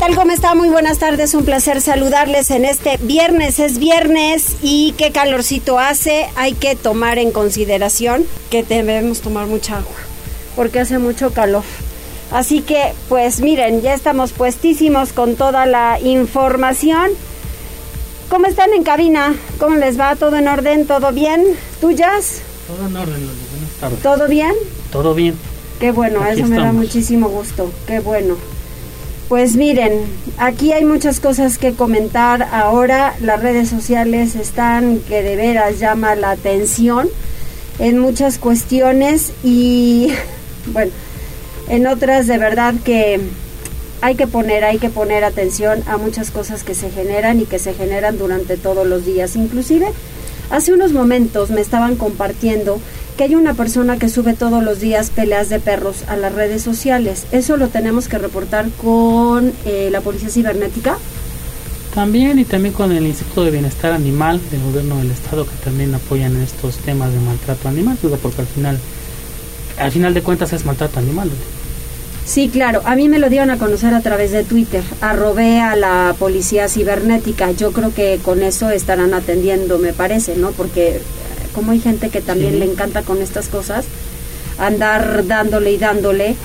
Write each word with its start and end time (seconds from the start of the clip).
Tal? 0.00 0.16
¿Cómo 0.16 0.30
está? 0.30 0.54
Muy 0.54 0.70
buenas 0.70 0.98
tardes. 0.98 1.34
Un 1.34 1.44
placer 1.44 1.82
saludarles 1.82 2.50
en 2.50 2.64
este 2.64 2.96
viernes. 3.02 3.58
Es 3.58 3.78
viernes 3.78 4.56
y 4.62 4.94
qué 4.96 5.12
calorcito 5.12 5.78
hace. 5.78 6.26
Hay 6.36 6.54
que 6.54 6.74
tomar 6.74 7.18
en 7.18 7.32
consideración 7.32 8.24
que 8.48 8.62
debemos 8.62 9.20
tomar 9.20 9.46
mucha 9.46 9.76
agua 9.76 9.92
porque 10.56 10.80
hace 10.80 10.98
mucho 10.98 11.32
calor. 11.32 11.64
Así 12.32 12.62
que, 12.62 12.94
pues 13.10 13.40
miren, 13.40 13.82
ya 13.82 13.92
estamos 13.92 14.32
puestísimos 14.32 15.12
con 15.12 15.36
toda 15.36 15.66
la 15.66 16.00
información. 16.00 17.10
¿Cómo 18.30 18.46
están 18.46 18.72
en 18.72 18.84
cabina? 18.84 19.34
¿Cómo 19.58 19.76
les 19.76 20.00
va? 20.00 20.16
¿Todo 20.16 20.36
en 20.36 20.48
orden? 20.48 20.86
¿Todo 20.86 21.12
bien? 21.12 21.44
¿Tuyas? 21.78 22.40
Todo 22.66 22.86
en 22.86 22.96
orden, 22.96 23.26
Loli. 23.26 23.40
Buenas 23.50 23.70
tardes. 23.78 24.00
¿Todo 24.00 24.28
bien? 24.28 24.54
Todo 24.92 25.14
bien. 25.14 25.34
Qué 25.78 25.90
bueno, 25.90 26.22
Aquí 26.22 26.40
eso 26.40 26.48
me 26.48 26.56
da 26.56 26.72
muchísimo 26.72 27.28
gusto, 27.28 27.70
qué 27.86 28.00
bueno. 28.00 28.36
Pues 29.30 29.54
miren, 29.54 29.92
aquí 30.38 30.72
hay 30.72 30.84
muchas 30.84 31.20
cosas 31.20 31.56
que 31.56 31.74
comentar 31.74 32.48
ahora, 32.50 33.14
las 33.20 33.40
redes 33.40 33.68
sociales 33.68 34.34
están 34.34 34.98
que 34.98 35.22
de 35.22 35.36
veras 35.36 35.78
llama 35.78 36.16
la 36.16 36.32
atención 36.32 37.08
en 37.78 38.00
muchas 38.00 38.38
cuestiones 38.38 39.30
y 39.44 40.12
bueno, 40.72 40.90
en 41.68 41.86
otras 41.86 42.26
de 42.26 42.38
verdad 42.38 42.74
que 42.84 43.20
hay 44.00 44.16
que 44.16 44.26
poner, 44.26 44.64
hay 44.64 44.78
que 44.78 44.90
poner 44.90 45.22
atención 45.22 45.84
a 45.86 45.96
muchas 45.96 46.32
cosas 46.32 46.64
que 46.64 46.74
se 46.74 46.90
generan 46.90 47.38
y 47.38 47.44
que 47.44 47.60
se 47.60 47.72
generan 47.72 48.18
durante 48.18 48.56
todos 48.56 48.84
los 48.84 49.06
días. 49.06 49.36
Inclusive, 49.36 49.86
hace 50.50 50.72
unos 50.72 50.90
momentos 50.90 51.50
me 51.50 51.60
estaban 51.60 51.94
compartiendo 51.94 52.80
que 53.20 53.24
hay 53.24 53.34
una 53.34 53.52
persona 53.52 53.98
que 53.98 54.08
sube 54.08 54.32
todos 54.32 54.64
los 54.64 54.80
días 54.80 55.10
peleas 55.10 55.50
de 55.50 55.60
perros 55.60 56.04
a 56.08 56.16
las 56.16 56.34
redes 56.34 56.62
sociales. 56.62 57.26
Eso 57.32 57.58
lo 57.58 57.68
tenemos 57.68 58.08
que 58.08 58.16
reportar 58.16 58.70
con 58.80 59.52
eh, 59.66 59.90
la 59.92 60.00
Policía 60.00 60.30
Cibernética. 60.30 60.96
También 61.94 62.38
y 62.38 62.46
también 62.46 62.72
con 62.72 62.92
el 62.92 63.04
Instituto 63.04 63.44
de 63.44 63.50
Bienestar 63.50 63.92
Animal 63.92 64.40
del 64.50 64.62
Gobierno 64.62 64.96
del 64.96 65.10
Estado 65.10 65.44
que 65.44 65.54
también 65.62 65.94
apoyan 65.94 66.34
estos 66.40 66.76
temas 66.78 67.12
de 67.12 67.20
maltrato 67.20 67.68
animal, 67.68 67.98
digo, 68.00 68.16
porque 68.16 68.40
al 68.40 68.46
final, 68.46 68.78
al 69.76 69.92
final 69.92 70.14
de 70.14 70.22
cuentas 70.22 70.54
es 70.54 70.64
maltrato 70.64 70.98
animal. 70.98 71.30
Sí, 72.24 72.48
claro. 72.48 72.80
A 72.86 72.96
mí 72.96 73.10
me 73.10 73.18
lo 73.18 73.28
dieron 73.28 73.50
a 73.50 73.58
conocer 73.58 73.92
a 73.92 74.00
través 74.00 74.30
de 74.30 74.44
Twitter. 74.44 74.82
Arrobé 75.02 75.60
a 75.60 75.76
la 75.76 76.14
policía 76.18 76.70
cibernética. 76.70 77.50
Yo 77.50 77.72
creo 77.72 77.92
que 77.92 78.18
con 78.22 78.42
eso 78.42 78.70
estarán 78.70 79.12
atendiendo, 79.12 79.78
me 79.78 79.92
parece, 79.92 80.36
¿no? 80.36 80.52
Porque 80.52 81.02
como 81.60 81.72
hay 81.72 81.80
gente 81.80 82.08
que 82.08 82.22
también 82.22 82.52
Sí. 82.52 82.58
le 82.60 82.64
encanta 82.64 83.02
con 83.02 83.20
estas 83.20 83.48
cosas, 83.48 83.84
andar 84.58 85.26
dándole 85.26 85.72
y 85.72 85.76
dándole, 85.76 86.36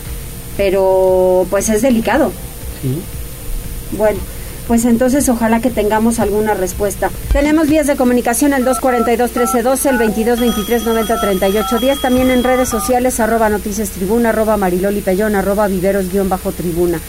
pero 0.58 1.48
pues 1.50 1.70
es 1.70 1.82
delicado. 1.82 2.34
Sí. 2.82 3.00
Bueno, 3.98 4.20
pues 4.68 4.84
entonces 4.84 5.30
ojalá 5.30 5.62
que 5.62 5.70
tengamos 5.70 6.20
alguna 6.20 6.54
respuesta. 6.54 7.10
Tenemos 7.32 7.70
vías 7.70 7.88
de 7.88 7.96
comunicación 7.96 8.52
el 8.54 8.66
242-1312, 8.66 9.90
el 9.90 10.00
2223-903810, 10.00 12.02
también 12.02 12.30
en 12.30 12.44
redes 12.44 12.68
sociales, 12.68 13.22
arroba 13.22 13.48
noticias 13.48 13.92
tribuna, 13.92 14.30
arroba 14.30 14.58
mariloli 14.58 15.00
pellón, 15.00 15.36
arroba 15.36 15.68
viveros 15.70 16.12
guion 16.12 16.28
bajo 16.28 16.52
tribuna. 16.52 17.00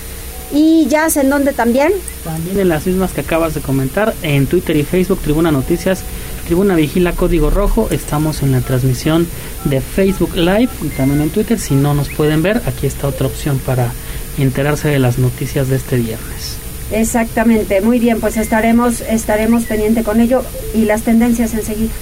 Y 0.52 0.86
ya 0.86 1.08
en 1.12 1.28
dónde 1.28 1.52
también? 1.52 1.92
También 2.22 2.60
en 2.60 2.68
las 2.68 2.86
mismas 2.86 3.10
que 3.12 3.22
acabas 3.22 3.54
de 3.54 3.60
comentar, 3.60 4.14
en 4.22 4.46
Twitter 4.46 4.76
y 4.76 4.84
Facebook, 4.84 5.18
Tribuna 5.18 5.50
Noticias, 5.50 6.02
Tribuna 6.46 6.76
Vigila 6.76 7.12
Código 7.12 7.50
Rojo, 7.50 7.88
estamos 7.90 8.44
en 8.44 8.52
la 8.52 8.60
transmisión 8.60 9.26
de 9.64 9.80
Facebook 9.80 10.36
Live 10.36 10.68
y 10.80 10.88
también 10.90 11.20
en 11.20 11.30
Twitter. 11.30 11.58
Si 11.58 11.74
no 11.74 11.92
nos 11.92 12.08
pueden 12.08 12.40
ver, 12.40 12.62
aquí 12.66 12.86
está 12.86 13.08
otra 13.08 13.26
opción 13.26 13.58
para 13.58 13.92
enterarse 14.38 14.88
de 14.88 15.00
las 15.00 15.18
noticias 15.18 15.68
de 15.68 15.76
este 15.76 15.96
viernes. 15.96 16.56
Exactamente, 16.92 17.80
muy 17.80 17.98
bien, 17.98 18.20
pues 18.20 18.36
estaremos, 18.36 19.00
estaremos 19.00 19.64
pendiente 19.64 20.04
con 20.04 20.20
ello 20.20 20.44
y 20.72 20.84
las 20.84 21.02
tendencias 21.02 21.52
enseguida. 21.52 21.92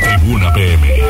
Tribuna 0.00 0.54
PM. 0.54 0.86
¿Qué 0.86 1.02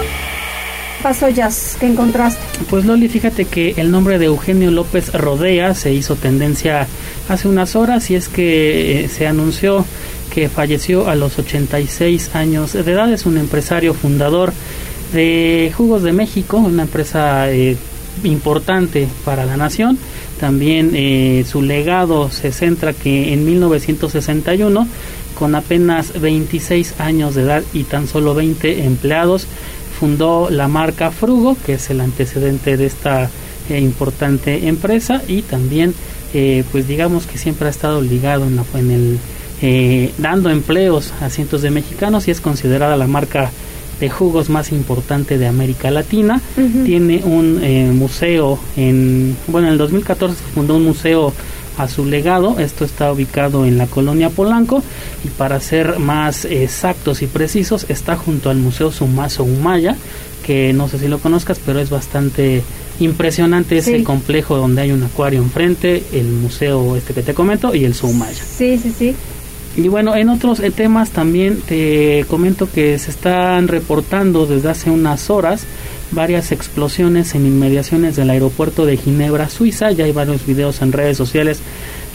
pasó, 1.05 1.29
Jazz? 1.29 1.77
¿Qué 1.79 1.87
encontraste? 1.87 2.41
Pues 2.69 2.85
Loli, 2.85 3.09
fíjate 3.09 3.45
que 3.45 3.75
el 3.77 3.93
nombre 3.93 4.19
de 4.19 4.25
Eugenio 4.25 4.73
López 4.73 5.13
Rodea 5.13 5.75
se 5.75 5.93
hizo 5.93 6.17
tendencia 6.17 6.89
hace 7.29 7.49
unas 7.49 7.77
horas 7.77 8.11
y 8.11 8.15
es 8.15 8.29
que 8.29 9.05
eh, 9.05 9.09
se 9.09 9.27
anunció 9.27 9.85
que 10.33 10.49
falleció 10.49 11.09
a 11.09 11.15
los 11.15 11.39
86 11.39 12.35
años 12.35 12.73
de 12.73 12.81
edad. 12.81 13.13
Es 13.13 13.25
un 13.25 13.39
empresario 13.39 13.95
fundador 13.95 14.53
de 15.13 15.73
Jugos 15.77 16.03
de 16.03 16.13
México, 16.13 16.57
una 16.57 16.83
empresa 16.83 17.51
eh, 17.51 17.77
importante 18.25 19.09
para 19.25 19.45
la 19.47 19.57
nación. 19.57 19.99
También 20.41 20.91
eh, 20.95 21.45
su 21.49 21.63
legado 21.63 22.31
se 22.31 22.53
centra 22.53 22.93
que 22.93 23.33
en 23.33 23.45
1961, 23.45 24.89
con 25.39 25.55
apenas 25.55 26.21
26 26.21 26.95
años 26.99 27.35
de 27.35 27.43
edad 27.43 27.63
y 27.73 27.85
tan 27.85 28.09
solo 28.09 28.35
20 28.35 28.85
empleados, 28.85 29.47
fundó 29.99 30.51
la 30.51 30.69
marca 30.69 31.11
Frugo, 31.11 31.57
que 31.65 31.75
es 31.75 31.91
el 31.91 32.01
antecedente 32.01 32.77
de 32.77 32.87
esta 32.87 33.31
eh, 33.71 33.79
importante 33.79 34.67
empresa 34.69 35.23
y 35.29 35.43
también 35.43 35.95
eh, 36.35 36.65
pues 36.73 36.87
digamos 36.89 37.27
que 37.27 37.39
siempre 37.39 37.69
ha 37.69 37.71
estado 37.71 38.03
ligado 38.03 38.45
en, 38.45 38.57
la- 38.57 38.65
en 38.79 38.91
el 38.91 39.19
eh, 39.63 40.13
dando 40.19 40.51
empleos 40.51 41.13
a 41.23 41.31
cientos 41.31 41.63
de 41.63 41.71
mexicanos 41.71 42.29
y 42.29 42.31
es 42.33 42.41
considerada 42.41 42.97
la 42.97 43.07
marca 43.07 43.51
de 44.01 44.11
jugos 44.11 44.51
más 44.51 44.73
importante 44.73 45.39
de 45.39 45.47
América 45.47 45.91
Latina. 45.91 46.41
Tiene 46.85 47.23
un 47.25 47.61
eh, 47.63 47.91
museo 47.95 48.59
en, 48.77 49.37
bueno, 49.47 49.69
en 49.69 49.73
el 49.75 49.79
2014 49.79 50.35
se 50.37 50.43
fundó 50.53 50.75
un 50.77 50.85
museo 50.85 51.33
a 51.79 51.89
su 51.89 52.05
legado. 52.05 52.59
Esto 52.59 52.85
está 52.85 53.13
ubicado 53.13 53.65
en 53.65 53.79
la 53.79 53.87
colonia 53.87 54.31
Polanco 54.31 54.83
y 55.25 55.29
para 55.29 55.61
ser 55.61 55.99
más 56.01 56.45
exactos 56.45 57.23
y 57.23 57.27
precisos 57.27 57.87
está 57.89 58.17
junto 58.17 58.51
al 58.51 58.57
Museo 58.59 58.91
Sumazo 58.91 59.45
Humaya, 59.45 59.97
que 60.45 60.73
no 60.73 60.89
sé 60.89 60.99
si 60.99 61.07
lo 61.09 61.19
conozcas, 61.21 61.59
pero 61.65 61.79
es 61.81 61.89
bastante 61.91 62.63
impresionante 63.01 63.79
ese 63.79 64.05
complejo 64.05 64.57
donde 64.57 64.83
hay 64.83 64.93
un 64.93 65.03
acuario 65.03 65.41
enfrente, 65.41 66.03
el 66.13 66.27
museo 66.27 66.97
este 66.97 67.13
que 67.15 67.23
te 67.23 67.35
comento 67.35 67.75
y 67.75 67.85
el 67.85 67.95
Sumaya. 67.95 68.43
Sí, 68.45 68.79
sí, 68.79 68.93
sí. 68.97 69.15
Y 69.77 69.89
bueno, 69.89 70.15
en 70.15 70.29
otros 70.29 70.61
eh, 70.61 70.71
temas 70.71 71.11
también 71.11 71.61
te 71.61 72.25
comento 72.29 72.71
que 72.71 72.97
se 72.99 73.11
están 73.11 73.67
reportando 73.67 74.47
desde 74.47 74.71
hace 74.71 74.91
unas 74.91 75.31
horas 75.31 75.67
varias 76.13 76.53
explosiones 76.53 77.35
en 77.35 77.47
inmediaciones 77.47 78.15
del 78.15 78.31
aeropuerto 78.31 78.87
de 78.87 78.97
Ginebra, 78.97 79.49
Suiza. 79.49 79.91
Ya 79.91 80.05
hay 80.05 80.13
varios 80.13 80.47
videos 80.47 80.81
en 80.81 80.93
redes 80.93 81.17
sociales. 81.17 81.61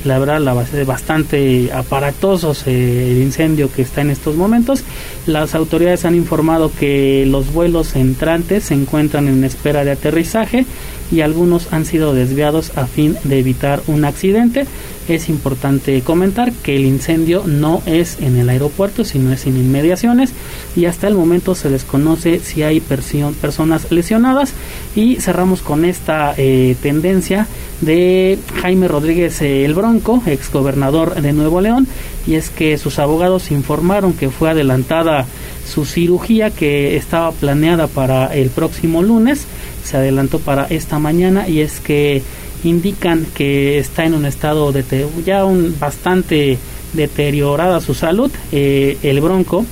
La 0.05 0.17
verdad, 0.17 0.39
la 0.39 0.53
base 0.53 0.85
bastante 0.85 1.71
aparatosos 1.73 2.65
el 2.67 3.21
incendio 3.21 3.69
que 3.71 3.81
está 3.81 4.01
en 4.01 4.09
estos 4.09 4.35
momentos. 4.35 4.83
Las 5.25 5.55
autoridades 5.55 6.05
han 6.05 6.15
informado 6.15 6.71
que 6.71 7.25
los 7.27 7.51
vuelos 7.51 7.95
entrantes 7.95 8.65
se 8.65 8.75
encuentran 8.75 9.27
en 9.27 9.43
espera 9.43 9.83
de 9.83 9.91
aterrizaje 9.91 10.65
y 11.11 11.21
algunos 11.21 11.73
han 11.73 11.85
sido 11.85 12.13
desviados 12.13 12.77
a 12.77 12.85
fin 12.87 13.17
de 13.23 13.39
evitar 13.39 13.81
un 13.87 14.05
accidente. 14.05 14.65
Es 15.09 15.27
importante 15.27 16.01
comentar 16.01 16.51
que 16.51 16.75
el 16.75 16.85
incendio 16.85 17.43
no 17.47 17.81
es 17.87 18.19
en 18.21 18.37
el 18.37 18.47
aeropuerto, 18.47 19.03
sino 19.03 19.33
es 19.33 19.47
en 19.47 19.57
inmediaciones 19.57 20.33
y 20.75 20.85
hasta 20.85 21.07
el 21.07 21.15
momento 21.15 21.55
se 21.55 21.71
desconoce 21.71 22.37
si 22.37 22.61
hay 22.61 22.79
personas 22.79 23.91
lesionadas 23.91 24.53
y 24.95 25.15
cerramos 25.15 25.63
con 25.63 25.83
esta 25.83 26.35
eh, 26.37 26.75
tendencia 26.83 27.47
de 27.81 28.37
Jaime 28.61 28.87
Rodríguez 28.87 29.41
eh, 29.41 29.65
el 29.65 29.73
Bronco, 29.73 30.21
ex 30.27 30.51
gobernador 30.51 31.19
de 31.19 31.33
Nuevo 31.33 31.59
León, 31.59 31.87
y 32.27 32.35
es 32.35 32.51
que 32.51 32.77
sus 32.77 32.99
abogados 32.99 33.49
informaron 33.49 34.13
que 34.13 34.29
fue 34.29 34.51
adelantada 34.51 35.25
su 35.67 35.85
cirugía 35.85 36.51
que 36.51 36.97
estaba 36.97 37.31
planeada 37.31 37.87
para 37.87 38.27
el 38.35 38.51
próximo 38.51 39.01
lunes, 39.01 39.47
se 39.83 39.97
adelantó 39.97 40.37
para 40.37 40.67
esta 40.67 40.99
mañana 40.99 41.47
y 41.47 41.61
es 41.61 41.79
que 41.79 42.21
indican 42.63 43.25
que 43.33 43.79
está 43.79 44.05
en 44.05 44.13
un 44.13 44.25
estado 44.25 44.71
de 44.71 45.07
ya 45.25 45.45
un 45.45 45.75
bastante 45.79 46.57
deteriorada 46.93 47.81
su 47.81 47.93
salud. 47.93 48.31
Eh, 48.51 48.97
el 49.03 49.21
Bronco 49.21 49.65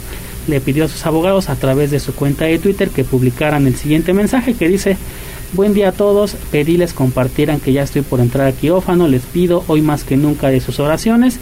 le 0.48 0.62
pidió 0.62 0.86
a 0.86 0.88
sus 0.88 1.06
abogados 1.06 1.50
a 1.50 1.56
través 1.56 1.92
de 1.92 2.00
su 2.00 2.14
cuenta 2.14 2.46
de 2.46 2.60
Twitter 2.60 2.90
que 2.90 3.04
publicaran 3.04 3.68
el 3.68 3.76
siguiente 3.76 4.14
mensaje 4.14 4.54
que 4.54 4.68
dice 4.68 4.98
Buen 5.54 5.74
día 5.74 5.90
a 5.90 5.92
todos, 5.94 6.36
pedíles 6.52 6.94
compartieran 6.94 7.62
que 7.62 7.72
ya 7.72 7.82
estoy 7.82 8.02
por 8.02 8.20
entrar 8.20 8.48
a 8.48 8.52
quirófano, 8.52 9.08
les 9.08 9.22
pido 9.22 9.64
hoy 9.68 9.82
más 9.82 10.04
que 10.04 10.18
nunca 10.18 10.50
de 10.50 10.60
sus 10.60 10.82
oraciones, 10.82 11.40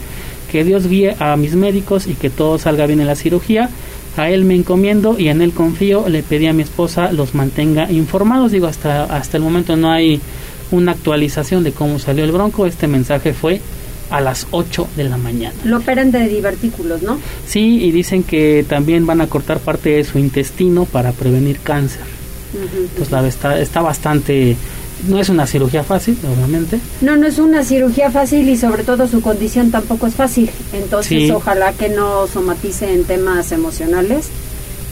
que 0.50 0.62
Dios 0.62 0.86
guíe 0.86 1.16
a 1.18 1.36
mis 1.36 1.56
médicos 1.56 2.06
y 2.06 2.14
que 2.14 2.30
todo 2.30 2.56
salga 2.58 2.86
bien 2.86 3.00
en 3.00 3.08
la 3.08 3.16
cirugía. 3.16 3.68
A 4.16 4.30
él 4.30 4.44
me 4.44 4.54
encomiendo 4.54 5.18
y 5.18 5.28
en 5.28 5.42
él 5.42 5.52
confío. 5.52 6.08
Le 6.08 6.22
pedí 6.22 6.46
a 6.46 6.52
mi 6.52 6.62
esposa 6.62 7.10
los 7.10 7.34
mantenga 7.34 7.90
informados. 7.90 8.52
Digo, 8.52 8.68
hasta, 8.68 9.04
hasta 9.04 9.36
el 9.36 9.42
momento 9.42 9.76
no 9.76 9.90
hay 9.90 10.20
una 10.70 10.92
actualización 10.92 11.64
de 11.64 11.72
cómo 11.72 11.98
salió 11.98 12.24
el 12.24 12.32
bronco. 12.32 12.66
Este 12.66 12.86
mensaje 12.86 13.32
fue 13.32 13.60
a 14.10 14.20
las 14.20 14.46
8 14.50 14.88
de 14.96 15.04
la 15.04 15.16
mañana. 15.16 15.54
Lo 15.64 15.78
operan 15.78 16.10
de 16.10 16.28
divertículos, 16.28 17.02
¿no? 17.02 17.18
Sí, 17.46 17.82
y 17.84 17.90
dicen 17.90 18.22
que 18.22 18.64
también 18.68 19.06
van 19.06 19.20
a 19.20 19.26
cortar 19.26 19.58
parte 19.58 19.90
de 19.90 20.04
su 20.04 20.18
intestino 20.18 20.84
para 20.84 21.12
prevenir 21.12 21.60
cáncer. 21.60 22.02
Pues 22.96 23.10
la 23.10 23.26
está, 23.26 23.60
está 23.60 23.82
bastante 23.82 24.56
no 25.06 25.20
es 25.20 25.28
una 25.28 25.46
cirugía 25.46 25.84
fácil, 25.84 26.16
obviamente. 26.24 26.80
No, 27.00 27.16
no 27.16 27.26
es 27.26 27.38
una 27.38 27.64
cirugía 27.64 28.10
fácil 28.10 28.48
y 28.48 28.56
sobre 28.56 28.82
todo 28.82 29.06
su 29.06 29.20
condición 29.20 29.70
tampoco 29.70 30.06
es 30.06 30.14
fácil. 30.14 30.50
Entonces, 30.72 31.30
ojalá 31.30 31.72
que 31.72 31.88
no 31.88 32.26
somatice 32.26 32.92
en 32.92 33.04
temas 33.04 33.52
emocionales 33.52 34.28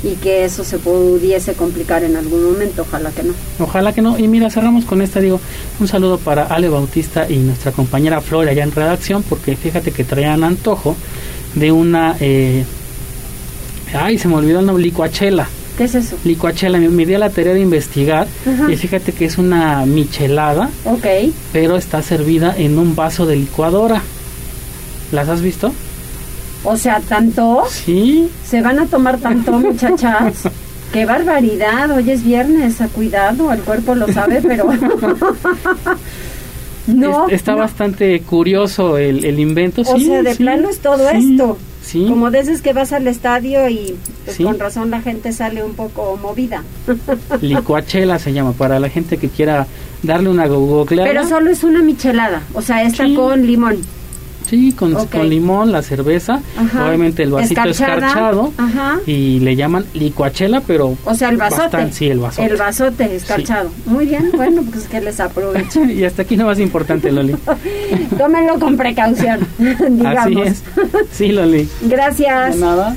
y 0.04 0.16
que 0.16 0.44
eso 0.44 0.64
se 0.64 0.78
pudiese 0.78 1.54
complicar 1.54 2.04
en 2.04 2.16
algún 2.16 2.44
momento, 2.44 2.82
ojalá 2.82 3.10
que 3.10 3.22
no. 3.22 3.32
Ojalá 3.58 3.92
que 3.92 4.02
no. 4.02 4.18
Y 4.18 4.28
mira, 4.28 4.50
cerramos 4.50 4.84
con 4.84 5.00
esta, 5.00 5.20
digo, 5.20 5.40
un 5.80 5.88
saludo 5.88 6.18
para 6.18 6.44
Ale 6.44 6.68
Bautista 6.68 7.26
y 7.28 7.38
nuestra 7.38 7.72
compañera 7.72 8.20
Flora 8.20 8.50
allá 8.50 8.62
en 8.62 8.72
redacción, 8.72 9.22
porque 9.22 9.56
fíjate 9.56 9.92
que 9.92 10.04
traían 10.04 10.44
antojo 10.44 10.94
de 11.54 11.72
una... 11.72 12.16
Eh, 12.20 12.64
ay, 13.94 14.18
se 14.18 14.28
me 14.28 14.36
olvidó 14.36 14.60
el 14.60 14.66
nombre, 14.66 14.84
licuachela. 14.84 15.48
¿Qué 15.78 15.84
es 15.84 15.94
eso? 15.94 16.16
Licuachela. 16.24 16.78
Me, 16.78 17.06
dio 17.06 17.18
la 17.18 17.30
tarea 17.30 17.54
de 17.54 17.60
investigar 17.60 18.28
y 18.68 18.76
fíjate 18.76 19.12
que 19.12 19.24
es 19.24 19.38
una 19.38 19.84
michelada. 19.86 20.70
Ok. 20.84 21.32
Pero 21.52 21.76
está 21.76 22.00
servida 22.02 22.54
en 22.56 22.78
un 22.78 22.94
vaso 22.94 23.26
de 23.26 23.36
licuadora. 23.36 24.02
¿Las 25.10 25.28
has 25.28 25.40
visto? 25.40 25.72
O 26.64 26.76
sea, 26.76 27.00
¿tanto? 27.00 27.64
Sí. 27.68 28.30
¿Se 28.44 28.62
van 28.62 28.78
a 28.78 28.86
tomar 28.86 29.18
tanto, 29.18 29.52
muchachas? 29.52 30.48
¡Qué 30.92 31.04
barbaridad! 31.04 31.90
Hoy 31.90 32.10
es 32.10 32.24
viernes, 32.24 32.80
a 32.80 32.88
cuidado, 32.88 33.52
el 33.52 33.60
cuerpo 33.60 33.94
lo 33.94 34.10
sabe, 34.12 34.40
pero... 34.40 34.66
no. 36.86 37.28
está 37.28 37.54
bastante 37.54 38.18
curioso 38.20 38.96
el, 38.96 39.24
el 39.24 39.40
invento. 39.40 39.82
O 39.82 39.98
sea, 39.98 40.22
de 40.22 40.34
plano 40.36 40.68
es 40.68 40.78
todo 40.78 41.10
esto. 41.10 41.58
Como 41.92 42.30
dices 42.30 42.62
que 42.62 42.72
vas 42.72 42.92
al 42.92 43.06
estadio 43.06 43.68
y 43.68 43.94
pues, 44.24 44.38
con 44.38 44.58
razón 44.58 44.90
la 44.90 45.00
gente 45.00 45.32
sale 45.32 45.62
un 45.62 45.74
poco 45.74 46.18
movida. 46.20 46.62
Licuachela 47.40 48.18
se 48.18 48.32
llama, 48.32 48.52
para 48.52 48.80
la 48.80 48.88
gente 48.88 49.18
que 49.18 49.28
quiera 49.28 49.66
darle 50.02 50.30
una 50.30 50.46
googleada. 50.46 51.08
Pero 51.08 51.28
solo 51.28 51.50
es 51.50 51.62
una 51.62 51.82
michelada, 51.82 52.42
o 52.54 52.62
sea, 52.62 52.82
esta 52.82 53.04
con 53.14 53.46
limón. 53.46 53.78
Sí, 54.46 54.72
con, 54.72 54.94
con 55.06 55.28
limón, 55.28 55.72
la 55.72 55.82
cerveza, 55.82 56.40
obviamente 56.74 57.22
el 57.22 57.30
vasito 57.30 57.62
escarchado 57.64 58.52
y 59.06 59.40
le 59.40 59.56
llaman 59.56 59.86
licuachela, 59.94 60.60
pero... 60.60 60.96
O 61.04 61.14
sea, 61.14 61.30
el 61.30 61.36
vasote. 61.36 61.92
sí, 61.92 62.08
el 62.08 62.18
vasote. 62.18 62.46
El 62.46 62.56
vasote 62.56 63.16
escarchado. 63.16 63.70
Muy 63.86 64.06
bien, 64.06 64.30
bueno, 64.34 64.62
pues 64.70 64.86
que 64.86 65.00
les 65.00 65.20
aprovecho. 65.20 65.84
y 65.84 66.04
hasta 66.04 66.22
aquí 66.22 66.36
lo 66.36 66.46
más 66.46 66.58
importante, 66.58 67.10
Loli. 67.10 67.36
Tómenlo 68.18 68.58
con 68.58 68.76
precaución, 68.76 69.40
digamos. 69.58 70.16
Así 70.16 70.40
es. 70.40 70.62
Sí, 71.12 71.28
Loli. 71.32 71.68
Gracias. 71.82 72.54
De 72.54 72.60
nada. 72.60 72.96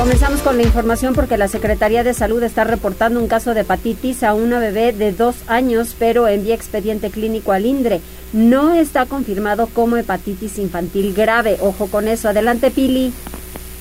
Comenzamos 0.00 0.40
con 0.40 0.56
la 0.56 0.62
información 0.62 1.14
porque 1.14 1.36
la 1.36 1.46
Secretaría 1.46 2.02
de 2.02 2.14
Salud 2.14 2.42
está 2.42 2.64
reportando 2.64 3.20
un 3.20 3.28
caso 3.28 3.52
de 3.52 3.60
hepatitis 3.60 4.22
a 4.22 4.32
una 4.32 4.58
bebé 4.58 4.92
de 4.92 5.12
dos 5.12 5.36
años, 5.46 5.94
pero 5.98 6.26
envía 6.26 6.54
expediente 6.54 7.10
clínico 7.10 7.52
al 7.52 7.66
INDRE. 7.66 8.00
No 8.32 8.72
está 8.72 9.04
confirmado 9.04 9.66
como 9.66 9.98
hepatitis 9.98 10.58
infantil 10.58 11.12
grave. 11.12 11.58
Ojo 11.60 11.86
con 11.88 12.08
eso. 12.08 12.30
Adelante, 12.30 12.70
Pili. 12.70 13.12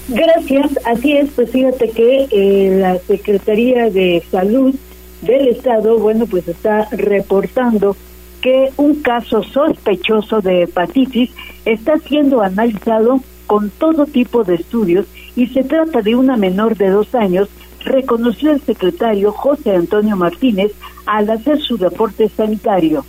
Gracias. 0.10 0.78
Así 0.84 1.16
es, 1.16 1.30
pues 1.34 1.52
fíjate 1.52 1.90
que 1.92 2.28
eh, 2.30 2.78
la 2.78 2.98
Secretaría 3.00 3.90
de 3.90 4.22
Salud 4.30 4.76
del 5.22 5.48
Estado, 5.48 6.00
bueno, 6.00 6.26
pues 6.26 6.46
está 6.50 6.90
reportando 6.92 7.96
que 8.42 8.74
un 8.76 8.96
caso 8.96 9.42
sospechoso 9.42 10.42
de 10.42 10.64
hepatitis 10.64 11.32
está 11.64 11.98
siendo 11.98 12.42
analizado 12.42 13.22
con 13.48 13.70
todo 13.70 14.06
tipo 14.06 14.44
de 14.44 14.56
estudios 14.56 15.06
y 15.40 15.48
se 15.48 15.64
trata 15.64 16.02
de 16.02 16.16
una 16.16 16.36
menor 16.36 16.76
de 16.76 16.90
dos 16.90 17.16
años, 17.16 17.48
reconoció 17.86 18.52
el 18.52 18.62
secretario 18.62 19.32
José 19.32 19.74
Antonio 19.74 20.18
Martínez 20.18 20.74
al 21.06 21.30
hacer 21.30 21.62
su 21.62 21.78
reporte 21.78 22.28
sanitario. 22.28 23.06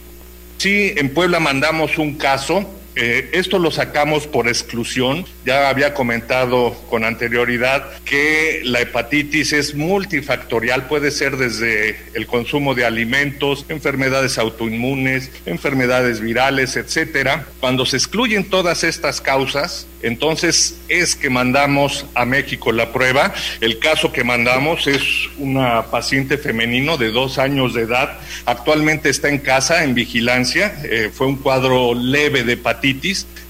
Sí, 0.59 0.93
en 0.97 1.13
Puebla 1.13 1.41
mandamos 1.41 1.99
un 1.99 2.15
caso 2.15 2.65
eh, 2.97 3.31
esto 3.33 3.59
lo 3.59 3.71
sacamos 3.71 4.27
por 4.27 4.49
exclusión. 4.49 5.25
Ya 5.45 5.69
había 5.69 5.95
comentado 5.95 6.75
con 6.89 7.05
anterioridad 7.05 7.85
que 8.05 8.63
la 8.65 8.81
hepatitis 8.81 9.53
es 9.53 9.75
multifactorial, 9.75 10.87
puede 10.87 11.11
ser 11.11 11.37
desde 11.37 11.99
el 12.15 12.27
consumo 12.27 12.75
de 12.75 12.85
alimentos, 12.85 13.65
enfermedades 13.69 14.39
autoinmunes, 14.39 15.31
enfermedades 15.47 16.21
virales, 16.21 16.77
etcétera. 16.77 17.47
Cuando 17.61 17.87
se 17.87 17.97
excluyen 17.97 18.51
todas 18.51 18.85
estas 18.85 19.21
causas, 19.21 19.87
entonces 20.03 20.81
es 20.89 21.15
que 21.15 21.31
mandamos 21.31 22.07
a 22.15 22.25
México 22.25 22.73
la 22.73 22.93
prueba. 22.93 23.33
El 23.61 23.79
caso 23.79 24.13
que 24.13 24.25
mandamos 24.25 24.87
es 24.87 25.03
una 25.39 25.87
paciente 25.87 26.39
femenino 26.39 26.97
de 26.97 27.11
dos 27.11 27.39
años 27.39 27.75
de 27.75 27.83
edad. 27.83 28.19
Actualmente 28.47 29.11
está 29.11 29.29
en 29.29 29.39
casa, 29.39 29.85
en 29.85 29.95
vigilancia. 29.95 30.75
Eh, 30.85 31.11
fue 31.13 31.27
un 31.27 31.37
cuadro 31.37 31.95
leve 31.95 32.43
de 32.43 32.55
hepatitis. 32.55 32.80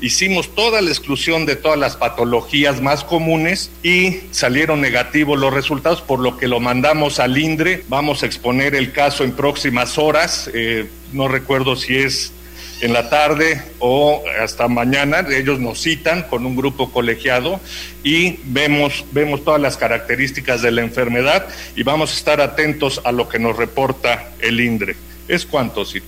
Hicimos 0.00 0.55
toda 0.55 0.81
la 0.81 0.91
exclusión 0.91 1.47
de 1.47 1.56
todas 1.56 1.79
las 1.79 1.97
patologías 1.97 2.81
más 2.81 3.05
comunes 3.05 3.71
y 3.82 4.21
salieron 4.31 4.81
negativos 4.81 5.38
los 5.38 5.53
resultados, 5.53 6.00
por 6.00 6.21
lo 6.21 6.37
que 6.37 6.49
lo 6.49 6.61
mandamos 6.61 7.21
al 7.21 7.37
INDRE. 7.37 7.85
Vamos 7.88 8.23
a 8.23 8.27
exponer 8.27 8.75
el 8.75 8.93
caso 8.93 9.25
en 9.25 9.32
próximas 9.32 9.99
horas. 9.99 10.50
Eh, 10.55 10.88
no 11.12 11.29
recuerdo 11.29 11.77
si 11.77 11.97
es 11.97 12.32
en 12.81 12.93
la 12.93 13.11
tarde 13.11 13.62
o 13.79 14.23
hasta 14.41 14.69
mañana. 14.69 15.25
Ellos 15.31 15.61
nos 15.61 15.81
citan 15.81 16.23
con 16.25 16.47
un 16.47 16.56
grupo 16.56 16.91
colegiado 16.91 17.61
y 18.03 18.38
vemos, 18.44 19.05
vemos 19.12 19.44
todas 19.44 19.61
las 19.61 19.77
características 19.77 20.62
de 20.62 20.71
la 20.71 20.82
enfermedad 20.82 21.47
y 21.77 21.82
vamos 21.82 22.13
a 22.13 22.15
estar 22.15 22.41
atentos 22.41 23.01
a 23.05 23.13
lo 23.13 23.29
que 23.29 23.39
nos 23.39 23.56
reporta 23.56 24.32
el 24.41 24.60
INDRE. 24.60 24.96
¿Es 25.29 25.46
cuánto, 25.46 25.84
sí? 25.84 26.01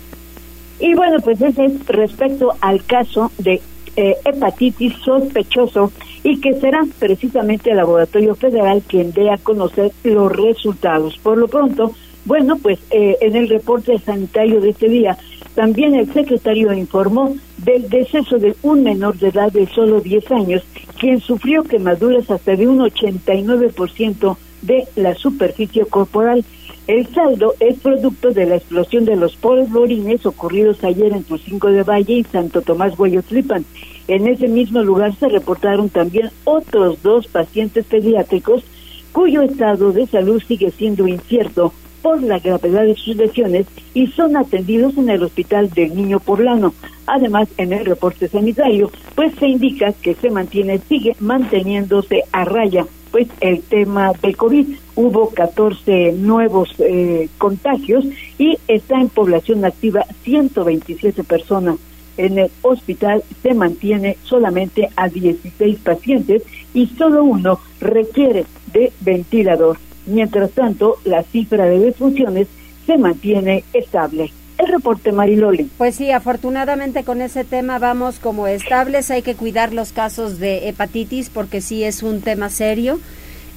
Y 0.83 0.95
bueno, 0.95 1.19
pues 1.23 1.41
ese 1.41 1.67
es 1.67 1.87
respecto 1.87 2.55
al 2.61 2.85
caso 2.85 3.31
de 3.39 3.63
eh, 3.95 4.17
hepatitis 4.25 4.93
sospechoso 5.05 5.93
y 6.25 6.41
que 6.41 6.55
será 6.55 6.85
precisamente 6.99 7.71
el 7.71 7.77
Laboratorio 7.77 8.35
Federal 8.35 8.83
quien 8.85 9.13
dé 9.13 9.31
a 9.31 9.39
conocer 9.39 9.93
los 10.03 10.33
resultados. 10.33 11.17
Por 11.19 11.39
lo 11.39 11.47
pronto, 11.47 11.93
bueno, 12.25 12.57
pues 12.57 12.81
eh, 12.91 13.17
en 13.21 13.37
el 13.37 13.49
reporte 13.49 13.97
sanitario 14.01 14.61
de 14.61 14.71
este 14.71 14.89
día 14.89 15.17
también 15.55 15.95
el 15.95 16.13
secretario 16.13 16.73
informó 16.73 17.37
del 17.59 17.89
deceso 17.89 18.39
de 18.39 18.57
un 18.63 18.83
menor 18.83 19.17
de 19.19 19.29
edad 19.29 19.53
de 19.53 19.69
solo 19.69 20.01
10 20.01 20.33
años, 20.33 20.63
quien 20.99 21.21
sufrió 21.21 21.63
quemaduras 21.63 22.29
hasta 22.29 22.57
de 22.57 22.67
un 22.67 22.81
89% 22.81 24.37
de 24.63 24.85
la 24.97 25.15
superficie 25.15 25.85
corporal. 25.87 26.45
El 26.89 27.07
saldo 27.07 27.55
es 27.61 27.79
producto 27.79 28.33
de 28.33 28.45
la 28.45 28.57
explosión 28.57 29.05
de 29.05 29.15
los 29.15 29.37
polvorines 29.37 30.27
ocurridos 30.27 30.83
ayer 30.83 31.13
en 31.13 31.23
Tucinco 31.23 31.69
de 31.69 31.85
Valle 31.85 32.15
y 32.15 32.25
Santo 32.25 32.61
Tomás 32.61 32.97
Guayotlipan. 32.97 33.65
En 34.09 34.27
ese 34.27 34.49
mismo 34.49 34.83
lugar 34.83 35.15
se 35.15 35.29
reportaron 35.29 35.91
también 35.91 36.31
otros 36.43 37.01
dos 37.03 37.29
pacientes 37.29 37.85
pediátricos 37.87 38.65
cuyo 39.13 39.43
estado 39.43 39.93
de 39.93 40.07
salud 40.07 40.43
sigue 40.43 40.73
siendo 40.73 41.07
incierto 41.07 41.73
por 42.03 42.23
la 42.23 42.39
gravedad 42.41 42.85
de 42.85 42.97
sus 42.97 43.17
lesiones 43.17 43.67
y 43.95 44.09
son 44.09 44.37
atendidos 44.37 44.97
en 44.99 45.09
el 45.09 45.23
Hospital 45.23 45.71
del 45.71 45.95
Niño 45.95 46.21
Porlano. 46.21 46.75
Además, 47.07 47.49
en 47.57 47.73
el 47.73 47.87
reporte 47.87 48.29
sanitario, 48.29 48.91
pues 49.15 49.35
se 49.37 49.47
indica 49.47 49.93
que 49.93 50.15
se 50.15 50.31
mantiene, 50.31 50.79
sigue 50.79 51.15
manteniéndose 51.21 52.25
a 52.33 52.45
raya, 52.45 52.87
pues 53.11 53.29
el 53.41 53.63
tema 53.63 54.13
de 54.21 54.35
COVID. 54.35 54.67
Hubo 54.95 55.31
14 55.31 56.13
nuevos 56.13 56.75
eh, 56.79 57.29
contagios 57.39 58.05
y 58.39 58.59
está 58.69 59.01
en 59.01 59.09
población 59.09 59.65
activa 59.65 60.05
127 60.25 61.25
personas. 61.25 61.77
En 62.17 62.39
el 62.39 62.51
hospital 62.61 63.23
se 63.43 63.55
mantiene 63.55 64.19
solamente 64.25 64.91
a 64.97 65.09
16 65.09 65.79
pacientes 65.79 66.43
y 66.75 66.87
solo 66.89 67.25
uno 67.25 67.59
requiere 67.81 68.45
de 68.73 68.93
ventilador. 69.01 69.79
Mientras 70.07 70.51
tanto, 70.51 70.97
la 71.05 71.23
cifra 71.23 71.67
de 71.67 71.79
defunciones 71.79 72.49
se 72.87 72.99
mantiene 72.99 73.65
estable. 73.73 74.33
El 74.59 74.69
reporte 74.69 75.13
Mariloli. 75.13 75.71
Pues 75.79 75.97
sí, 75.97 76.11
afortunadamente 76.11 77.05
con 77.05 77.21
ese 77.21 77.45
tema 77.45 77.79
vamos 77.79 78.19
como 78.19 78.47
estables. 78.47 79.11
Hay 79.11 79.23
que 79.23 79.35
cuidar 79.35 79.73
los 79.73 79.93
casos 79.93 80.39
de 80.39 80.69
hepatitis 80.69 81.31
porque 81.31 81.61
sí 81.61 81.83
es 81.85 82.03
un 82.03 82.21
tema 82.21 82.49
serio. 82.49 83.01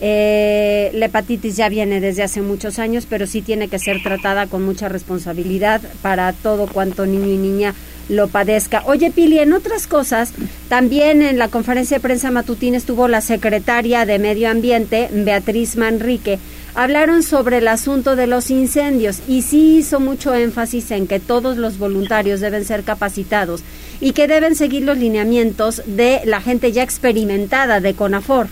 Eh, 0.01 0.91
la 0.93 1.05
hepatitis 1.05 1.55
ya 1.55 1.69
viene 1.69 2.01
desde 2.01 2.23
hace 2.23 2.41
muchos 2.41 2.79
años, 2.79 3.07
pero 3.09 3.27
sí 3.27 3.41
tiene 3.41 3.67
que 3.67 3.79
ser 3.79 4.01
tratada 4.03 4.47
con 4.47 4.63
mucha 4.63 4.89
responsabilidad 4.89 5.81
para 6.01 6.33
todo 6.33 6.67
cuanto 6.67 7.05
niño 7.05 7.27
y 7.27 7.37
niña 7.37 7.73
lo 8.09 8.27
padezca. 8.27 8.83
Oye, 8.85 9.11
Pili, 9.11 9.39
en 9.39 9.53
otras 9.53 9.87
cosas, 9.87 10.33
también 10.69 11.21
en 11.21 11.37
la 11.37 11.47
conferencia 11.47 11.97
de 11.97 12.01
prensa 12.01 12.31
matutina 12.31 12.77
estuvo 12.77 13.07
la 13.07 13.21
secretaria 13.21 14.05
de 14.05 14.19
Medio 14.19 14.49
Ambiente, 14.49 15.09
Beatriz 15.11 15.75
Manrique. 15.75 16.39
Hablaron 16.75 17.23
sobre 17.23 17.59
el 17.59 17.67
asunto 17.69 18.15
de 18.15 18.27
los 18.27 18.51
incendios 18.51 19.21
y 19.27 19.43
sí 19.43 19.77
hizo 19.77 19.99
mucho 19.99 20.35
énfasis 20.35 20.91
en 20.91 21.07
que 21.07 21.21
todos 21.21 21.57
los 21.57 21.77
voluntarios 21.77 22.41
deben 22.41 22.65
ser 22.65 22.83
capacitados 22.83 23.63
y 24.01 24.11
que 24.11 24.27
deben 24.27 24.55
seguir 24.55 24.83
los 24.83 24.97
lineamientos 24.97 25.81
de 25.85 26.19
la 26.25 26.41
gente 26.41 26.73
ya 26.73 26.83
experimentada 26.83 27.79
de 27.79 27.93
CONAFOR. 27.93 28.47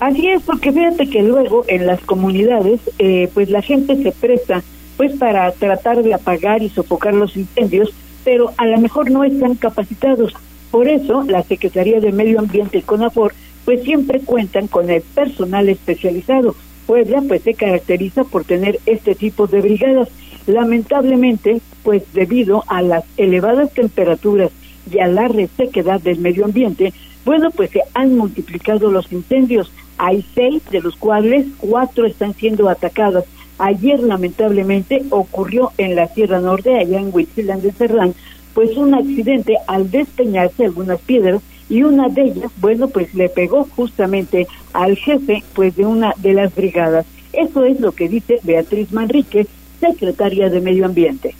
Así 0.00 0.28
es, 0.28 0.42
porque 0.42 0.72
fíjate 0.72 1.08
que 1.08 1.22
luego 1.22 1.64
en 1.68 1.86
las 1.86 2.00
comunidades, 2.00 2.80
eh, 2.98 3.30
pues 3.32 3.48
la 3.48 3.62
gente 3.62 3.96
se 4.02 4.12
presta 4.12 4.62
pues 4.96 5.16
para 5.16 5.50
tratar 5.52 6.02
de 6.02 6.14
apagar 6.14 6.62
y 6.62 6.68
sofocar 6.68 7.14
los 7.14 7.36
incendios, 7.36 7.92
pero 8.24 8.52
a 8.56 8.66
lo 8.66 8.78
mejor 8.78 9.10
no 9.10 9.22
están 9.24 9.54
capacitados. 9.54 10.34
Por 10.70 10.88
eso 10.88 11.22
la 11.22 11.42
Secretaría 11.42 12.00
de 12.00 12.12
Medio 12.12 12.40
Ambiente 12.40 12.78
y 12.78 12.82
CONAFOR 12.82 13.34
pues 13.64 13.82
siempre 13.82 14.20
cuentan 14.20 14.66
con 14.66 14.90
el 14.90 15.02
personal 15.02 15.68
especializado. 15.68 16.54
Puebla 16.86 17.22
pues 17.26 17.42
se 17.42 17.54
caracteriza 17.54 18.24
por 18.24 18.44
tener 18.44 18.80
este 18.86 19.14
tipo 19.14 19.46
de 19.46 19.60
brigadas. 19.60 20.08
Lamentablemente, 20.46 21.60
pues 21.82 22.02
debido 22.12 22.64
a 22.66 22.82
las 22.82 23.04
elevadas 23.16 23.72
temperaturas 23.72 24.50
y 24.90 24.98
a 24.98 25.06
la 25.06 25.28
resequedad 25.28 26.00
del 26.00 26.18
medio 26.18 26.44
ambiente, 26.44 26.92
bueno, 27.24 27.50
pues 27.50 27.70
se 27.70 27.80
han 27.94 28.16
multiplicado 28.16 28.90
los 28.90 29.10
incendios. 29.10 29.72
Hay 29.96 30.24
seis, 30.34 30.62
de 30.70 30.82
los 30.82 30.96
cuales 30.96 31.46
cuatro 31.56 32.04
están 32.04 32.34
siendo 32.34 32.68
atacadas. 32.68 33.24
Ayer, 33.58 34.00
lamentablemente, 34.00 35.02
ocurrió 35.10 35.72
en 35.78 35.94
la 35.94 36.08
Sierra 36.08 36.40
Norte, 36.40 36.78
allá 36.78 37.00
en 37.00 37.10
Huitzilán 37.12 37.62
de 37.62 37.72
Serrán, 37.72 38.14
pues 38.52 38.76
un 38.76 38.94
accidente 38.94 39.56
al 39.66 39.90
despeñarse 39.90 40.64
algunas 40.64 41.00
piedras 41.00 41.42
y 41.68 41.82
una 41.82 42.08
de 42.08 42.22
ellas, 42.22 42.52
bueno, 42.60 42.88
pues 42.88 43.14
le 43.14 43.28
pegó 43.28 43.66
justamente 43.76 44.46
al 44.72 44.96
jefe, 44.96 45.42
pues 45.54 45.76
de 45.76 45.86
una 45.86 46.14
de 46.18 46.34
las 46.34 46.54
brigadas. 46.54 47.06
Eso 47.32 47.64
es 47.64 47.80
lo 47.80 47.92
que 47.92 48.08
dice 48.08 48.40
Beatriz 48.42 48.92
Manrique, 48.92 49.46
secretaria 49.80 50.50
de 50.50 50.60
Medio 50.60 50.86
Ambiente 50.86 51.34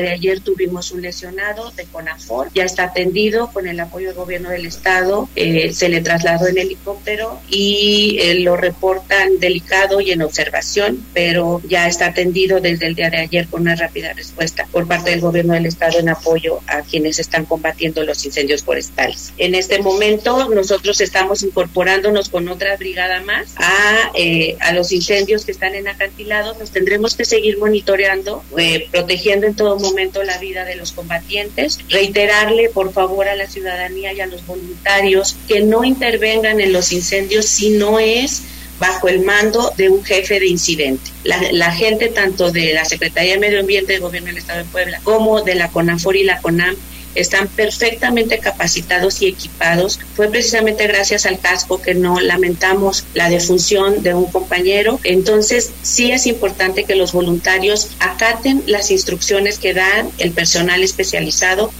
de 0.00 0.10
ayer 0.10 0.40
tuvimos 0.40 0.92
un 0.92 1.02
lesionado 1.02 1.70
de 1.72 1.84
CONAFOR, 1.84 2.50
ya 2.54 2.64
está 2.64 2.84
atendido 2.84 3.50
con 3.52 3.66
el 3.66 3.78
apoyo 3.80 4.08
del 4.08 4.16
gobierno 4.16 4.50
del 4.50 4.66
estado, 4.66 5.28
eh, 5.36 5.72
se 5.72 5.88
le 5.88 6.00
trasladó 6.00 6.46
en 6.48 6.58
helicóptero 6.58 7.40
y 7.48 8.18
eh, 8.20 8.34
lo 8.40 8.56
reportan 8.56 9.38
delicado 9.38 10.00
y 10.00 10.12
en 10.12 10.22
observación, 10.22 11.04
pero 11.12 11.60
ya 11.66 11.86
está 11.86 12.06
atendido 12.06 12.60
desde 12.60 12.86
el 12.86 12.94
día 12.94 13.10
de 13.10 13.18
ayer 13.18 13.48
con 13.48 13.62
una 13.62 13.74
rápida 13.74 14.12
respuesta 14.12 14.66
por 14.70 14.86
parte 14.86 15.10
del 15.10 15.20
gobierno 15.20 15.54
del 15.54 15.66
estado 15.66 15.98
en 15.98 16.08
apoyo 16.08 16.60
a 16.66 16.82
quienes 16.82 17.18
están 17.18 17.44
combatiendo 17.44 18.02
los 18.04 18.24
incendios 18.24 18.62
forestales. 18.62 19.32
En 19.38 19.54
este 19.54 19.80
momento 19.80 20.48
nosotros 20.48 21.00
estamos 21.00 21.42
incorporándonos 21.42 22.28
con 22.28 22.48
otra 22.48 22.76
brigada 22.76 23.20
más 23.22 23.54
a, 23.56 24.10
eh, 24.14 24.56
a 24.60 24.72
los 24.72 24.92
incendios 24.92 25.44
que 25.44 25.52
están 25.52 25.74
en 25.74 25.88
acantilados, 25.88 26.58
nos 26.58 26.70
tendremos 26.70 27.16
que 27.16 27.24
seguir 27.24 27.58
monitoreando, 27.58 28.42
protegiendo 28.90 29.46
en 29.46 29.54
todo 29.54 29.78
momento 29.82 30.22
la 30.22 30.38
vida 30.38 30.64
de 30.64 30.76
los 30.76 30.92
combatientes, 30.92 31.78
reiterarle 31.88 32.70
por 32.70 32.92
favor 32.92 33.28
a 33.28 33.36
la 33.36 33.46
ciudadanía 33.46 34.12
y 34.12 34.20
a 34.20 34.26
los 34.26 34.46
voluntarios 34.46 35.36
que 35.48 35.60
no 35.60 35.84
intervengan 35.84 36.60
en 36.60 36.72
los 36.72 36.92
incendios 36.92 37.46
si 37.46 37.70
no 37.70 37.98
es 37.98 38.42
bajo 38.78 39.08
el 39.08 39.20
mando 39.20 39.72
de 39.76 39.88
un 39.88 40.02
jefe 40.02 40.40
de 40.40 40.46
incidente. 40.46 41.10
La, 41.24 41.70
gente 41.70 42.08
tanto 42.08 42.50
de 42.50 42.74
la 42.74 42.84
Secretaría 42.84 43.34
de 43.34 43.38
Medio 43.38 43.60
Ambiente 43.60 43.92
del 43.92 44.02
Gobierno 44.02 44.28
del 44.28 44.38
Estado 44.38 44.58
de 44.58 44.64
Puebla 44.64 45.00
como 45.04 45.40
de 45.42 45.54
la 45.54 45.68
CONAFOR 45.68 46.16
y 46.16 46.24
la 46.24 46.40
CONAM 46.40 46.74
están 47.14 47.48
perfectamente 47.48 48.38
capacitados 48.38 49.22
y 49.22 49.26
equipados. 49.26 49.98
Fue 50.14 50.28
precisamente 50.28 50.86
gracias 50.86 51.26
al 51.26 51.38
casco 51.38 51.80
que 51.80 51.94
no 51.94 52.20
lamentamos 52.20 53.04
la 53.14 53.28
defunción 53.28 54.02
de 54.02 54.14
un 54.14 54.26
compañero. 54.26 54.98
Entonces, 55.04 55.70
sí 55.82 56.10
es 56.10 56.26
importante 56.26 56.84
que 56.84 56.96
los 56.96 57.12
voluntarios 57.12 57.90
acaten 58.00 58.62
las 58.66 58.90
instrucciones 58.90 59.58
que 59.58 59.74
dan 59.74 60.08
el 60.18 60.32
personal 60.32 60.82
especializado. 60.82 61.70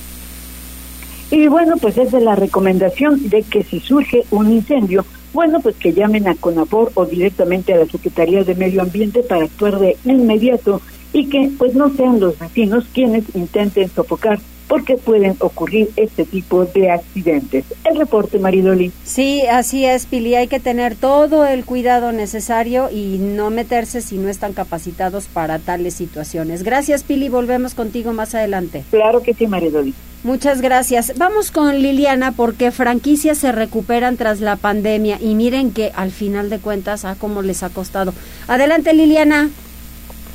Y 1.30 1.48
bueno, 1.48 1.76
pues 1.78 1.96
es 1.96 2.12
de 2.12 2.20
la 2.20 2.34
recomendación 2.34 3.30
de 3.30 3.42
que 3.42 3.62
si 3.62 3.80
surge 3.80 4.24
un 4.30 4.52
incendio, 4.52 5.06
bueno, 5.32 5.60
pues 5.60 5.76
que 5.76 5.94
llamen 5.94 6.28
a 6.28 6.34
CONAPOR 6.34 6.92
o 6.94 7.06
directamente 7.06 7.72
a 7.72 7.78
la 7.78 7.86
Secretaría 7.86 8.44
de 8.44 8.54
Medio 8.54 8.82
Ambiente 8.82 9.22
para 9.22 9.44
actuar 9.44 9.78
de 9.78 9.96
inmediato 10.04 10.82
y 11.14 11.28
que 11.30 11.50
pues 11.56 11.74
no 11.74 11.94
sean 11.94 12.20
los 12.20 12.38
vecinos 12.38 12.84
quienes 12.92 13.24
intenten 13.34 13.90
sofocar 13.90 14.40
porque 14.68 14.96
pueden 14.96 15.36
ocurrir 15.40 15.90
este 15.96 16.24
tipo 16.24 16.64
de 16.64 16.90
accidentes. 16.90 17.64
El 17.84 17.96
reporte, 17.96 18.38
Maridoli. 18.38 18.92
Sí, 19.04 19.42
así 19.42 19.84
es, 19.84 20.06
Pili. 20.06 20.34
Hay 20.34 20.48
que 20.48 20.60
tener 20.60 20.96
todo 20.96 21.44
el 21.46 21.64
cuidado 21.64 22.12
necesario 22.12 22.88
y 22.90 23.18
no 23.18 23.50
meterse 23.50 24.00
si 24.00 24.18
no 24.18 24.28
están 24.28 24.52
capacitados 24.52 25.26
para 25.26 25.58
tales 25.58 25.94
situaciones. 25.94 26.62
Gracias, 26.62 27.02
Pili. 27.02 27.28
Volvemos 27.28 27.74
contigo 27.74 28.12
más 28.12 28.34
adelante. 28.34 28.84
Claro 28.90 29.22
que 29.22 29.34
sí, 29.34 29.46
Maridoli. 29.46 29.94
Muchas 30.24 30.60
gracias. 30.60 31.14
Vamos 31.16 31.50
con 31.50 31.82
Liliana 31.82 32.30
porque 32.30 32.70
franquicias 32.70 33.38
se 33.38 33.50
recuperan 33.50 34.16
tras 34.16 34.40
la 34.40 34.54
pandemia 34.54 35.18
y 35.20 35.34
miren 35.34 35.72
que 35.72 35.90
al 35.96 36.12
final 36.12 36.48
de 36.48 36.60
cuentas, 36.60 37.04
a 37.04 37.10
ah, 37.10 37.16
cómo 37.18 37.42
les 37.42 37.64
ha 37.64 37.70
costado. 37.70 38.14
Adelante, 38.46 38.94
Liliana. 38.94 39.50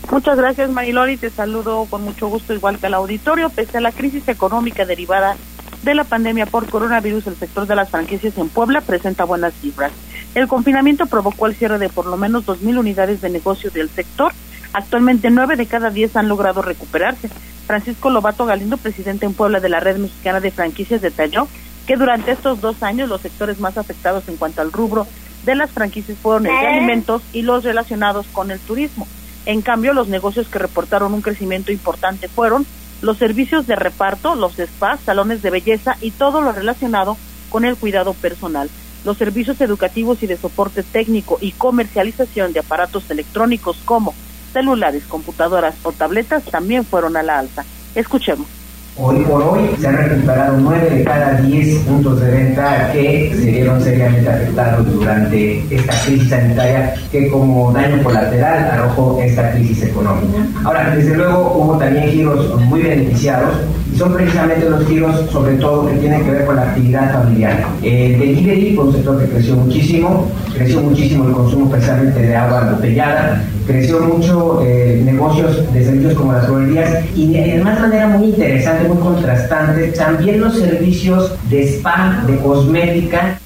Muchas 0.10 0.38
gracias, 0.38 0.70
Marilori. 0.70 1.18
Te 1.18 1.30
saludo 1.30 1.86
con 1.90 2.04
mucho 2.04 2.28
gusto, 2.28 2.54
igual 2.54 2.80
que 2.80 2.88
al 2.88 2.94
auditorio. 2.94 3.50
Pese 3.50 3.78
a 3.78 3.82
la 3.82 3.92
crisis 3.92 4.28
económica 4.28 4.86
derivada 4.86 5.36
de 5.84 5.96
la 5.96 6.06
pandemia 6.06 6.46
por 6.46 6.70
coronavirus, 6.70 7.28
el 7.28 7.36
sector 7.36 7.68
de 7.68 7.76
las 7.76 7.90
franquicias 7.90 8.38
en 8.38 8.50
Puebla 8.50 8.82
presenta 8.82 9.26
buenas 9.26 9.54
cifras. 9.54 9.92
El 10.34 10.48
confinamiento 10.48 11.08
provocó 11.08 11.48
el 11.48 11.56
cierre 11.56 11.78
de 11.78 11.90
por 11.90 12.06
lo 12.06 12.16
menos 12.16 12.46
2.000 12.46 12.80
unidades 12.80 13.22
de 13.22 13.30
negocio 13.30 13.70
del 13.70 13.90
sector. 13.90 14.32
Actualmente, 14.74 15.30
nueve 15.30 15.56
de 15.56 15.66
cada 15.66 15.90
diez 15.90 16.16
han 16.16 16.30
logrado 16.30 16.62
recuperarse. 16.62 17.30
Francisco 17.66 18.10
Lobato 18.10 18.46
Galindo, 18.46 18.78
presidente 18.78 19.26
en 19.26 19.34
Puebla 19.34 19.60
de 19.60 19.70
la 19.70 19.80
Red 19.80 19.98
Mexicana 19.98 20.40
de 20.40 20.52
Franquicias, 20.52 21.02
detalló 21.02 21.48
que 21.86 21.98
durante 21.98 22.32
estos 22.32 22.62
dos 22.62 22.82
años 22.84 23.10
los 23.10 23.22
sectores 23.22 23.60
más 23.60 23.78
afectados 23.78 24.28
en 24.30 24.38
cuanto 24.38 24.62
al 24.62 24.72
rubro 24.72 25.06
de 25.46 25.56
las 25.56 25.72
franquicias 25.72 26.18
fueron 26.18 26.46
el 26.46 26.52
de 26.54 26.64
¿Eh? 26.64 26.68
alimentos 26.68 27.22
y 27.34 27.42
los 27.42 27.64
relacionados 27.64 28.26
con 28.28 28.52
el 28.52 28.60
turismo. 28.60 29.08
En 29.48 29.62
cambio, 29.62 29.94
los 29.94 30.10
negocios 30.10 30.50
que 30.50 30.60
reportaron 30.60 31.13
un 31.13 31.22
crecimiento 31.22 31.72
importante 31.72 32.27
fueron 32.27 32.66
los 33.01 33.18
servicios 33.18 33.66
de 33.66 33.77
reparto, 33.77 34.36
los 34.36 34.56
spas, 34.56 35.00
salones 35.00 35.42
de 35.42 35.50
belleza 35.50 35.96
y 36.01 36.12
todo 36.12 36.42
lo 36.42 36.51
relacionado 36.51 37.16
con 37.50 37.63
el 37.63 37.77
cuidado 37.77 38.13
personal. 38.13 38.70
Los 39.06 39.18
servicios 39.18 39.62
educativos 39.62 40.22
y 40.22 40.27
de 40.27 40.36
soporte 40.36 40.84
técnico 40.84 41.38
y 41.39 41.54
comercialización 41.54 42.51
de 42.51 42.60
aparatos 42.60 43.10
electrónicos 43.10 43.77
como 43.86 44.13
celulares, 44.51 45.06
computadoras 45.08 45.75
o 45.84 45.94
tabletas 45.94 46.44
también 46.44 46.84
fueron 46.84 47.16
a 47.16 47.24
la 47.24 47.39
alza. 47.39 47.63
Escuchemos. 47.96 48.57
Hoy 49.00 49.20
por 49.25 49.44
hoy 49.44 49.60
se 49.80 49.88
han 49.88 49.96
recuperado 49.96 50.58
9 50.58 50.89
de 50.89 51.04
cada 51.04 51.39
10 51.42 51.80
puntos 51.84 52.20
de 52.20 52.32
venta 52.32 52.92
que 52.92 53.32
se 53.36 53.51
vieron 53.51 53.80
seriamente 53.80 54.27
afectados 54.27 54.92
durante 54.92 55.63
esta 55.70 55.94
crisis 56.04 56.30
sanitaria 56.30 56.96
que 57.12 57.30
como 57.30 57.72
daño 57.72 58.01
colateral 58.01 58.72
arrojó 58.72 59.20
esta 59.22 59.51
crisis 59.51 59.84
económica. 59.84 60.39
Ahora, 60.63 60.96
desde 60.96 61.16
luego 61.16 61.54
hubo 61.58 61.77
también 61.77 62.10
giros 62.10 62.60
muy 62.62 62.82
beneficiados 62.82 63.58
y 63.94 63.98
son 63.98 64.13
precisamente 64.13 64.68
los 64.68 64.88
giros 64.88 65.30
sobre 65.30 65.58
todo 65.58 65.88
que 65.88 65.94
tienen 65.98 66.24
que 66.24 66.32
ver 66.32 66.46
con 66.46 66.56
la 66.56 66.63
actividad 66.63 67.13
familiar. 67.13 67.68
El 67.84 68.18
delivery 68.18 68.75
fue 68.75 68.86
un 68.86 68.94
sector 68.94 69.20
que 69.20 69.30
creció 69.30 69.56
muchísimo, 69.58 70.27
creció 70.56 70.82
muchísimo 70.82 71.27
el 71.27 71.34
consumo 71.34 71.66
especialmente 71.66 72.20
de 72.20 72.36
agua 72.36 72.62
embotellada, 72.68 73.44
creció 73.68 74.00
mucho 74.00 74.62
eh, 74.63 75.01
negocios 75.06 75.72
de 75.74 75.84
servicios 75.84 76.13
como 76.16 76.34
las 76.34 76.48
florerías 76.48 77.04
y 77.16 77.34
de 77.34 77.62
manera 77.63 78.08
muy 78.08 78.30
interesante, 78.30 78.87
muy 78.88 78.98
contrastante, 78.98 79.91
también 79.91 80.41
los 80.41 80.58
servicios 80.58 81.34
de 81.50 81.63
spa, 81.63 82.24
de 82.25 82.38
cosmética 82.38 83.39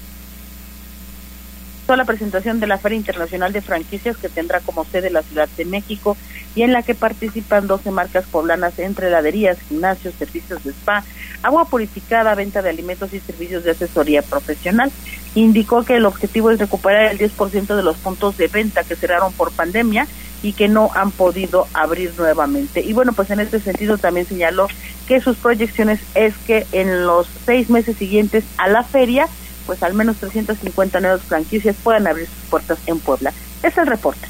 la 1.96 2.04
presentación 2.04 2.60
de 2.60 2.66
la 2.66 2.78
Feria 2.78 2.96
Internacional 2.96 3.52
de 3.52 3.60
Franquicias 3.60 4.16
que 4.16 4.28
tendrá 4.28 4.60
como 4.60 4.84
sede 4.84 5.10
la 5.10 5.22
Ciudad 5.22 5.48
de 5.56 5.64
México 5.64 6.16
y 6.54 6.62
en 6.62 6.72
la 6.72 6.82
que 6.82 6.94
participan 6.94 7.66
12 7.66 7.90
marcas 7.90 8.24
poblanas 8.24 8.78
entre 8.78 9.08
heladerías, 9.08 9.58
gimnasios, 9.68 10.14
servicios 10.18 10.62
de 10.64 10.70
spa, 10.70 11.04
agua 11.42 11.64
purificada, 11.64 12.34
venta 12.34 12.62
de 12.62 12.70
alimentos 12.70 13.12
y 13.12 13.20
servicios 13.20 13.64
de 13.64 13.72
asesoría 13.72 14.22
profesional. 14.22 14.90
Indicó 15.34 15.84
que 15.84 15.96
el 15.96 16.04
objetivo 16.04 16.50
es 16.50 16.58
recuperar 16.58 17.10
el 17.10 17.18
10% 17.18 17.74
de 17.74 17.82
los 17.82 17.96
puntos 17.96 18.36
de 18.36 18.48
venta 18.48 18.84
que 18.84 18.96
cerraron 18.96 19.32
por 19.32 19.52
pandemia 19.52 20.06
y 20.42 20.52
que 20.52 20.68
no 20.68 20.90
han 20.94 21.10
podido 21.10 21.66
abrir 21.72 22.12
nuevamente. 22.18 22.80
Y 22.80 22.92
bueno, 22.92 23.12
pues 23.12 23.30
en 23.30 23.40
este 23.40 23.60
sentido 23.60 23.98
también 23.98 24.26
señaló 24.26 24.68
que 25.06 25.20
sus 25.20 25.36
proyecciones 25.36 26.00
es 26.14 26.34
que 26.46 26.66
en 26.72 27.06
los 27.06 27.28
seis 27.46 27.70
meses 27.70 27.96
siguientes 27.96 28.44
a 28.58 28.68
la 28.68 28.82
feria 28.82 29.28
pues 29.66 29.82
al 29.82 29.94
menos 29.94 30.16
350 30.18 31.00
nuevas 31.00 31.22
franquicias 31.22 31.76
puedan 31.82 32.06
abrir 32.06 32.26
sus 32.26 32.50
puertas 32.50 32.78
en 32.86 32.98
Puebla. 32.98 33.32
Es 33.62 33.76
el 33.78 33.86
reporte. 33.86 34.26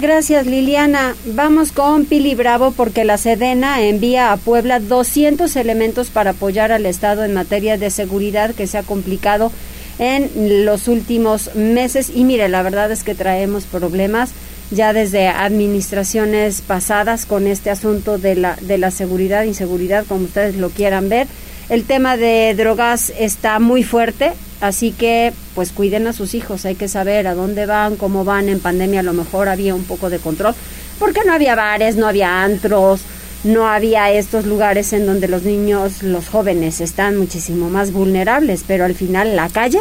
Gracias 0.00 0.46
Liliana. 0.46 1.14
Vamos 1.26 1.72
con 1.72 2.06
Pili 2.06 2.34
Bravo 2.34 2.72
porque 2.72 3.04
la 3.04 3.18
Sedena 3.18 3.82
envía 3.82 4.32
a 4.32 4.38
Puebla 4.38 4.80
200 4.80 5.54
elementos 5.56 6.08
para 6.08 6.30
apoyar 6.30 6.72
al 6.72 6.86
Estado 6.86 7.24
en 7.24 7.34
materia 7.34 7.76
de 7.76 7.90
seguridad 7.90 8.54
que 8.54 8.66
se 8.66 8.78
ha 8.78 8.82
complicado 8.82 9.52
en 9.98 10.64
los 10.64 10.88
últimos 10.88 11.54
meses 11.54 12.10
y 12.14 12.24
mire, 12.24 12.48
la 12.48 12.62
verdad 12.62 12.90
es 12.90 13.04
que 13.04 13.14
traemos 13.14 13.64
problemas 13.64 14.30
ya 14.70 14.92
desde 14.92 15.28
administraciones 15.28 16.60
pasadas 16.60 17.26
con 17.26 17.46
este 17.46 17.70
asunto 17.70 18.18
de 18.18 18.36
la, 18.36 18.56
de 18.60 18.78
la 18.78 18.90
seguridad, 18.90 19.44
inseguridad, 19.44 20.04
como 20.06 20.24
ustedes 20.24 20.56
lo 20.56 20.70
quieran 20.70 21.08
ver. 21.08 21.26
El 21.68 21.84
tema 21.84 22.16
de 22.16 22.54
drogas 22.56 23.12
está 23.18 23.58
muy 23.58 23.84
fuerte, 23.84 24.32
así 24.60 24.92
que 24.92 25.32
pues 25.54 25.72
cuiden 25.72 26.06
a 26.06 26.12
sus 26.12 26.34
hijos, 26.34 26.64
hay 26.64 26.74
que 26.74 26.88
saber 26.88 27.26
a 27.26 27.34
dónde 27.34 27.66
van, 27.66 27.96
cómo 27.96 28.24
van 28.24 28.48
en 28.48 28.60
pandemia, 28.60 29.00
a 29.00 29.04
lo 29.04 29.12
mejor 29.12 29.48
había 29.48 29.74
un 29.74 29.84
poco 29.84 30.10
de 30.10 30.18
control, 30.18 30.54
porque 30.98 31.20
no 31.24 31.32
había 31.32 31.54
bares, 31.54 31.96
no 31.96 32.08
había 32.08 32.42
antros, 32.42 33.02
no 33.44 33.68
había 33.68 34.10
estos 34.10 34.46
lugares 34.46 34.92
en 34.92 35.06
donde 35.06 35.28
los 35.28 35.44
niños, 35.44 36.02
los 36.02 36.28
jóvenes 36.28 36.80
están 36.80 37.16
muchísimo 37.16 37.70
más 37.70 37.92
vulnerables, 37.92 38.64
pero 38.66 38.84
al 38.84 38.94
final 38.94 39.34
la 39.36 39.48
calle 39.48 39.80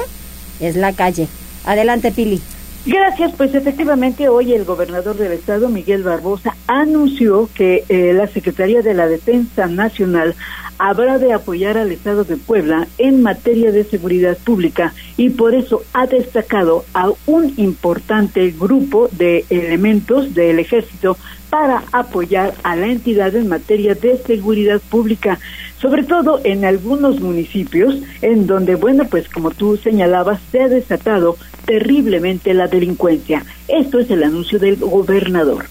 es 0.60 0.75
la 0.75 0.93
calle. 0.93 1.27
Adelante, 1.65 2.12
Pili. 2.12 2.41
Gracias, 2.86 3.33
pues 3.36 3.53
efectivamente 3.53 4.29
hoy 4.29 4.53
el 4.53 4.63
gobernador 4.63 5.17
del 5.17 5.33
estado, 5.33 5.67
Miguel 5.67 6.01
Barbosa, 6.01 6.55
anunció 6.65 7.50
que 7.53 7.83
eh, 7.89 8.13
la 8.13 8.27
Secretaría 8.27 8.81
de 8.81 8.93
la 8.93 9.07
Defensa 9.07 9.67
Nacional 9.67 10.33
habrá 10.77 11.19
de 11.19 11.33
apoyar 11.33 11.77
al 11.77 11.91
estado 11.91 12.24
de 12.24 12.38
Puebla 12.38 12.88
en 12.98 13.21
materia 13.21 13.74
de 13.74 13.83
seguridad 13.83 14.38
pública 14.38 14.93
y 15.17 15.29
por 15.29 15.53
eso 15.53 15.83
ha 15.93 16.07
destacado 16.07 16.86
a 16.93 17.12
un 17.25 17.53
importante 17.57 18.51
grupo 18.51 19.09
de 19.12 19.45
elementos 19.50 20.33
del 20.33 20.57
ejército 20.59 21.17
para 21.50 21.84
apoyar 21.91 22.53
a 22.63 22.75
la 22.75 22.88
entidad 22.88 23.36
en 23.36 23.48
materia 23.48 23.96
de 23.96 24.18
seguridad 24.18 24.79
pública, 24.89 25.39
sobre 25.82 26.03
todo 26.03 26.41
en 26.44 26.65
algunos 26.65 27.20
municipios 27.20 27.96
en 28.22 28.48
donde, 28.48 28.75
bueno, 28.75 29.06
pues 29.10 29.27
como 29.29 29.51
tú 29.51 29.77
señalabas, 29.77 30.39
se 30.51 30.62
ha 30.62 30.68
desatado 30.68 31.38
terriblemente 31.65 32.53
la 32.53 32.68
delincuencia. 32.68 33.44
Esto 33.68 34.00
es 34.00 34.10
el 34.12 34.24
anuncio 34.24 34.60
del 34.60 34.77
gobernador. 34.77 35.65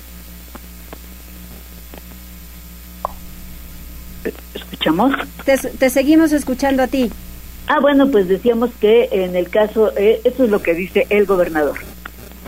¿Escuchamos? 4.55 5.15
Te, 5.45 5.91
seguimos 5.91 6.33
escuchando 6.33 6.83
a 6.83 6.87
ti. 6.87 7.11
Ah, 7.67 7.81
bueno, 7.81 8.11
pues 8.11 8.29
decíamos 8.29 8.71
que 8.81 9.09
en 9.13 9.37
el 9.37 9.51
caso, 9.51 9.93
eh, 9.97 10.21
eso 10.25 10.45
es 10.45 10.51
lo 10.51 10.63
que 10.63 10.75
dice 10.75 11.07
el 11.11 11.27
gobernador. 11.27 11.79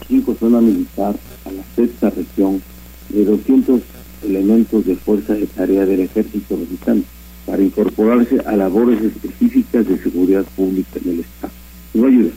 Cinco 0.09 0.35
zona 0.39 0.61
militar 0.61 1.15
a 1.45 1.51
la 1.53 1.63
sexta 1.77 2.11
región 2.11 2.63
de 3.13 3.25
200 3.25 3.81
elementos 4.27 4.87
de 4.87 4.97
fuerza 4.97 5.35
de 5.35 5.47
tarea 5.47 5.87
del 5.87 6.01
ejército 6.01 6.57
mexicano 6.57 7.03
para 7.47 7.63
incorporarse 7.63 8.41
a 8.47 8.57
labores 8.57 9.03
específicas 9.03 9.87
de 9.89 9.99
seguridad 9.99 10.45
pública 10.57 11.01
en 11.05 11.13
el 11.13 11.21
Estado. 11.21 11.53
Nos 11.95 12.05
va 12.05 12.09
a 12.09 12.11
ayudar, 12.11 12.33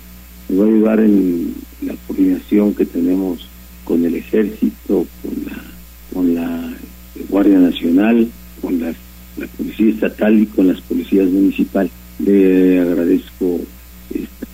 nos 0.49 0.59
va 0.59 0.63
a 0.63 0.67
ayudar 0.67 0.99
en 1.01 1.53
la 1.81 1.95
coordinación 2.07 2.73
que 2.73 2.85
tenemos 2.85 3.47
con 3.83 4.05
el 4.05 4.15
ejército, 4.15 5.05
con 5.21 5.45
la, 5.45 5.63
con 6.13 6.35
la 6.35 6.73
Guardia 7.29 7.59
Nacional, 7.59 8.27
con 8.61 8.79
la, 8.79 8.93
la 9.37 9.47
Policía 9.47 9.91
Estatal 9.91 10.39
y 10.39 10.45
con 10.47 10.67
las 10.67 10.81
policías 10.81 11.29
municipales. 11.29 11.91
Le 12.19 12.79
agradezco 12.79 13.59
esta 14.13 14.47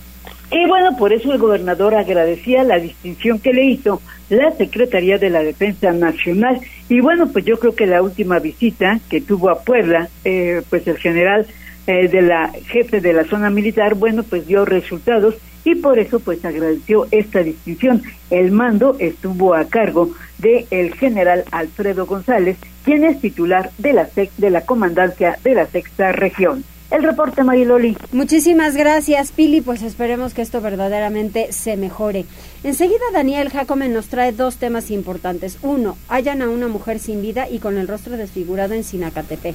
y 0.50 0.66
bueno, 0.66 0.96
por 0.96 1.12
eso 1.12 1.32
el 1.32 1.38
gobernador 1.38 1.94
agradecía 1.94 2.64
la 2.64 2.78
distinción 2.78 3.38
que 3.38 3.52
le 3.52 3.64
hizo 3.66 4.02
la 4.30 4.50
Secretaría 4.52 5.16
de 5.16 5.30
la 5.30 5.42
Defensa 5.42 5.92
Nacional. 5.92 6.60
Y 6.88 7.00
bueno, 7.00 7.28
pues 7.28 7.44
yo 7.44 7.58
creo 7.58 7.74
que 7.74 7.86
la 7.86 8.02
última 8.02 8.40
visita 8.40 8.98
que 9.08 9.20
tuvo 9.20 9.50
a 9.50 9.62
Puebla, 9.62 10.08
eh, 10.24 10.62
pues 10.68 10.86
el 10.88 10.98
general 10.98 11.46
eh, 11.86 12.08
de 12.08 12.22
la 12.22 12.52
jefe 12.66 13.00
de 13.00 13.12
la 13.12 13.24
zona 13.24 13.48
militar, 13.48 13.94
bueno, 13.94 14.24
pues 14.24 14.46
dio 14.46 14.64
resultados 14.64 15.36
y 15.64 15.76
por 15.76 15.98
eso 15.98 16.18
pues 16.20 16.44
agradeció 16.44 17.06
esta 17.12 17.42
distinción. 17.42 18.02
El 18.30 18.50
mando 18.50 18.96
estuvo 18.98 19.54
a 19.54 19.66
cargo 19.66 20.10
de 20.38 20.66
el 20.70 20.94
general 20.94 21.44
Alfredo 21.52 22.06
González, 22.06 22.56
quien 22.84 23.04
es 23.04 23.20
titular 23.20 23.70
de 23.78 23.92
la 23.92 24.06
SEC 24.06 24.30
de 24.36 24.50
la 24.50 24.62
comandancia 24.62 25.38
de 25.44 25.54
la 25.54 25.66
sexta 25.66 26.12
región. 26.12 26.64
El 26.90 27.04
reporte, 27.04 27.44
Mariloli. 27.44 27.96
Muchísimas 28.10 28.74
gracias, 28.74 29.30
Pili. 29.30 29.60
Pues 29.60 29.82
esperemos 29.82 30.34
que 30.34 30.42
esto 30.42 30.60
verdaderamente 30.60 31.52
se 31.52 31.76
mejore. 31.76 32.24
Enseguida, 32.64 33.04
Daniel 33.12 33.48
Jacome 33.48 33.88
nos 33.88 34.08
trae 34.08 34.32
dos 34.32 34.56
temas 34.56 34.90
importantes. 34.90 35.58
Uno, 35.62 35.96
hallan 36.08 36.42
a 36.42 36.48
una 36.48 36.66
mujer 36.66 36.98
sin 36.98 37.22
vida 37.22 37.48
y 37.48 37.60
con 37.60 37.78
el 37.78 37.86
rostro 37.86 38.16
desfigurado 38.16 38.74
en 38.74 38.82
Sinacatepec 38.82 39.54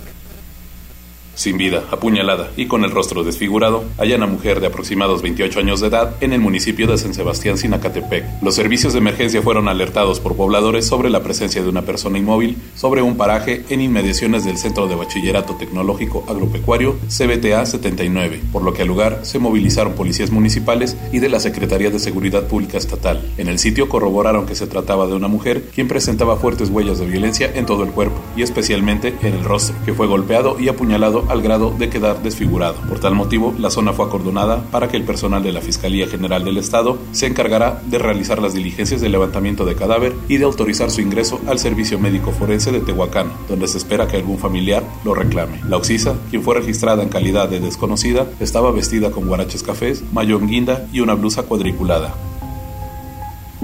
sin 1.36 1.58
vida, 1.58 1.84
apuñalada 1.92 2.50
y 2.58 2.66
con 2.66 2.84
el 2.84 2.92
rostro 2.92 3.24
desfigurado, 3.24 3.84
hallan 3.98 4.24
a 4.24 4.28
mujer 4.28 4.60
de 4.60 4.68
aproximados 4.68 5.22
28 5.22 5.60
años 5.60 5.82
de 5.82 5.88
edad 5.88 6.16
en 6.22 6.34
el 6.34 6.40
municipio 6.40 6.88
de 6.88 6.98
San 6.98 7.14
Sebastián, 7.14 7.58
Sinacatepec. 7.58 8.42
Los 8.42 8.56
servicios 8.56 8.94
de 8.94 9.00
emergencia 9.00 9.42
fueron 9.42 9.68
alertados 9.68 10.20
por 10.20 10.36
pobladores 10.36 10.88
sobre 10.88 11.10
la 11.10 11.24
presencia 11.24 11.62
de 11.62 11.70
una 11.70 11.84
persona 11.84 12.18
inmóvil 12.18 12.58
sobre 12.76 13.02
un 13.02 13.18
paraje 13.18 13.64
en 13.70 13.82
inmediaciones 13.82 14.46
del 14.46 14.58
Centro 14.58 14.88
de 14.88 14.96
Bachillerato 14.96 15.56
Tecnológico 15.56 16.24
Agropecuario 16.28 16.98
CBTA 17.08 17.66
79, 17.66 18.42
por 18.52 18.64
lo 18.64 18.74
que 18.74 18.82
al 18.82 18.88
lugar 18.88 19.20
se 19.24 19.40
movilizaron 19.40 19.94
policías 19.94 20.32
municipales 20.32 20.98
y 21.12 21.20
de 21.20 21.30
la 21.30 21.40
Secretaría 21.40 21.90
de 21.90 22.00
Seguridad 22.00 22.48
Pública 22.48 22.78
Estatal. 22.78 23.22
En 23.38 23.48
el 23.48 23.60
sitio 23.60 23.90
corroboraron 23.90 24.46
que 24.46 24.56
se 24.56 24.68
trataba 24.68 25.08
de 25.08 25.14
una 25.14 25.28
mujer 25.28 25.64
quien 25.74 25.88
presentaba 25.88 26.38
fuertes 26.38 26.70
huellas 26.70 27.00
de 27.00 27.06
violencia 27.06 27.52
en 27.54 27.66
todo 27.66 27.84
el 27.84 27.92
cuerpo 27.92 28.20
y 28.36 28.42
especialmente 28.42 29.14
en 29.22 29.34
el 29.34 29.44
rostro, 29.44 29.76
que 29.86 29.94
fue 29.94 30.08
golpeado 30.08 30.60
y 30.60 30.70
apuñalado 30.70 31.25
al 31.30 31.42
grado 31.42 31.72
de 31.72 31.90
quedar 31.90 32.22
desfigurado. 32.22 32.76
Por 32.88 33.00
tal 33.00 33.16
motivo, 33.16 33.54
la 33.58 33.70
zona 33.70 33.94
fue 33.94 34.06
acordonada 34.06 34.64
para 34.72 34.88
que 34.88 34.98
el 34.98 35.04
personal 35.04 35.44
de 35.44 35.52
la 35.52 35.62
Fiscalía 35.62 36.08
General 36.08 36.44
del 36.44 36.58
Estado 36.58 36.98
se 37.12 37.28
encargará 37.28 37.82
de 37.86 37.98
realizar 37.98 38.42
las 38.42 38.54
diligencias 38.54 39.02
de 39.02 39.10
levantamiento 39.10 39.66
de 39.66 39.76
cadáver 39.76 40.14
y 40.28 40.38
de 40.38 40.46
autorizar 40.46 40.92
su 40.92 41.02
ingreso 41.02 41.40
al 41.48 41.60
Servicio 41.60 42.00
Médico 42.00 42.32
Forense 42.32 42.72
de 42.72 42.80
Tehuacán, 42.80 43.32
donde 43.48 43.68
se 43.68 43.78
espera 43.78 44.08
que 44.08 44.18
algún 44.18 44.38
familiar 44.38 44.84
lo 45.04 45.14
reclame. 45.14 45.62
La 45.68 45.78
Oxisa, 45.78 46.16
quien 46.30 46.44
fue 46.44 46.56
registrada 46.56 47.04
en 47.04 47.10
calidad 47.10 47.50
de 47.50 47.60
desconocida, 47.60 48.28
estaba 48.40 48.72
vestida 48.72 49.12
con 49.12 49.28
guaraches 49.28 49.64
cafés, 49.64 50.04
mayón 50.14 50.48
guinda 50.48 50.88
y 50.92 51.00
una 51.00 51.16
blusa 51.16 51.44
cuadriculada. 51.44 52.14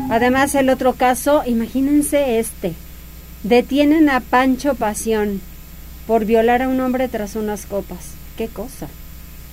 Además, 0.09 0.55
el 0.55 0.69
otro 0.69 0.93
caso, 0.93 1.43
imagínense 1.45 2.39
este. 2.39 2.73
Detienen 3.43 4.09
a 4.09 4.19
Pancho 4.19 4.75
Pasión, 4.75 5.41
por 6.11 6.25
violar 6.25 6.61
a 6.61 6.67
un 6.67 6.81
hombre 6.81 7.07
tras 7.07 7.37
unas 7.37 7.65
copas. 7.65 8.15
¿Qué 8.35 8.49
cosa? 8.49 8.89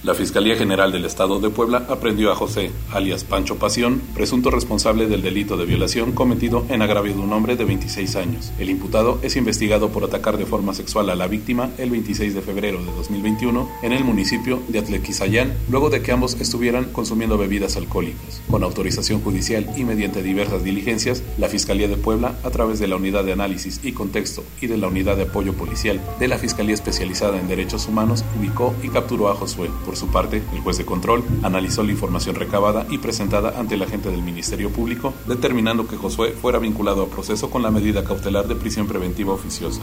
La 0.05 0.15
Fiscalía 0.15 0.55
General 0.55 0.93
del 0.93 1.05
Estado 1.05 1.41
de 1.41 1.51
Puebla 1.51 1.85
aprendió 1.89 2.31
a 2.31 2.37
José, 2.37 2.71
alias 2.93 3.25
Pancho 3.25 3.57
Pasión, 3.57 4.01
presunto 4.15 4.49
responsable 4.49 5.09
del 5.09 5.23
delito 5.23 5.57
de 5.57 5.65
violación 5.65 6.13
cometido 6.13 6.65
en 6.69 6.83
agravio 6.83 7.15
de 7.15 7.19
un 7.19 7.33
hombre 7.33 7.57
de 7.57 7.65
26 7.65 8.15
años. 8.15 8.53
El 8.61 8.71
imputado 8.71 9.19
es 9.23 9.35
investigado 9.35 9.89
por 9.89 10.05
atacar 10.05 10.39
de 10.39 10.47
forma 10.47 10.73
sexual 10.73 11.11
a 11.11 11.17
la 11.17 11.27
víctima 11.27 11.71
el 11.79 11.91
26 11.91 12.33
de 12.33 12.43
febrero 12.43 12.79
de 12.79 12.93
2021 12.93 13.69
en 13.83 13.93
el 13.93 14.05
municipio 14.05 14.63
de 14.69 14.79
Atlequizayán, 14.79 15.53
luego 15.69 15.91
de 15.91 16.01
que 16.01 16.13
ambos 16.13 16.41
estuvieran 16.41 16.85
consumiendo 16.93 17.37
bebidas 17.37 17.77
alcohólicas. 17.77 18.41
Con 18.49 18.63
autorización 18.63 19.21
judicial 19.21 19.69
y 19.77 19.83
mediante 19.83 20.23
diversas 20.23 20.63
diligencias, 20.63 21.25
la 21.39 21.49
Fiscalía 21.49 21.89
de 21.89 21.97
Puebla, 21.97 22.39
a 22.45 22.51
través 22.51 22.79
de 22.79 22.87
la 22.87 22.95
Unidad 22.95 23.25
de 23.25 23.33
Análisis 23.33 23.81
y 23.83 23.91
Contexto 23.91 24.45
y 24.61 24.69
de 24.69 24.79
la 24.79 24.87
Unidad 24.87 25.17
de 25.17 25.25
Apoyo 25.25 25.55
Policial 25.55 26.01
de 26.21 26.29
la 26.29 26.39
Fiscalía 26.39 26.75
Especializada 26.75 27.41
en 27.41 27.49
Derechos 27.49 27.89
Humanos, 27.89 28.25
ubicó 28.39 28.77
y 28.85 28.91
capturó 28.91 29.29
a 29.29 29.35
Josué 29.35 29.69
por 29.89 29.97
su 29.97 30.09
parte, 30.09 30.43
el 30.53 30.61
juez 30.61 30.77
de 30.77 30.85
control 30.85 31.25
analizó 31.43 31.83
la 31.83 31.93
información 31.93 32.35
recabada 32.35 32.85
y 32.91 32.99
presentada 32.99 33.59
ante 33.59 33.75
el 33.75 33.83
agente 33.83 34.11
del 34.11 34.21
Ministerio 34.21 34.69
Público, 34.69 35.15
determinando 35.27 35.89
que 35.89 35.97
Josué 35.97 36.33
fuera 36.33 36.59
vinculado 36.59 37.05
a 37.05 37.09
proceso 37.09 37.49
con 37.49 37.63
la 37.63 37.71
medida 37.71 38.05
cautelar 38.05 38.47
de 38.47 38.55
prisión 38.55 38.87
preventiva 38.87 39.33
oficiosa. 39.33 39.81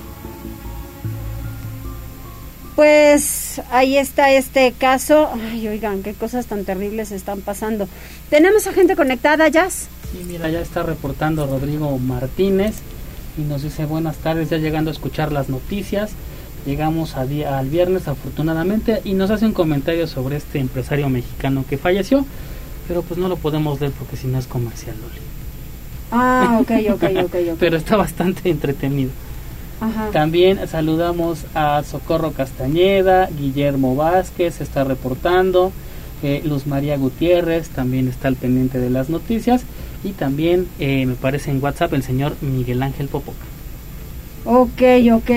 Pues 2.76 3.60
ahí 3.72 3.98
está 3.98 4.32
este 4.32 4.74
caso. 4.74 5.28
Ay, 5.34 5.68
oigan, 5.70 6.04
qué 6.04 6.13
cosas 6.13 6.46
tan 6.46 6.65
terribles 6.65 7.12
están 7.12 7.41
pasando. 7.41 7.88
¿Tenemos 8.30 8.68
a 8.68 8.74
gente 8.74 8.96
conectada, 8.96 9.48
Jazz? 9.48 9.88
Sí, 10.12 10.24
mira, 10.28 10.50
ya 10.50 10.60
está 10.60 10.84
reportando 10.84 11.48
Rodrigo 11.48 11.98
Martínez 11.98 12.76
y 13.39 13.41
nos 13.41 13.63
dice 13.63 13.88
buenas 13.88 14.18
tardes, 14.18 14.52
ya 14.52 14.58
llegando 14.58 14.91
a 14.91 14.94
escuchar 14.94 15.32
las 15.32 15.50
noticias. 15.50 16.12
Llegamos 16.65 17.15
a 17.15 17.25
día, 17.25 17.60
al 17.60 17.69
viernes 17.69 18.08
afortunadamente 18.08 19.01
y 19.04 19.13
nos 19.13 19.30
hace 19.30 19.45
un 19.45 19.54
comentario 19.54 20.08
sobre 20.08 20.38
este 20.38 20.60
empresario 20.60 21.10
mexicano 21.10 21.63
que 21.69 21.78
falleció, 21.78 22.25
pero 22.88 23.04
pues 23.04 23.19
no 23.19 23.28
lo 23.28 23.38
podemos 23.38 23.80
ver 23.80 23.91
porque 23.91 24.17
si 24.17 24.28
no 24.28 24.39
es 24.39 24.47
comercial, 24.47 24.95
Loli. 24.99 25.21
Ah, 26.12 26.60
ok, 26.60 26.71
ok, 26.93 27.04
ok. 27.25 27.58
pero 27.60 27.78
está 27.78 27.95
bastante 27.95 28.49
entretenido. 28.49 29.12
También 30.13 30.67
saludamos 30.67 31.45
a 31.54 31.84
Socorro 31.84 32.32
Castañeda, 32.32 33.28
Guillermo 33.28 33.95
Vázquez 33.95 34.62
está 34.62 34.84
reportando, 34.86 35.71
eh, 36.23 36.41
Luz 36.45 36.65
María 36.65 36.97
Gutiérrez 36.97 37.69
también 37.69 38.08
está 38.08 38.30
al 38.30 38.36
pendiente 38.38 38.80
de 38.80 38.89
las 38.89 39.10
noticias 39.10 39.63
y 40.04 40.12
también 40.13 40.67
eh, 40.80 41.06
me 41.06 41.15
parece 41.15 41.51
en 41.51 41.62
WhatsApp 41.62 41.93
el 41.93 42.04
señor 42.04 42.36
Miguel 42.41 42.82
Ángel 42.84 43.10
Popoca. 43.10 43.45
Ok, 44.47 44.84
ok, 45.12 45.31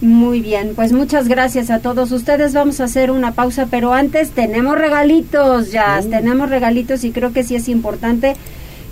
muy 0.00 0.40
bien. 0.40 0.72
Pues 0.74 0.92
muchas 0.92 1.28
gracias 1.28 1.70
a 1.70 1.80
todos 1.80 2.12
ustedes. 2.12 2.54
Vamos 2.54 2.80
a 2.80 2.84
hacer 2.84 3.10
una 3.10 3.32
pausa, 3.32 3.68
pero 3.70 3.92
antes 3.92 4.30
tenemos 4.30 4.78
regalitos, 4.78 5.70
ya, 5.70 6.00
uh. 6.02 6.08
tenemos 6.08 6.48
regalitos 6.48 7.04
y 7.04 7.12
creo 7.12 7.34
que 7.34 7.44
sí 7.44 7.56
es 7.56 7.68
importante 7.68 8.36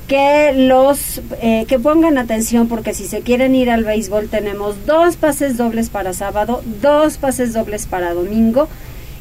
que 0.09 0.53
los 0.55 1.23
eh, 1.41 1.65
que 1.69 1.79
pongan 1.79 2.19
atención 2.19 2.69
porque 2.69 2.93
si 2.93 3.07
se 3.07 3.21
quieren 3.21 3.55
ir 3.55 3.71
al 3.71 3.85
béisbol 3.85 4.29
tenemos 4.29 4.85
dos 4.85 5.17
pases 5.17 5.57
dobles 5.57 5.89
para 5.89 6.13
sábado, 6.13 6.63
dos 6.83 7.17
pases 7.17 7.55
dobles 7.55 7.87
para 7.87 8.13
domingo 8.13 8.69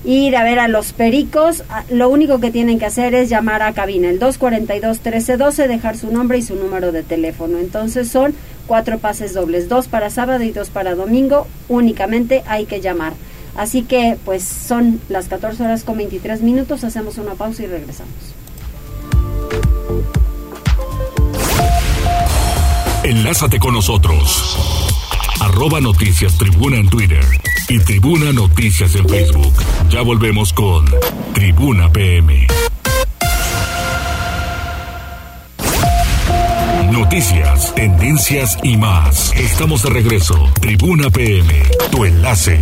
ir 0.03 0.35
a 0.35 0.43
ver 0.43 0.59
a 0.59 0.67
los 0.67 0.93
pericos, 0.93 1.63
ah, 1.69 1.83
lo 1.89 2.09
único 2.09 2.39
que 2.39 2.51
tienen 2.51 2.79
que 2.79 2.85
hacer 2.85 3.13
es 3.13 3.29
llamar 3.29 3.61
a 3.61 3.73
cabina, 3.73 4.09
el 4.09 4.19
242-1312, 4.19 5.67
dejar 5.67 5.97
su 5.97 6.11
nombre 6.11 6.39
y 6.39 6.41
su 6.41 6.55
número 6.55 6.91
de 6.91 7.03
teléfono. 7.03 7.59
Entonces 7.59 8.09
son 8.09 8.33
cuatro 8.71 8.99
pases 8.99 9.33
dobles, 9.33 9.67
dos 9.67 9.89
para 9.89 10.09
sábado 10.09 10.45
y 10.45 10.51
dos 10.51 10.69
para 10.69 10.95
domingo, 10.95 11.45
únicamente 11.67 12.41
hay 12.47 12.65
que 12.65 12.79
llamar. 12.79 13.11
Así 13.57 13.81
que 13.81 14.17
pues 14.23 14.45
son 14.45 15.01
las 15.09 15.27
14 15.27 15.61
horas 15.61 15.83
con 15.83 15.97
23 15.97 16.41
minutos, 16.41 16.85
hacemos 16.85 17.17
una 17.17 17.33
pausa 17.33 17.63
y 17.63 17.67
regresamos. 17.67 18.13
Enlázate 23.03 23.59
con 23.59 23.73
nosotros. 23.73 24.57
Arroba 25.41 25.81
Noticias 25.81 26.37
Tribuna 26.37 26.77
en 26.77 26.89
Twitter 26.89 27.25
y 27.67 27.77
Tribuna 27.79 28.31
Noticias 28.31 28.95
en 28.95 29.09
Facebook. 29.09 29.53
Ya 29.89 30.01
volvemos 30.01 30.53
con 30.53 30.85
Tribuna 31.33 31.91
PM. 31.91 32.47
Noticias, 37.11 37.75
tendencias 37.75 38.57
y 38.63 38.77
más. 38.77 39.33
Estamos 39.35 39.83
de 39.83 39.89
regreso. 39.89 40.49
Tribuna 40.61 41.09
PM, 41.09 41.61
tu 41.91 42.05
enlace. 42.05 42.57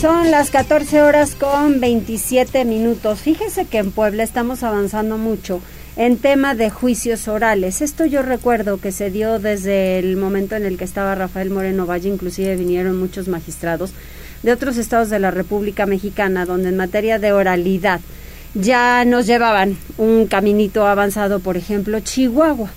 Son 0.00 0.30
las 0.30 0.50
14 0.50 1.02
horas 1.02 1.34
con 1.34 1.80
27 1.80 2.64
minutos. 2.64 3.18
Fíjese 3.18 3.64
que 3.64 3.78
en 3.78 3.90
Puebla 3.90 4.22
estamos 4.22 4.62
avanzando 4.62 5.18
mucho 5.18 5.60
en 5.96 6.16
tema 6.18 6.54
de 6.54 6.70
juicios 6.70 7.26
orales. 7.26 7.82
Esto 7.82 8.04
yo 8.04 8.22
recuerdo 8.22 8.78
que 8.78 8.92
se 8.92 9.10
dio 9.10 9.40
desde 9.40 9.98
el 9.98 10.16
momento 10.16 10.54
en 10.54 10.66
el 10.66 10.78
que 10.78 10.84
estaba 10.84 11.16
Rafael 11.16 11.50
Moreno 11.50 11.86
Valle, 11.86 12.08
inclusive 12.08 12.54
vinieron 12.54 12.96
muchos 12.96 13.26
magistrados 13.26 13.94
de 14.44 14.52
otros 14.52 14.76
estados 14.76 15.10
de 15.10 15.18
la 15.18 15.32
República 15.32 15.86
Mexicana, 15.86 16.46
donde 16.46 16.68
en 16.68 16.76
materia 16.76 17.18
de 17.18 17.32
oralidad 17.32 18.00
ya 18.54 19.04
nos 19.04 19.26
llevaban 19.26 19.76
un 19.98 20.26
caminito 20.26 20.86
avanzado, 20.86 21.40
por 21.40 21.56
ejemplo, 21.56 22.00
Chihuahua. 22.00 22.70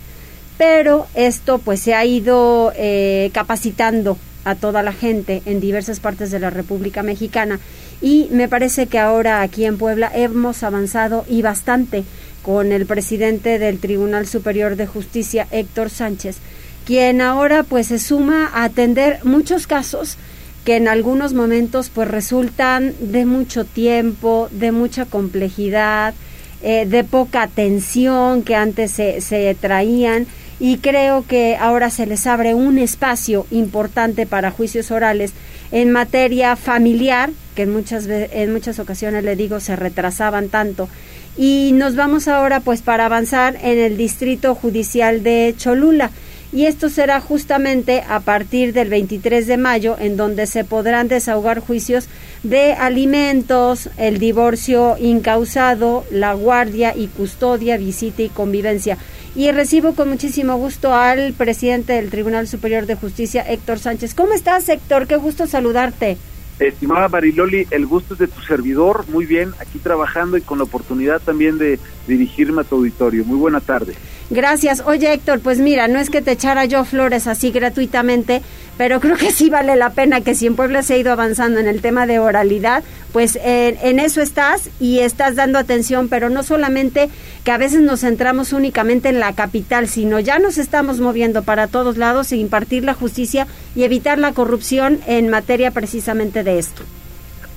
Pero 0.58 1.08
esto 1.14 1.60
pues 1.60 1.80
se 1.80 1.94
ha 1.94 2.04
ido 2.04 2.74
eh, 2.76 3.30
capacitando 3.34 4.18
a 4.44 4.56
toda 4.56 4.82
la 4.82 4.94
gente 4.94 5.44
en 5.46 5.60
diversas 5.60 6.00
partes 6.00 6.32
de 6.32 6.40
la 6.40 6.50
República 6.50 7.04
Mexicana 7.04 7.60
y 8.02 8.28
me 8.32 8.48
parece 8.48 8.88
que 8.88 8.98
ahora 8.98 9.42
aquí 9.42 9.66
en 9.66 9.78
Puebla 9.78 10.10
hemos 10.14 10.64
avanzado 10.64 11.26
y 11.28 11.42
bastante 11.42 12.06
con 12.44 12.72
el 12.72 12.86
presidente 12.86 13.60
del 13.60 13.80
Tribunal 13.80 14.26
Superior 14.26 14.78
de 14.78 14.88
Justicia, 14.88 15.48
Héctor 15.52 15.90
Sánchez, 15.90 16.38
quien 16.86 17.20
ahora 17.20 17.64
pues 17.64 17.88
se 17.88 18.00
suma 18.00 18.50
a 18.54 18.64
atender 18.64 19.20
muchos 19.26 19.68
casos 19.68 20.18
que 20.68 20.76
en 20.76 20.90
algunos 20.90 21.34
momentos 21.34 21.90
pues 21.90 22.10
resultan 22.10 22.94
de 23.00 23.26
mucho 23.26 23.64
tiempo, 23.64 24.50
de 24.52 24.74
mucha 24.74 25.06
complejidad, 25.06 26.14
eh, 26.62 26.86
de 26.86 27.06
poca 27.06 27.44
atención 27.44 28.44
que 28.44 28.54
antes 28.54 28.92
se, 28.92 29.22
se 29.22 29.56
traían 29.56 30.28
y 30.60 30.80
creo 30.80 31.26
que 31.26 31.56
ahora 31.56 31.90
se 31.90 32.06
les 32.06 32.28
abre 32.28 32.54
un 32.54 32.80
espacio 32.80 33.48
importante 33.50 34.26
para 34.26 34.52
juicios 34.52 34.92
orales 34.92 35.32
en 35.72 35.92
materia 35.92 36.58
familiar, 36.58 37.30
que 37.56 37.62
en 37.62 37.72
muchas, 37.72 38.06
en 38.10 38.52
muchas 38.52 38.78
ocasiones 38.80 39.24
le 39.24 39.38
digo 39.38 39.62
se 39.62 39.78
retrasaban 39.78 40.50
tanto 40.50 40.90
y 41.38 41.72
nos 41.76 41.96
vamos 41.96 42.28
ahora 42.28 42.60
pues 42.60 42.82
para 42.82 43.06
avanzar 43.06 43.56
en 43.62 43.80
el 43.80 43.96
Distrito 43.96 44.54
Judicial 44.54 45.24
de 45.24 45.56
Cholula. 45.58 46.12
Y 46.54 46.66
esto 46.66 46.90
será 46.90 47.20
justamente 47.20 48.04
a 48.08 48.22
partir 48.22 48.72
del 48.72 48.90
23 48.90 49.48
de 49.48 49.58
mayo, 49.58 49.98
en 50.00 50.16
donde 50.16 50.48
se 50.48 50.64
podrán 50.64 51.10
desahogar 51.10 51.60
juicios 51.60 52.08
de 52.44 52.74
alimentos, 52.74 53.90
el 53.98 54.18
divorcio 54.18 54.96
incausado, 55.00 56.06
la 56.10 56.34
guardia 56.34 56.96
y 56.96 57.08
custodia, 57.08 57.78
visita 57.78 58.22
y 58.22 58.30
convivencia. 58.30 58.98
Y 59.36 59.52
recibo 59.52 59.94
con 59.94 60.10
muchísimo 60.10 60.56
gusto 60.56 60.94
al 60.94 61.34
presidente 61.34 61.94
del 61.94 62.10
Tribunal 62.10 62.48
Superior 62.48 62.86
de 62.86 62.96
Justicia, 62.96 63.44
Héctor 63.48 63.80
Sánchez. 63.80 64.16
¿Cómo 64.16 64.34
estás, 64.34 64.70
Héctor? 64.70 65.06
Qué 65.06 65.18
gusto 65.18 65.48
saludarte. 65.48 66.18
Estimada 66.60 67.08
Mariloli, 67.08 67.68
el 67.70 67.86
gusto 67.86 68.16
es 68.16 68.20
de 68.20 68.28
tu 68.28 68.42
servidor, 68.42 69.06
muy 69.10 69.28
bien, 69.28 69.52
aquí 69.60 69.78
trabajando 69.78 70.38
y 70.38 70.42
con 70.42 70.58
la 70.58 70.64
oportunidad 70.64 71.22
también 71.22 71.60
de 71.60 71.78
dirigirme 72.08 72.62
a 72.62 72.64
tu 72.64 72.78
auditorio. 72.78 73.24
Muy 73.26 73.38
buena 73.38 73.62
tarde. 73.62 73.94
Gracias. 74.30 74.84
Oye, 74.86 75.14
Héctor, 75.14 75.40
pues 75.40 75.60
mira, 75.60 75.88
no 75.88 76.00
es 76.00 76.10
que 76.10 76.22
te 76.22 76.32
echara 76.32 76.66
yo 76.66 76.84
flores 76.84 77.28
así 77.28 77.52
gratuitamente, 77.52 78.42
pero 78.78 79.00
creo 79.00 79.16
que 79.16 79.32
sí 79.32 79.50
vale 79.50 79.76
la 79.78 79.92
pena 79.92 80.20
que 80.22 80.36
si 80.36 80.48
en 80.48 80.56
Puebla 80.56 80.84
se 80.84 80.96
ha 80.96 80.98
ido 80.98 81.14
avanzando 81.14 81.60
en 81.60 81.68
el 81.68 81.82
tema 81.82 82.06
de 82.06 82.20
oralidad, 82.20 82.84
pues 83.14 83.40
en 83.42 84.00
eso 84.00 84.22
estás 84.22 84.70
y 84.82 85.00
estás 85.00 85.36
dando 85.36 85.58
atención, 85.58 86.10
pero 86.10 86.30
no 86.30 86.44
solamente 86.44 87.10
que 87.46 87.52
a 87.52 87.58
veces 87.58 87.82
nos 87.82 88.02
centramos 88.02 88.52
únicamente 88.52 89.08
en 89.10 89.20
la 89.20 89.34
capital, 89.34 89.88
sino 89.88 90.20
ya 90.20 90.40
nos 90.40 90.58
estamos 90.58 91.00
moviendo 91.00 91.44
para 91.44 91.68
todos 91.68 91.96
lados 91.96 92.32
e 92.34 92.36
impartir 92.36 92.84
la 92.84 92.94
justicia 92.94 93.48
y 93.76 93.84
evitar 93.84 94.20
la 94.20 94.34
corrupción 94.34 95.00
en 95.08 95.30
materia 95.30 95.72
precisamente 95.72 96.44
de 96.44 96.60
esto. 96.60 96.84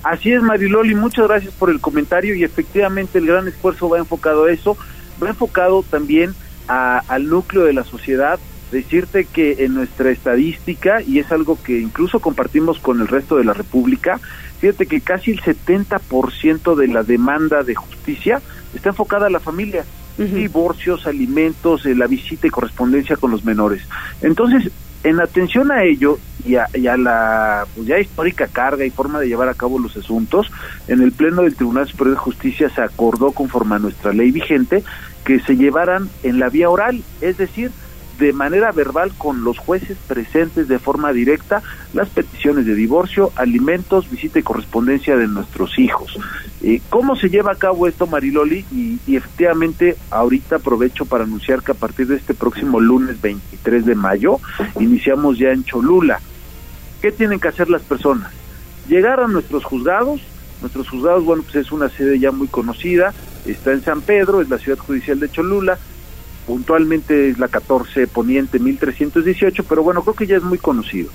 Así 0.03 0.31
es, 0.31 0.41
Mariloli, 0.41 0.95
muchas 0.95 1.27
gracias 1.27 1.53
por 1.53 1.69
el 1.69 1.81
comentario 1.81 2.33
y 2.33 2.43
efectivamente 2.43 3.19
el 3.19 3.27
gran 3.27 3.47
esfuerzo 3.47 3.89
va 3.89 3.99
enfocado 3.99 4.45
a 4.45 4.51
eso, 4.51 4.77
va 5.21 5.29
enfocado 5.29 5.83
también 5.83 6.33
al 6.67 7.27
núcleo 7.27 7.63
de 7.65 7.73
la 7.73 7.83
sociedad, 7.83 8.39
decirte 8.71 9.25
que 9.25 9.65
en 9.65 9.73
nuestra 9.73 10.11
estadística, 10.11 11.01
y 11.01 11.19
es 11.19 11.31
algo 11.31 11.61
que 11.61 11.79
incluso 11.79 12.19
compartimos 12.19 12.79
con 12.79 13.01
el 13.01 13.07
resto 13.07 13.37
de 13.37 13.43
la 13.43 13.53
República, 13.53 14.19
fíjate 14.59 14.85
que 14.85 15.01
casi 15.01 15.31
el 15.31 15.41
70% 15.41 16.75
de 16.75 16.87
la 16.87 17.03
demanda 17.03 17.63
de 17.63 17.75
justicia 17.75 18.41
está 18.73 18.89
enfocada 18.89 19.27
a 19.27 19.31
la 19.31 19.39
familia. 19.39 19.85
Divorcios, 20.17 21.07
alimentos, 21.07 21.85
eh, 21.85 21.95
la 21.95 22.05
visita 22.05 22.45
y 22.45 22.51
correspondencia 22.51 23.17
con 23.17 23.31
los 23.31 23.43
menores. 23.43 23.81
Entonces, 24.21 24.71
en 25.03 25.19
atención 25.19 25.71
a 25.71 25.83
ello 25.83 26.19
y 26.45 26.55
a, 26.55 26.67
la 26.97 27.65
pues, 27.73 27.87
ya 27.87 27.99
histórica 27.99 28.47
carga 28.47 28.85
y 28.85 28.91
forma 28.91 29.19
de 29.19 29.27
llevar 29.27 29.49
a 29.49 29.53
cabo 29.53 29.79
los 29.79 29.97
asuntos, 29.97 30.51
en 30.87 31.01
el 31.01 31.11
Pleno 31.11 31.41
del 31.43 31.55
Tribunal 31.55 31.87
Superior 31.87 32.17
de 32.17 32.21
Justicia 32.21 32.69
se 32.69 32.81
acordó 32.81 33.31
conforme 33.31 33.75
a 33.75 33.79
nuestra 33.79 34.13
ley 34.13 34.31
vigente 34.31 34.83
que 35.25 35.39
se 35.39 35.55
llevaran 35.55 36.09
en 36.23 36.39
la 36.39 36.49
vía 36.49 36.69
oral, 36.69 37.03
es 37.21 37.37
decir, 37.37 37.71
de 38.21 38.33
manera 38.33 38.71
verbal 38.71 39.11
con 39.17 39.43
los 39.43 39.57
jueces 39.57 39.97
presentes 40.07 40.67
de 40.67 40.77
forma 40.77 41.11
directa 41.11 41.63
las 41.93 42.07
peticiones 42.09 42.67
de 42.67 42.75
divorcio, 42.75 43.31
alimentos, 43.35 44.09
visita 44.11 44.37
y 44.37 44.43
correspondencia 44.43 45.17
de 45.17 45.27
nuestros 45.27 45.79
hijos. 45.79 46.17
Eh, 46.61 46.81
¿Cómo 46.89 47.15
se 47.15 47.29
lleva 47.29 47.53
a 47.53 47.55
cabo 47.55 47.87
esto, 47.87 48.05
Mariloli? 48.05 48.63
Y, 48.71 48.99
y, 49.07 49.15
efectivamente, 49.15 49.97
ahorita 50.11 50.57
aprovecho 50.57 51.05
para 51.05 51.23
anunciar 51.23 51.63
que 51.63 51.71
a 51.71 51.75
partir 51.75 52.07
de 52.07 52.17
este 52.17 52.35
próximo 52.35 52.79
lunes 52.79 53.19
23 53.19 53.85
de 53.85 53.95
mayo, 53.95 54.39
iniciamos 54.79 55.39
ya 55.39 55.51
en 55.51 55.63
Cholula. 55.63 56.19
¿Qué 57.01 57.11
tienen 57.11 57.39
que 57.39 57.47
hacer 57.47 57.71
las 57.71 57.81
personas? 57.81 58.31
Llegar 58.87 59.19
a 59.19 59.27
nuestros 59.27 59.63
juzgados, 59.63 60.21
nuestros 60.61 60.89
juzgados, 60.89 61.25
bueno, 61.25 61.43
pues 61.43 61.55
es 61.55 61.71
una 61.71 61.89
sede 61.89 62.19
ya 62.19 62.31
muy 62.31 62.47
conocida, 62.47 63.13
está 63.45 63.71
en 63.73 63.83
San 63.83 64.01
Pedro, 64.01 64.41
es 64.41 64.49
la 64.49 64.57
ciudad 64.57 64.77
judicial 64.77 65.19
de 65.19 65.29
Cholula, 65.29 65.77
puntualmente 66.45 67.29
es 67.29 67.39
la 67.39 67.47
14 67.47 68.07
Poniente 68.07 68.59
1318, 68.59 69.63
pero 69.63 69.83
bueno, 69.83 70.01
creo 70.03 70.15
que 70.15 70.27
ya 70.27 70.37
es 70.37 70.43
muy 70.43 70.57
conocido. 70.57 71.09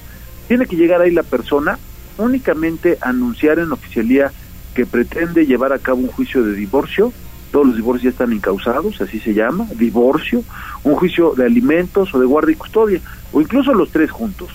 Tiene 0.49 0.67
que 0.67 0.77
llegar 0.77 1.01
ahí 1.01 1.11
la 1.11 1.23
persona, 1.23 1.79
únicamente 2.19 2.99
anunciar 3.01 3.59
en 3.59 3.73
oficialía 3.73 4.33
que 4.75 4.87
pretende 4.87 5.47
llevar 5.47 5.73
a 5.73 5.79
cabo 5.79 6.01
un 6.01 6.09
juicio 6.09 6.43
de 6.43 6.55
divorcio, 6.55 7.13
todos 7.51 7.69
los 7.69 7.77
divorcios 7.77 8.05
ya 8.05 8.11
están 8.11 8.33
incausados, 8.33 9.01
así 9.01 9.21
se 9.21 9.33
llama, 9.33 9.67
divorcio, 9.77 10.43
un 10.85 10.95
juicio 10.97 11.33
de 11.35 11.47
alimentos 11.47 12.15
o 12.15 12.21
de 12.21 12.27
guardia 12.27 12.53
y 12.53 12.57
custodia, 12.57 13.01
o 13.33 13.41
incluso 13.41 13.73
los 13.73 13.91
tres 13.91 14.11
juntos. 14.11 14.51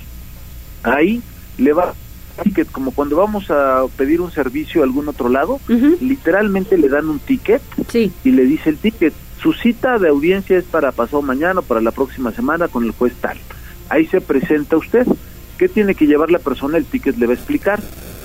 Ahí 0.84 1.22
le 1.58 1.74
va 1.74 1.94
ticket, 2.32 2.72
como 2.72 2.92
cuando 2.92 3.18
vamos 3.18 3.50
a 3.52 3.84
pedir 3.98 4.22
un 4.22 4.32
servicio 4.32 4.82
a 4.82 4.86
algún 4.86 5.08
otro 5.08 5.30
lado, 5.30 5.60
literalmente 5.68 6.78
le 6.78 6.90
dan 6.90 7.10
un 7.10 7.20
ticket 7.20 7.62
y 7.94 8.32
le 8.32 8.46
dice 8.46 8.70
el 8.70 8.78
ticket, 8.78 9.14
su 9.42 9.54
cita 9.54 9.98
de 9.98 10.10
audiencia 10.10 10.58
es 10.58 10.66
para 10.66 10.92
pasado 10.92 11.22
mañana 11.22 11.62
o 11.62 11.64
para 11.64 11.82
la 11.82 11.92
próxima 11.92 12.32
semana 12.32 12.68
con 12.68 12.84
el 12.84 12.92
juez 12.92 13.14
tal. 13.20 13.38
Ahí 13.90 14.06
se 14.06 14.22
presenta 14.22 14.78
usted. 14.78 15.06
¿Qué 15.58 15.68
tiene 15.68 15.96
que 15.96 16.08
llevar 16.08 16.32
la 16.32 16.40
persona? 16.40 16.78
El 16.78 16.86
ticket 16.86 17.18
le 17.18 17.28
va 17.28 17.34
a 17.34 17.36
explicar 17.36 17.80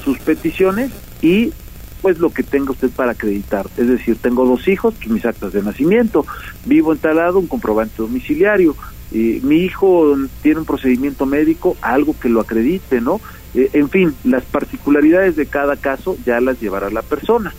sus 0.04 0.18
peticiones 0.18 0.90
y 1.22 1.52
pues 2.02 2.18
lo 2.18 2.30
que 2.30 2.42
tenga 2.42 2.70
usted 2.70 2.90
para 2.90 3.12
acreditar. 3.12 3.66
Es 3.76 3.88
decir, 3.88 4.16
tengo 4.20 4.46
dos 4.46 4.68
hijos, 4.68 4.94
pues, 4.96 5.08
mis 5.10 5.24
actas 5.24 5.52
de 5.52 5.62
nacimiento, 5.62 6.24
vivo 6.64 6.92
en 6.92 6.98
tal 6.98 7.16
lado, 7.16 7.38
un 7.38 7.46
comprobante 7.46 7.94
domiciliario, 7.98 8.76
eh, 9.12 9.40
mi 9.42 9.56
hijo 9.58 10.16
tiene 10.42 10.60
un 10.60 10.66
procedimiento 10.66 11.26
médico, 11.26 11.76
algo 11.80 12.14
que 12.18 12.28
lo 12.28 12.40
acredite, 12.40 13.00
¿no? 13.00 13.20
Eh, 13.56 13.70
en 13.72 13.88
fin, 13.88 14.14
las 14.24 14.44
particularidades 14.44 15.34
de 15.34 15.46
cada 15.46 15.76
caso 15.76 16.16
ya 16.24 16.40
las 16.40 16.60
llevará 16.60 16.90
la 16.90 17.02
persona. 17.02 17.52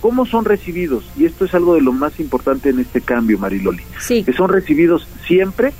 ¿Cómo 0.00 0.26
son 0.26 0.44
recibidos? 0.44 1.04
Y 1.16 1.24
esto 1.24 1.44
es 1.44 1.54
algo 1.54 1.74
de 1.74 1.80
lo 1.80 1.92
más 1.92 2.18
importante 2.20 2.70
en 2.70 2.80
este 2.80 3.00
cambio, 3.00 3.38
Mariloli. 3.38 3.82
Sí. 4.00 4.24
Que 4.24 4.32
son 4.32 4.50
recibidos 4.50 5.08
siempre 5.26 5.72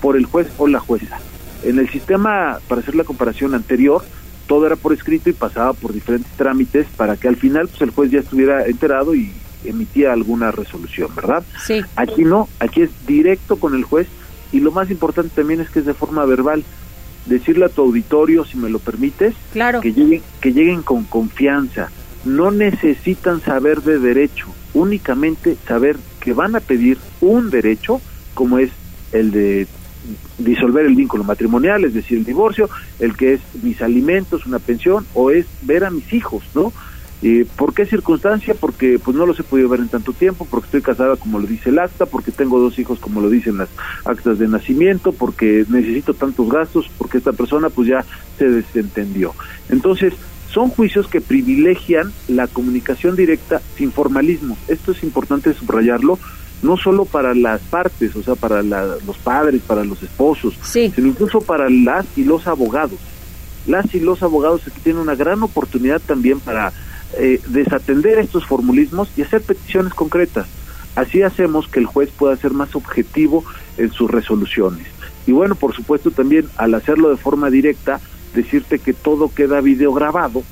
por 0.00 0.16
el 0.16 0.26
juez 0.26 0.48
o 0.58 0.66
la 0.66 0.80
jueza. 0.80 1.18
En 1.62 1.78
el 1.78 1.88
sistema, 1.90 2.58
para 2.68 2.80
hacer 2.80 2.94
la 2.94 3.04
comparación 3.04 3.54
anterior, 3.54 4.02
todo 4.46 4.66
era 4.66 4.76
por 4.76 4.92
escrito 4.92 5.30
y 5.30 5.34
pasaba 5.34 5.72
por 5.74 5.92
diferentes 5.92 6.32
trámites 6.32 6.86
para 6.96 7.16
que 7.16 7.28
al 7.28 7.36
final 7.36 7.68
pues, 7.68 7.82
el 7.82 7.90
juez 7.90 8.10
ya 8.10 8.20
estuviera 8.20 8.66
enterado 8.66 9.14
y 9.14 9.32
emitía 9.64 10.12
alguna 10.12 10.50
resolución, 10.50 11.14
¿verdad? 11.14 11.44
Sí. 11.64 11.82
Aquí 11.94 12.24
no, 12.24 12.48
aquí 12.58 12.82
es 12.82 12.90
directo 13.06 13.56
con 13.56 13.74
el 13.74 13.84
juez 13.84 14.08
y 14.52 14.60
lo 14.60 14.72
más 14.72 14.90
importante 14.90 15.30
también 15.36 15.60
es 15.60 15.70
que 15.70 15.80
es 15.80 15.86
de 15.86 15.94
forma 15.94 16.24
verbal. 16.24 16.64
Decirle 17.26 17.66
a 17.66 17.68
tu 17.68 17.82
auditorio, 17.82 18.44
si 18.44 18.56
me 18.56 18.70
lo 18.70 18.78
permites, 18.78 19.34
Claro. 19.52 19.80
que 19.80 19.92
lleguen, 19.92 20.22
que 20.40 20.52
lleguen 20.52 20.82
con 20.82 21.04
confianza. 21.04 21.90
No 22.24 22.50
necesitan 22.50 23.40
saber 23.40 23.82
de 23.82 23.98
derecho, 23.98 24.46
únicamente 24.74 25.56
saber 25.66 25.96
que 26.20 26.32
van 26.32 26.56
a 26.56 26.60
pedir 26.60 26.98
un 27.20 27.50
derecho, 27.50 28.00
como 28.34 28.58
es 28.58 28.70
el 29.12 29.30
de 29.30 29.66
disolver 30.38 30.86
el 30.86 30.96
vínculo 30.96 31.24
matrimonial, 31.24 31.84
es 31.84 31.94
decir, 31.94 32.18
el 32.18 32.24
divorcio, 32.24 32.68
el 32.98 33.16
que 33.16 33.34
es 33.34 33.40
mis 33.62 33.80
alimentos, 33.82 34.46
una 34.46 34.58
pensión, 34.58 35.06
o 35.14 35.30
es 35.30 35.46
ver 35.62 35.84
a 35.84 35.90
mis 35.90 36.12
hijos, 36.12 36.42
¿no? 36.54 36.72
Eh, 37.22 37.46
¿Por 37.56 37.74
qué 37.74 37.84
circunstancia? 37.84 38.54
Porque 38.58 38.98
pues 38.98 39.14
no 39.16 39.26
los 39.26 39.38
he 39.38 39.42
podido 39.42 39.68
ver 39.68 39.80
en 39.80 39.88
tanto 39.88 40.12
tiempo, 40.14 40.46
porque 40.50 40.66
estoy 40.66 40.80
casada 40.82 41.16
como 41.16 41.38
lo 41.38 41.46
dice 41.46 41.68
el 41.68 41.78
acta, 41.78 42.06
porque 42.06 42.32
tengo 42.32 42.58
dos 42.58 42.78
hijos 42.78 42.98
como 42.98 43.20
lo 43.20 43.28
dicen 43.28 43.58
las 43.58 43.68
actas 44.06 44.38
de 44.38 44.48
nacimiento, 44.48 45.12
porque 45.12 45.66
necesito 45.68 46.14
tantos 46.14 46.48
gastos, 46.48 46.90
porque 46.96 47.18
esta 47.18 47.32
persona 47.32 47.68
pues 47.68 47.88
ya 47.88 48.04
se 48.38 48.48
desentendió. 48.48 49.34
Entonces, 49.68 50.14
son 50.50 50.70
juicios 50.70 51.06
que 51.08 51.20
privilegian 51.20 52.10
la 52.26 52.46
comunicación 52.46 53.16
directa 53.16 53.60
sin 53.76 53.92
formalismo. 53.92 54.56
Esto 54.66 54.92
es 54.92 55.02
importante 55.02 55.52
subrayarlo, 55.52 56.18
no 56.62 56.76
solo 56.78 57.04
para 57.04 57.34
las 57.34 57.60
partes, 57.60 58.16
o 58.16 58.22
sea, 58.22 58.34
para 58.34 58.62
la- 58.62 58.96
los 59.06 59.18
padres, 59.18 59.60
para 59.66 59.84
los 59.84 60.02
esposos, 60.02 60.54
Sí. 60.62 60.90
sino 60.94 61.06
incluso 61.08 61.40
para 61.42 61.68
las 61.70 62.06
y 62.16 62.24
los 62.24 62.46
abogados. 62.46 62.98
Las 63.66 63.94
y 63.94 64.00
los 64.00 64.22
abogados 64.22 64.62
aquí 64.66 64.80
tienen 64.82 65.02
una 65.02 65.14
gran 65.14 65.42
oportunidad 65.42 66.00
también 66.00 66.40
para 66.40 66.72
eh, 67.16 67.40
desatender 67.46 68.18
estos 68.18 68.46
formulismos 68.46 69.10
y 69.16 69.22
hacer 69.22 69.42
peticiones 69.42 69.94
concretas. 69.94 70.46
Así 70.96 71.22
hacemos 71.22 71.68
que 71.68 71.80
el 71.80 71.86
juez 71.86 72.10
pueda 72.10 72.36
ser 72.36 72.52
más 72.52 72.74
objetivo 72.74 73.44
en 73.78 73.92
sus 73.92 74.10
resoluciones. 74.10 74.86
Y 75.26 75.32
bueno, 75.32 75.54
por 75.54 75.74
supuesto 75.74 76.10
también 76.10 76.46
al 76.56 76.74
hacerlo 76.74 77.10
de 77.10 77.16
forma 77.16 77.50
directa, 77.50 78.00
decirte 78.34 78.78
que 78.78 78.92
todo 78.92 79.32
queda 79.32 79.60
videograbado 79.60 80.42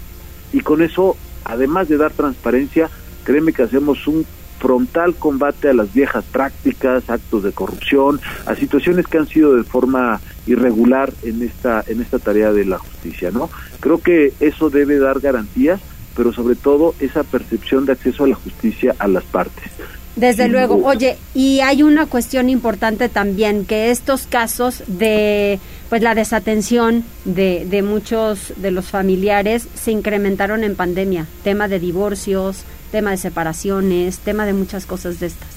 y 0.53 0.61
con 0.61 0.83
eso, 0.83 1.17
además 1.45 1.89
de 1.89 1.97
dar 1.97 2.13
transparencia, 2.13 2.91
créeme 3.25 3.53
que 3.53 3.63
hacemos 3.63 4.07
un 4.07 4.25
frontal 4.59 5.15
combate 5.15 5.69
a 5.69 5.73
las 5.73 5.93
viejas 5.93 6.25
prácticas, 6.25 7.09
actos 7.11 7.45
de 7.45 7.53
corrupción, 7.53 8.21
a 8.47 8.55
situaciones 8.55 9.07
que 9.07 9.19
han 9.19 9.29
sido 9.29 9.55
de 9.55 9.63
forma 9.63 10.21
irregular 10.47 11.13
en 11.23 11.43
esta 11.43 11.85
en 11.87 12.01
esta 12.01 12.19
tarea 12.19 12.53
de 12.53 12.65
la 12.65 12.79
justicia, 12.79 13.31
¿no? 13.31 13.51
Creo 13.81 14.01
que 14.01 14.33
eso 14.41 14.71
debe 14.71 14.99
dar 14.99 15.21
garantías, 15.21 15.81
pero 16.19 16.33
sobre 16.33 16.57
todo 16.57 16.97
esa 16.99 17.23
percepción 17.23 17.87
de 17.87 17.93
acceso 17.93 18.25
a 18.25 18.29
la 18.29 18.35
justicia 18.35 18.93
a 18.99 19.07
las 19.07 19.23
partes. 19.23 19.71
Desde 20.17 20.49
luego. 20.49 20.85
Oye, 20.85 21.17
y 21.33 21.61
hay 21.61 21.85
una 21.85 22.07
cuestión 22.07 22.51
importante 22.51 23.09
también, 23.09 23.65
que 23.65 23.93
estos 23.93 24.27
casos 24.27 24.83
de 24.89 25.61
pues 25.89 26.03
la 26.03 26.17
desatención 26.17 27.05
de, 27.25 27.65
de 27.71 27.83
muchos 27.83 28.53
de 28.57 28.73
los 28.73 28.87
familiares 28.91 29.69
se 29.75 29.93
incrementaron 29.93 30.65
en 30.65 30.75
pandemia. 30.75 31.27
Tema 31.45 31.69
de 31.69 31.79
divorcios, 31.79 32.65
tema 32.91 33.13
de 33.13 33.17
separaciones, 33.17 34.19
tema 34.19 34.45
de 34.45 34.55
muchas 34.55 34.87
cosas 34.87 35.21
de 35.21 35.27
estas. 35.27 35.49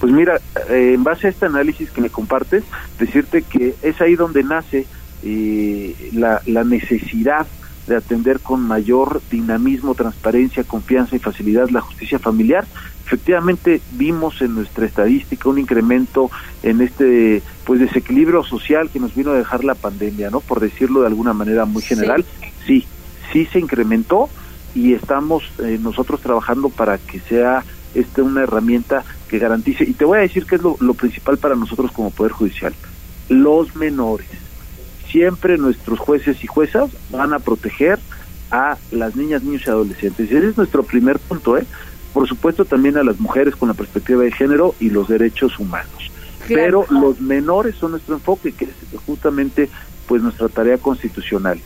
Pues 0.00 0.12
mira, 0.12 0.40
eh, 0.68 0.94
en 0.94 1.04
base 1.04 1.28
a 1.28 1.30
este 1.30 1.46
análisis 1.46 1.92
que 1.92 2.00
me 2.00 2.10
compartes, 2.10 2.64
decirte 2.98 3.42
que 3.42 3.76
es 3.82 4.00
ahí 4.00 4.16
donde 4.16 4.42
nace 4.42 4.84
eh, 5.22 5.94
la, 6.12 6.42
la 6.44 6.64
necesidad 6.64 7.46
de 7.86 7.96
atender 7.96 8.40
con 8.40 8.60
mayor 8.60 9.20
dinamismo, 9.30 9.94
transparencia, 9.94 10.64
confianza 10.64 11.16
y 11.16 11.20
facilidad 11.20 11.68
la 11.70 11.80
justicia 11.80 12.18
familiar. 12.18 12.66
Efectivamente, 13.04 13.80
vimos 13.92 14.42
en 14.42 14.54
nuestra 14.54 14.86
estadística 14.86 15.48
un 15.48 15.58
incremento 15.58 16.30
en 16.62 16.80
este 16.80 17.42
pues 17.64 17.80
desequilibrio 17.80 18.42
social 18.42 18.90
que 18.90 18.98
nos 18.98 19.14
vino 19.14 19.30
a 19.30 19.38
dejar 19.38 19.64
la 19.64 19.74
pandemia, 19.74 20.30
¿no? 20.30 20.40
Por 20.40 20.60
decirlo 20.60 21.00
de 21.00 21.06
alguna 21.06 21.32
manera 21.32 21.64
muy 21.64 21.82
general. 21.82 22.24
Sí, 22.66 22.84
sí 23.32 23.46
se 23.46 23.60
incrementó 23.60 24.28
y 24.74 24.92
estamos 24.92 25.44
eh, 25.58 25.78
nosotros 25.80 26.20
trabajando 26.20 26.68
para 26.68 26.98
que 26.98 27.20
sea 27.20 27.64
esta 27.94 28.22
una 28.22 28.42
herramienta 28.42 29.04
que 29.28 29.38
garantice, 29.38 29.84
y 29.84 29.94
te 29.94 30.04
voy 30.04 30.18
a 30.18 30.22
decir 30.22 30.44
que 30.44 30.56
es 30.56 30.62
lo, 30.62 30.76
lo 30.80 30.94
principal 30.94 31.38
para 31.38 31.54
nosotros 31.54 31.90
como 31.92 32.10
Poder 32.10 32.32
Judicial, 32.32 32.74
los 33.28 33.74
menores. 33.74 34.45
Siempre 35.10 35.58
nuestros 35.58 35.98
jueces 35.98 36.42
y 36.42 36.46
juezas 36.46 36.90
van 37.10 37.32
a 37.32 37.38
proteger 37.38 37.98
a 38.50 38.76
las 38.90 39.16
niñas, 39.16 39.42
niños 39.42 39.62
y 39.66 39.70
adolescentes. 39.70 40.30
Ese 40.30 40.48
es 40.48 40.56
nuestro 40.56 40.82
primer 40.82 41.18
punto, 41.18 41.56
¿eh? 41.56 41.64
Por 42.12 42.28
supuesto 42.28 42.64
también 42.64 42.96
a 42.96 43.02
las 43.02 43.20
mujeres 43.20 43.56
con 43.56 43.68
la 43.68 43.74
perspectiva 43.74 44.22
de 44.22 44.32
género 44.32 44.74
y 44.80 44.90
los 44.90 45.08
derechos 45.08 45.58
humanos. 45.58 46.10
Claro. 46.46 46.84
Pero 46.88 47.00
los 47.00 47.20
menores 47.20 47.74
son 47.76 47.92
nuestro 47.92 48.14
enfoque, 48.14 48.52
que 48.52 48.64
es 48.64 48.70
justamente 49.04 49.68
pues 50.06 50.22
nuestra 50.22 50.48
tarea 50.48 50.78
constitucional. 50.78 51.60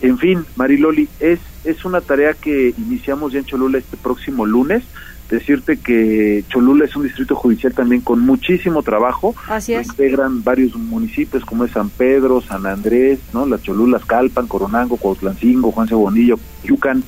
En 0.00 0.18
fin, 0.18 0.44
Mariloli, 0.56 1.08
es, 1.20 1.40
es 1.64 1.84
una 1.84 2.00
tarea 2.00 2.34
que 2.34 2.74
iniciamos 2.78 3.32
ya 3.32 3.40
en 3.40 3.44
Cholula 3.44 3.78
este 3.78 3.96
próximo 3.96 4.46
lunes. 4.46 4.84
Decirte 5.32 5.78
que 5.78 6.44
Cholula 6.50 6.84
es 6.84 6.94
un 6.94 7.04
distrito 7.04 7.34
judicial 7.34 7.72
también 7.72 8.02
con 8.02 8.20
muchísimo 8.20 8.82
trabajo. 8.82 9.34
Así 9.48 9.72
es. 9.72 9.86
integran 9.88 10.44
varios 10.44 10.76
municipios 10.76 11.42
como 11.46 11.64
es 11.64 11.70
San 11.72 11.88
Pedro, 11.88 12.42
San 12.42 12.66
Andrés, 12.66 13.18
¿no? 13.32 13.46
Las 13.46 13.62
Cholulas, 13.62 14.04
Calpan, 14.04 14.46
Coronango, 14.46 14.98
Cuautlancingo, 14.98 15.72
Juan 15.72 15.88
Cebonillo, 15.88 16.38
Yucan. 16.64 17.02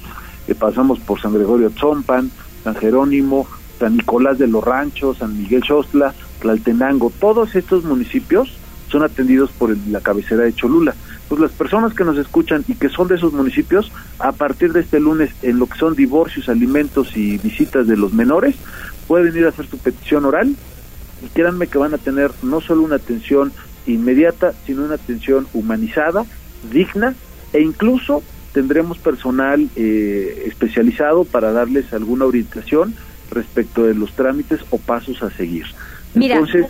Eh, 0.48 0.54
pasamos 0.54 1.00
por 1.00 1.20
San 1.20 1.34
Gregorio 1.34 1.68
Tzompan, 1.68 2.30
San 2.64 2.74
Jerónimo, 2.76 3.46
San 3.78 3.94
Nicolás 3.98 4.38
de 4.38 4.46
los 4.46 4.64
Ranchos, 4.64 5.18
San 5.18 5.36
Miguel 5.36 5.62
Xostla, 5.62 6.14
Tlaltenango. 6.40 7.12
Todos 7.20 7.54
estos 7.54 7.84
municipios 7.84 8.56
son 8.88 9.02
atendidos 9.02 9.50
por 9.50 9.70
el- 9.70 9.92
la 9.92 10.00
cabecera 10.00 10.44
de 10.44 10.54
Cholula. 10.54 10.94
Pues 11.34 11.50
las 11.50 11.58
personas 11.58 11.94
que 11.94 12.04
nos 12.04 12.16
escuchan 12.16 12.64
y 12.68 12.74
que 12.74 12.88
son 12.88 13.08
de 13.08 13.16
esos 13.16 13.32
municipios, 13.32 13.90
a 14.20 14.30
partir 14.30 14.72
de 14.72 14.82
este 14.82 15.00
lunes, 15.00 15.32
en 15.42 15.58
lo 15.58 15.66
que 15.66 15.76
son 15.76 15.96
divorcios, 15.96 16.48
alimentos 16.48 17.16
y 17.16 17.38
visitas 17.38 17.88
de 17.88 17.96
los 17.96 18.12
menores, 18.12 18.54
pueden 19.08 19.36
ir 19.36 19.44
a 19.44 19.48
hacer 19.48 19.66
su 19.66 19.76
petición 19.78 20.26
oral 20.26 20.54
y 21.24 21.26
créanme 21.30 21.66
que 21.66 21.76
van 21.76 21.92
a 21.92 21.98
tener 21.98 22.30
no 22.44 22.60
solo 22.60 22.82
una 22.82 22.94
atención 22.94 23.52
inmediata, 23.84 24.54
sino 24.64 24.84
una 24.84 24.94
atención 24.94 25.48
humanizada, 25.54 26.24
digna 26.72 27.16
e 27.52 27.62
incluso 27.62 28.22
tendremos 28.52 28.98
personal 28.98 29.68
eh, 29.74 30.44
especializado 30.46 31.24
para 31.24 31.50
darles 31.50 31.92
alguna 31.92 32.26
orientación 32.26 32.94
respecto 33.32 33.82
de 33.82 33.94
los 33.94 34.12
trámites 34.12 34.60
o 34.70 34.78
pasos 34.78 35.20
a 35.24 35.30
seguir. 35.30 35.66
Mira. 36.14 36.36
Entonces. 36.36 36.66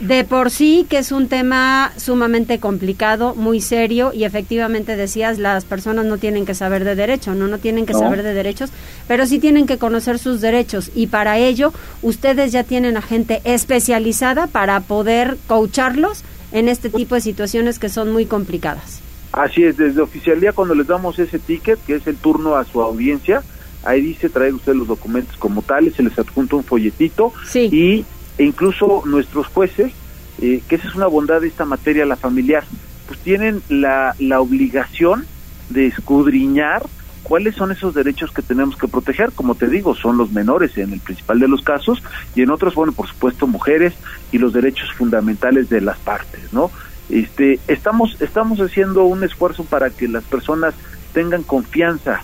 De 0.00 0.24
por 0.24 0.50
sí 0.50 0.84
que 0.88 0.98
es 0.98 1.12
un 1.12 1.28
tema 1.28 1.92
sumamente 1.96 2.58
complicado, 2.58 3.34
muy 3.36 3.60
serio 3.60 4.10
y 4.12 4.24
efectivamente 4.24 4.96
decías, 4.96 5.38
las 5.38 5.64
personas 5.64 6.04
no 6.06 6.18
tienen 6.18 6.44
que 6.44 6.54
saber 6.54 6.82
de 6.84 6.94
derecho, 6.96 7.34
no, 7.34 7.46
no 7.46 7.58
tienen 7.58 7.86
que 7.86 7.92
No. 7.92 8.00
saber 8.00 8.22
de 8.24 8.34
derechos, 8.34 8.70
pero 9.06 9.26
sí 9.26 9.38
tienen 9.38 9.66
que 9.66 9.78
conocer 9.78 10.18
sus 10.18 10.40
derechos 10.40 10.90
y 10.94 11.06
para 11.06 11.38
ello 11.38 11.72
ustedes 12.02 12.50
ya 12.52 12.64
tienen 12.64 12.96
a 12.96 13.02
gente 13.02 13.40
especializada 13.44 14.46
para 14.48 14.80
poder 14.80 15.36
coacharlos 15.46 16.22
en 16.52 16.68
este 16.68 16.90
tipo 16.90 17.14
de 17.14 17.20
situaciones 17.20 17.78
que 17.78 17.88
son 17.88 18.12
muy 18.12 18.26
complicadas. 18.26 19.00
Así 19.32 19.64
es, 19.64 19.76
desde 19.76 20.00
oficialía 20.00 20.52
cuando 20.52 20.74
les 20.74 20.86
damos 20.86 21.18
ese 21.18 21.38
ticket, 21.38 21.78
que 21.86 21.96
es 21.96 22.06
el 22.06 22.16
turno 22.16 22.54
a 22.56 22.64
su 22.64 22.80
audiencia, 22.80 23.42
ahí 23.84 24.00
dice 24.00 24.28
traer 24.28 24.54
usted 24.54 24.74
los 24.74 24.86
documentos 24.86 25.36
como 25.36 25.62
tales, 25.62 25.94
se 25.94 26.02
les 26.04 26.16
adjunta 26.18 26.56
un 26.56 26.62
folletito 26.64 27.32
Sí. 27.48 27.68
y 27.72 28.04
e 28.38 28.44
incluso 28.44 29.02
nuestros 29.06 29.46
jueces, 29.48 29.92
eh, 30.40 30.62
que 30.68 30.76
esa 30.76 30.88
es 30.88 30.94
una 30.94 31.06
bondad 31.06 31.40
de 31.40 31.48
esta 31.48 31.64
materia, 31.64 32.06
la 32.06 32.16
familiar, 32.16 32.64
pues 33.06 33.20
tienen 33.20 33.62
la, 33.68 34.14
la 34.18 34.40
obligación 34.40 35.26
de 35.70 35.86
escudriñar 35.86 36.82
cuáles 37.22 37.56
son 37.56 37.72
esos 37.72 37.94
derechos 37.94 38.30
que 38.30 38.42
tenemos 38.42 38.76
que 38.76 38.86
proteger, 38.86 39.32
como 39.32 39.54
te 39.54 39.66
digo, 39.66 39.94
son 39.94 40.18
los 40.18 40.30
menores 40.30 40.76
en 40.76 40.92
el 40.92 41.00
principal 41.00 41.40
de 41.40 41.48
los 41.48 41.62
casos 41.62 42.02
y 42.34 42.42
en 42.42 42.50
otros, 42.50 42.74
bueno, 42.74 42.92
por 42.92 43.08
supuesto, 43.08 43.46
mujeres 43.46 43.94
y 44.30 44.38
los 44.38 44.52
derechos 44.52 44.92
fundamentales 44.92 45.68
de 45.70 45.80
las 45.80 45.98
partes, 45.98 46.52
¿no? 46.52 46.70
Este, 47.08 47.58
estamos, 47.66 48.16
estamos 48.20 48.60
haciendo 48.60 49.04
un 49.04 49.24
esfuerzo 49.24 49.64
para 49.64 49.90
que 49.90 50.06
las 50.06 50.24
personas 50.24 50.74
tengan 51.12 51.42
confianza 51.42 52.22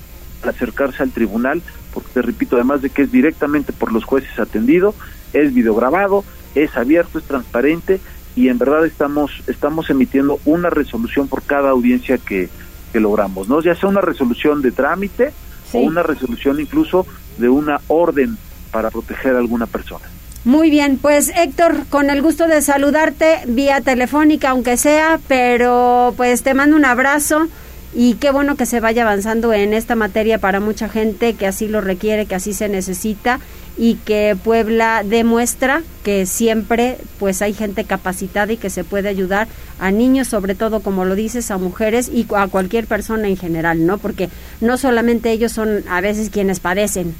acercarse 0.48 1.02
al 1.02 1.10
tribunal, 1.10 1.62
porque 1.92 2.10
te 2.14 2.22
repito, 2.22 2.56
además 2.56 2.82
de 2.82 2.90
que 2.90 3.02
es 3.02 3.12
directamente 3.12 3.72
por 3.72 3.92
los 3.92 4.04
jueces 4.04 4.38
atendido, 4.38 4.94
es 5.32 5.54
videograbado, 5.54 6.24
es 6.54 6.76
abierto, 6.76 7.18
es 7.18 7.24
transparente 7.24 8.00
y 8.36 8.48
en 8.48 8.58
verdad 8.58 8.86
estamos, 8.86 9.42
estamos 9.46 9.90
emitiendo 9.90 10.38
una 10.44 10.70
resolución 10.70 11.28
por 11.28 11.42
cada 11.42 11.70
audiencia 11.70 12.18
que, 12.18 12.48
que 12.92 13.00
logramos, 13.00 13.48
¿no? 13.48 13.60
Ya 13.60 13.74
sea 13.74 13.88
una 13.88 14.00
resolución 14.00 14.62
de 14.62 14.72
trámite 14.72 15.32
o 15.72 15.78
una 15.78 16.02
resolución 16.02 16.60
incluso 16.60 17.06
de 17.38 17.48
una 17.48 17.80
orden 17.88 18.36
para 18.70 18.90
proteger 18.90 19.34
a 19.34 19.38
alguna 19.38 19.66
persona. 19.66 20.06
Muy 20.44 20.70
bien, 20.70 20.96
pues 20.96 21.30
Héctor, 21.36 21.86
con 21.90 22.08
el 22.08 22.22
gusto 22.22 22.46
de 22.46 22.62
saludarte 22.62 23.40
vía 23.46 23.82
telefónica, 23.82 24.50
aunque 24.50 24.78
sea, 24.78 25.20
pero 25.28 26.14
pues 26.16 26.42
te 26.42 26.54
mando 26.54 26.76
un 26.76 26.86
abrazo 26.86 27.48
y 27.92 28.14
qué 28.14 28.30
bueno 28.30 28.56
que 28.56 28.66
se 28.66 28.80
vaya 28.80 29.02
avanzando 29.02 29.52
en 29.52 29.74
esta 29.74 29.96
materia 29.96 30.38
para 30.38 30.60
mucha 30.60 30.88
gente 30.88 31.34
que 31.34 31.46
así 31.46 31.66
lo 31.66 31.80
requiere, 31.80 32.26
que 32.26 32.36
así 32.36 32.52
se 32.52 32.68
necesita 32.68 33.40
y 33.76 33.94
que 33.96 34.36
Puebla 34.42 35.02
demuestra 35.04 35.82
que 36.04 36.26
siempre 36.26 36.98
pues 37.18 37.42
hay 37.42 37.52
gente 37.52 37.84
capacitada 37.84 38.52
y 38.52 38.56
que 38.56 38.70
se 38.70 38.84
puede 38.84 39.08
ayudar 39.08 39.48
a 39.78 39.90
niños, 39.90 40.28
sobre 40.28 40.54
todo 40.54 40.80
como 40.80 41.04
lo 41.04 41.14
dices, 41.14 41.50
a 41.50 41.58
mujeres 41.58 42.08
y 42.12 42.26
a 42.36 42.46
cualquier 42.46 42.86
persona 42.86 43.28
en 43.28 43.36
general, 43.36 43.86
¿no? 43.86 43.98
Porque 43.98 44.28
no 44.60 44.76
solamente 44.76 45.30
ellos 45.32 45.52
son 45.52 45.82
a 45.88 46.00
veces 46.00 46.30
quienes 46.30 46.60
padecen. 46.60 47.14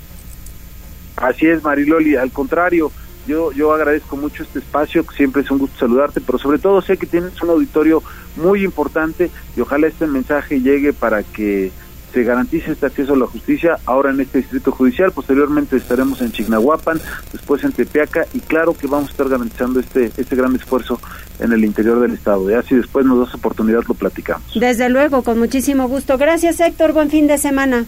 Así 1.17 1.47
es, 1.47 1.63
Mariloli, 1.63 2.17
al 2.17 2.31
contrario, 2.31 2.93
yo, 3.27 3.53
yo 3.53 3.73
agradezco 3.73 4.17
mucho 4.17 4.43
este 4.43 4.59
espacio, 4.59 5.05
siempre 5.17 5.43
es 5.43 5.51
un 5.51 5.59
gusto 5.59 5.79
saludarte, 5.79 6.21
pero 6.21 6.39
sobre 6.39 6.59
todo 6.59 6.81
sé 6.83 6.97
que 6.97 7.07
tienes 7.07 7.41
un 7.43 7.51
auditorio 7.51 8.03
muy 8.37 8.65
importante 8.65 9.31
y 9.57 9.61
ojalá 9.61 9.87
este 9.87 10.07
mensaje 10.07 10.61
llegue 10.61 10.93
para 10.93 11.23
que 11.23 11.71
se 12.13 12.25
garantice 12.25 12.73
este 12.73 12.87
acceso 12.87 13.15
a 13.15 13.17
la 13.17 13.27
justicia 13.27 13.79
ahora 13.87 14.11
en 14.11 14.21
este 14.21 14.39
distrito 14.39 14.73
judicial, 14.73 15.13
posteriormente 15.13 15.77
estaremos 15.77 16.21
en 16.21 16.33
Chignahuapan, 16.33 17.01
después 17.33 17.63
en 17.65 17.73
Tepeaca 17.73 18.27
y 18.35 18.41
claro 18.41 18.77
que 18.77 18.87
vamos 18.87 19.09
a 19.09 19.13
estar 19.13 19.29
garantizando 19.29 19.81
este 19.81 20.11
este 20.17 20.37
gran 20.37 20.55
esfuerzo 20.57 21.01
en 21.39 21.53
el 21.53 21.65
interior 21.65 22.01
del 22.01 22.15
estado. 22.15 22.51
Ya 22.51 22.63
si 22.63 22.75
después 22.75 23.07
nos 23.07 23.25
das 23.25 23.35
oportunidad 23.35 23.83
lo 23.89 23.95
platicamos. 23.95 24.59
Desde 24.59 24.89
luego, 24.89 25.23
con 25.23 25.39
muchísimo 25.39 25.89
gusto. 25.89 26.19
Gracias 26.19 26.61
Héctor, 26.61 26.93
buen 26.93 27.11
fin 27.11 27.27
de 27.27 27.39
semana. 27.39 27.85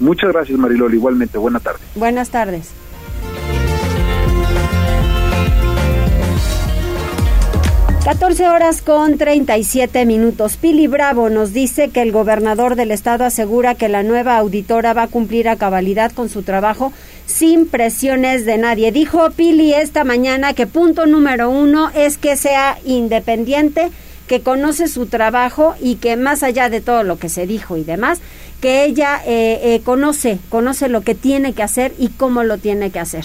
Muchas 0.00 0.32
gracias 0.32 0.58
Marilol, 0.58 0.94
igualmente, 0.94 1.38
buena 1.38 1.60
tarde. 1.60 1.80
Buenas 1.94 2.30
tardes. 2.30 2.72
14 8.06 8.48
horas 8.48 8.82
con 8.82 9.18
37 9.18 10.06
minutos. 10.06 10.56
Pili 10.56 10.86
Bravo 10.86 11.28
nos 11.28 11.52
dice 11.52 11.88
que 11.88 12.02
el 12.02 12.12
gobernador 12.12 12.76
del 12.76 12.92
estado 12.92 13.24
asegura 13.24 13.74
que 13.74 13.88
la 13.88 14.04
nueva 14.04 14.36
auditora 14.36 14.92
va 14.92 15.02
a 15.02 15.08
cumplir 15.08 15.48
a 15.48 15.56
cabalidad 15.56 16.12
con 16.12 16.28
su 16.28 16.44
trabajo 16.44 16.92
sin 17.26 17.66
presiones 17.66 18.46
de 18.46 18.58
nadie. 18.58 18.92
Dijo 18.92 19.28
Pili 19.32 19.74
esta 19.74 20.04
mañana 20.04 20.54
que 20.54 20.68
punto 20.68 21.06
número 21.06 21.50
uno 21.50 21.90
es 21.96 22.16
que 22.16 22.36
sea 22.36 22.78
independiente, 22.84 23.90
que 24.28 24.40
conoce 24.40 24.86
su 24.86 25.06
trabajo 25.06 25.74
y 25.80 25.96
que 25.96 26.16
más 26.16 26.44
allá 26.44 26.70
de 26.70 26.80
todo 26.80 27.02
lo 27.02 27.18
que 27.18 27.28
se 27.28 27.48
dijo 27.48 27.76
y 27.76 27.82
demás, 27.82 28.20
que 28.60 28.84
ella 28.84 29.20
eh, 29.26 29.58
eh, 29.64 29.80
conoce, 29.84 30.38
conoce 30.48 30.88
lo 30.88 31.00
que 31.00 31.16
tiene 31.16 31.54
que 31.54 31.64
hacer 31.64 31.92
y 31.98 32.10
cómo 32.10 32.44
lo 32.44 32.58
tiene 32.58 32.92
que 32.92 33.00
hacer. 33.00 33.24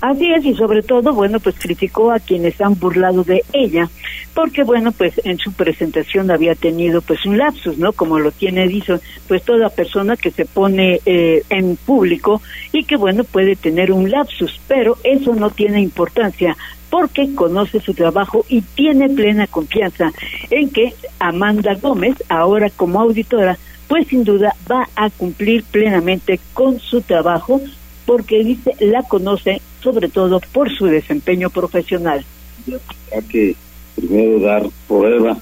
Así 0.00 0.32
es, 0.32 0.44
y 0.44 0.54
sobre 0.54 0.82
todo, 0.82 1.12
bueno, 1.12 1.40
pues 1.40 1.56
criticó 1.58 2.12
a 2.12 2.20
quienes 2.20 2.60
han 2.60 2.78
burlado 2.78 3.24
de 3.24 3.42
ella, 3.52 3.90
porque 4.32 4.62
bueno, 4.62 4.92
pues 4.92 5.20
en 5.24 5.38
su 5.38 5.52
presentación 5.52 6.30
había 6.30 6.54
tenido 6.54 7.02
pues 7.02 7.26
un 7.26 7.36
lapsus, 7.36 7.78
¿no? 7.78 7.92
Como 7.92 8.20
lo 8.20 8.30
tiene, 8.30 8.68
dicho, 8.68 9.00
pues 9.26 9.42
toda 9.42 9.70
persona 9.70 10.16
que 10.16 10.30
se 10.30 10.44
pone 10.44 11.00
eh, 11.04 11.42
en 11.50 11.74
público 11.76 12.40
y 12.70 12.84
que 12.84 12.96
bueno, 12.96 13.24
puede 13.24 13.56
tener 13.56 13.90
un 13.90 14.08
lapsus, 14.08 14.60
pero 14.68 14.96
eso 15.02 15.34
no 15.34 15.50
tiene 15.50 15.80
importancia 15.80 16.56
porque 16.90 17.34
conoce 17.34 17.80
su 17.80 17.92
trabajo 17.92 18.44
y 18.48 18.62
tiene 18.62 19.08
plena 19.08 19.46
confianza 19.48 20.12
en 20.50 20.70
que 20.70 20.94
Amanda 21.18 21.74
Gómez, 21.74 22.14
ahora 22.28 22.70
como 22.70 23.00
auditora, 23.00 23.58
pues 23.88 24.06
sin 24.06 24.22
duda 24.22 24.54
va 24.70 24.88
a 24.94 25.10
cumplir 25.10 25.64
plenamente 25.64 26.38
con 26.54 26.78
su 26.78 27.00
trabajo 27.02 27.60
porque 28.06 28.42
dice 28.42 28.74
la 28.80 29.02
conoce 29.02 29.60
sobre 29.82 30.08
todo 30.08 30.40
por 30.52 30.70
su 30.70 30.86
desempeño 30.86 31.50
profesional. 31.50 32.24
Hay 33.14 33.22
que 33.24 33.56
primero 33.94 34.40
dar 34.40 34.68
prueba 34.86 35.38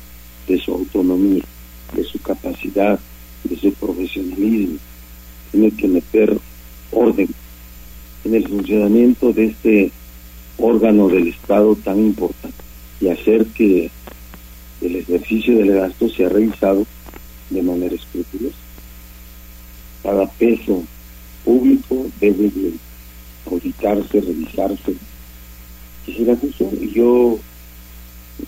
de 0.46 0.58
su 0.58 0.72
autonomía, 0.72 1.42
de 1.94 2.04
su 2.04 2.18
capacidad, 2.20 2.98
de 3.44 3.56
su 3.56 3.72
profesionalismo. 3.74 4.78
Tiene 5.50 5.70
que 5.70 5.88
meter 5.88 6.38
orden 6.92 7.28
en 8.24 8.34
el 8.34 8.48
funcionamiento 8.48 9.32
de 9.32 9.46
este 9.46 9.90
órgano 10.58 11.08
del 11.08 11.28
Estado 11.28 11.74
tan 11.76 11.98
importante 11.98 12.56
y 13.00 13.08
hacer 13.08 13.46
que 13.46 13.90
el 14.80 14.96
ejercicio 14.96 15.58
del 15.58 15.72
gasto 15.72 16.08
sea 16.08 16.28
revisado 16.28 16.86
de 17.50 17.62
manera 17.62 17.94
escrupulosa. 17.94 18.56
Cada 20.02 20.26
peso 20.30 20.82
público 21.44 22.06
debe 22.20 22.48
de 22.50 22.72
auditarse, 23.50 24.20
revisarse. 24.20 24.94
Y 26.06 26.90
yo 26.92 27.38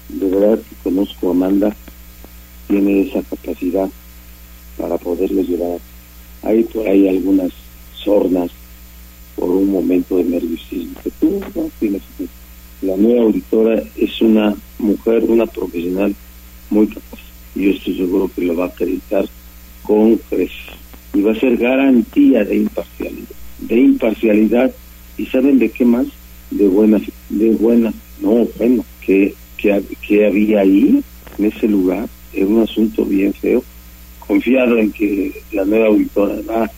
de 0.09 0.29
verdad 0.29 0.59
que 0.59 0.77
conozco 0.83 1.29
a 1.29 1.31
Amanda, 1.31 1.77
tiene 2.67 3.09
esa 3.09 3.23
capacidad 3.23 3.89
para 4.77 4.99
poderle 4.99 5.43
llevar. 5.45 5.79
Hay 6.43 6.63
por 6.65 6.87
ahí 6.87 7.09
algunas 7.09 7.53
sornas 7.95 8.51
por 9.35 9.51
un 9.51 9.71
momento 9.71 10.17
de 10.17 10.25
nerviosismo 10.25 10.95
que 11.03 11.11
tú. 11.21 11.41
La 12.83 12.97
nueva 12.97 13.25
auditora 13.25 13.83
es 13.97 14.21
una 14.21 14.55
mujer, 14.79 15.25
una 15.25 15.47
profesional 15.47 16.15
muy 16.71 16.87
capaz. 16.87 17.19
Y 17.55 17.65
yo 17.65 17.71
estoy 17.71 17.97
seguro 17.97 18.31
que 18.35 18.43
lo 18.43 18.57
va 18.57 18.67
a 18.67 18.69
acreditar 18.69 19.27
con 19.83 20.17
creces 20.17 20.77
y 21.15 21.23
va 21.23 21.33
a 21.33 21.41
ser 21.41 21.57
garantía 21.57 22.45
de 22.45 22.57
imparcialidad, 22.57 23.29
de 23.61 23.81
imparcialidad 23.81 24.75
y 25.19 25.27
saben 25.27 25.59
de 25.59 25.69
qué 25.71 25.85
más, 25.85 26.07
de 26.51 26.67
buena, 26.69 27.01
de 27.29 27.51
buena, 27.51 27.93
no, 28.21 28.49
bueno, 28.57 28.85
que, 29.05 29.35
que, 29.59 29.83
que 30.07 30.27
había 30.27 30.61
ahí, 30.61 31.03
en 31.39 31.45
ese 31.45 31.69
lugar, 31.69 32.09
es 32.33 32.45
un 32.45 32.63
asunto 32.63 33.05
bien 33.05 33.35
feo, 33.35 33.63
confiado 34.27 34.79
en 34.79 34.93
que 34.93 35.43
la 35.53 35.65
nueva 35.65 35.89
auditora 35.89 36.37
va 36.49 36.71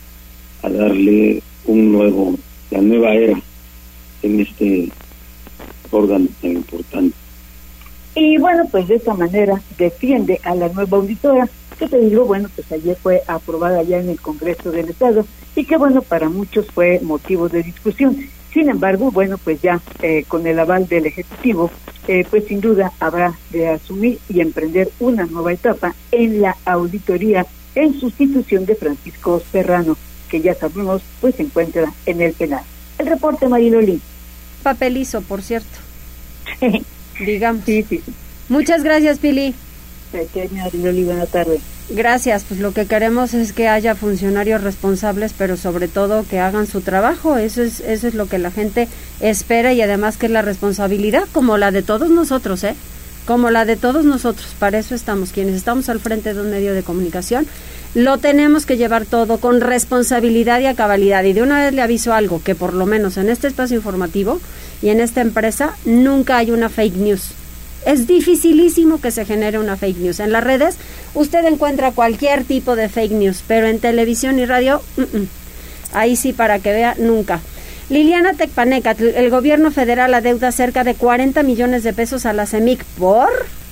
a 0.62 0.70
darle 0.70 1.42
un 1.66 1.92
nuevo, 1.92 2.38
la 2.70 2.80
nueva 2.80 3.14
era 3.14 3.40
en 4.22 4.40
este 4.40 4.88
órgano 5.90 6.28
tan 6.40 6.52
importante. 6.52 7.14
Y 8.14 8.38
bueno, 8.38 8.64
pues 8.70 8.88
de 8.88 8.96
esta 8.96 9.14
manera 9.14 9.60
defiende 9.78 10.40
a 10.42 10.54
la 10.54 10.68
nueva 10.68 10.98
auditora 10.98 11.48
que 11.80 11.88
te 11.88 11.98
digo, 11.98 12.26
bueno, 12.26 12.50
pues 12.54 12.70
ayer 12.72 12.94
fue 13.02 13.22
aprobada 13.26 13.82
ya 13.82 13.98
en 13.98 14.10
el 14.10 14.20
Congreso 14.20 14.70
del 14.70 14.90
Estado 14.90 15.24
y 15.56 15.64
que 15.64 15.78
bueno, 15.78 16.02
para 16.02 16.28
muchos 16.28 16.66
fue 16.66 17.00
motivo 17.00 17.48
de 17.48 17.62
discusión. 17.62 18.18
Sin 18.52 18.68
embargo, 18.68 19.10
bueno, 19.10 19.38
pues 19.38 19.62
ya 19.62 19.80
eh, 20.02 20.24
con 20.28 20.46
el 20.46 20.58
aval 20.58 20.86
del 20.88 21.06
Ejecutivo, 21.06 21.70
eh, 22.06 22.26
pues 22.28 22.44
sin 22.44 22.60
duda 22.60 22.92
habrá 23.00 23.32
de 23.50 23.68
asumir 23.68 24.18
y 24.28 24.40
emprender 24.40 24.90
una 25.00 25.24
nueva 25.24 25.54
etapa 25.54 25.94
en 26.12 26.42
la 26.42 26.54
auditoría 26.66 27.46
en 27.74 27.98
sustitución 27.98 28.66
de 28.66 28.74
Francisco 28.74 29.42
Serrano, 29.50 29.96
que 30.28 30.42
ya 30.42 30.54
sabemos, 30.54 31.00
pues 31.22 31.36
se 31.36 31.44
encuentra 31.44 31.90
en 32.04 32.20
el 32.20 32.34
penal. 32.34 32.62
El 32.98 33.06
reporte, 33.06 33.48
Mariloli. 33.48 34.02
Papelizo, 34.62 35.22
por 35.22 35.40
cierto. 35.40 35.78
Digamos. 37.24 37.64
Sí, 37.64 37.82
sí. 37.88 38.02
Muchas 38.50 38.82
gracias, 38.82 39.18
Pili. 39.18 39.54
Buenas 40.12 41.28
tardes. 41.28 41.60
Gracias, 41.90 42.44
pues 42.46 42.60
lo 42.60 42.72
que 42.72 42.86
queremos 42.86 43.34
es 43.34 43.52
que 43.52 43.68
haya 43.68 43.94
funcionarios 43.94 44.62
responsables, 44.62 45.32
pero 45.36 45.56
sobre 45.56 45.88
todo 45.88 46.24
que 46.28 46.38
hagan 46.38 46.66
su 46.66 46.80
trabajo. 46.80 47.36
Eso 47.36 47.62
es, 47.62 47.80
eso 47.80 48.06
es 48.06 48.14
lo 48.14 48.26
que 48.26 48.38
la 48.38 48.50
gente 48.50 48.88
espera 49.20 49.72
y 49.72 49.82
además 49.82 50.16
que 50.16 50.26
es 50.26 50.32
la 50.32 50.42
responsabilidad, 50.42 51.24
como 51.32 51.58
la 51.58 51.70
de 51.72 51.82
todos 51.82 52.10
nosotros, 52.10 52.62
¿eh? 52.64 52.74
Como 53.26 53.50
la 53.50 53.64
de 53.64 53.76
todos 53.76 54.04
nosotros. 54.04 54.54
Para 54.58 54.78
eso 54.78 54.94
estamos, 54.94 55.32
quienes 55.32 55.56
estamos 55.56 55.88
al 55.88 56.00
frente 56.00 56.32
de 56.32 56.40
un 56.40 56.50
medio 56.50 56.74
de 56.74 56.82
comunicación. 56.82 57.46
Lo 57.94 58.18
tenemos 58.18 58.66
que 58.66 58.76
llevar 58.76 59.04
todo 59.04 59.38
con 59.38 59.60
responsabilidad 59.60 60.60
y 60.60 60.66
a 60.66 60.76
cabalidad. 60.76 61.24
Y 61.24 61.32
de 61.32 61.42
una 61.42 61.64
vez 61.64 61.74
le 61.74 61.82
aviso 61.82 62.12
algo, 62.14 62.40
que 62.42 62.54
por 62.54 62.72
lo 62.72 62.86
menos 62.86 63.16
en 63.16 63.28
este 63.28 63.48
espacio 63.48 63.76
informativo 63.76 64.40
y 64.80 64.90
en 64.90 65.00
esta 65.00 65.20
empresa 65.22 65.76
nunca 65.84 66.36
hay 66.36 66.52
una 66.52 66.68
fake 66.68 66.96
news 66.96 67.32
es 67.86 68.06
dificilísimo 68.06 69.00
que 69.00 69.10
se 69.10 69.24
genere 69.24 69.58
una 69.58 69.76
fake 69.76 69.98
news. 69.98 70.20
En 70.20 70.32
las 70.32 70.44
redes 70.44 70.76
usted 71.14 71.44
encuentra 71.44 71.92
cualquier 71.92 72.44
tipo 72.44 72.76
de 72.76 72.88
fake 72.88 73.12
news, 73.12 73.42
pero 73.46 73.66
en 73.66 73.80
televisión 73.80 74.38
y 74.38 74.46
radio, 74.46 74.82
ahí 75.92 76.16
sí 76.16 76.32
para 76.32 76.58
que 76.58 76.72
vea, 76.72 76.94
nunca. 76.98 77.40
Liliana 77.88 78.34
Tecpaneca, 78.34 78.92
el 78.92 79.30
gobierno 79.30 79.72
federal 79.72 80.14
adeuda 80.14 80.52
cerca 80.52 80.84
de 80.84 80.94
40 80.94 81.42
millones 81.42 81.82
de 81.82 81.92
pesos 81.92 82.24
a 82.24 82.32
la 82.32 82.46
CEMIC 82.46 82.84
por... 82.98 83.28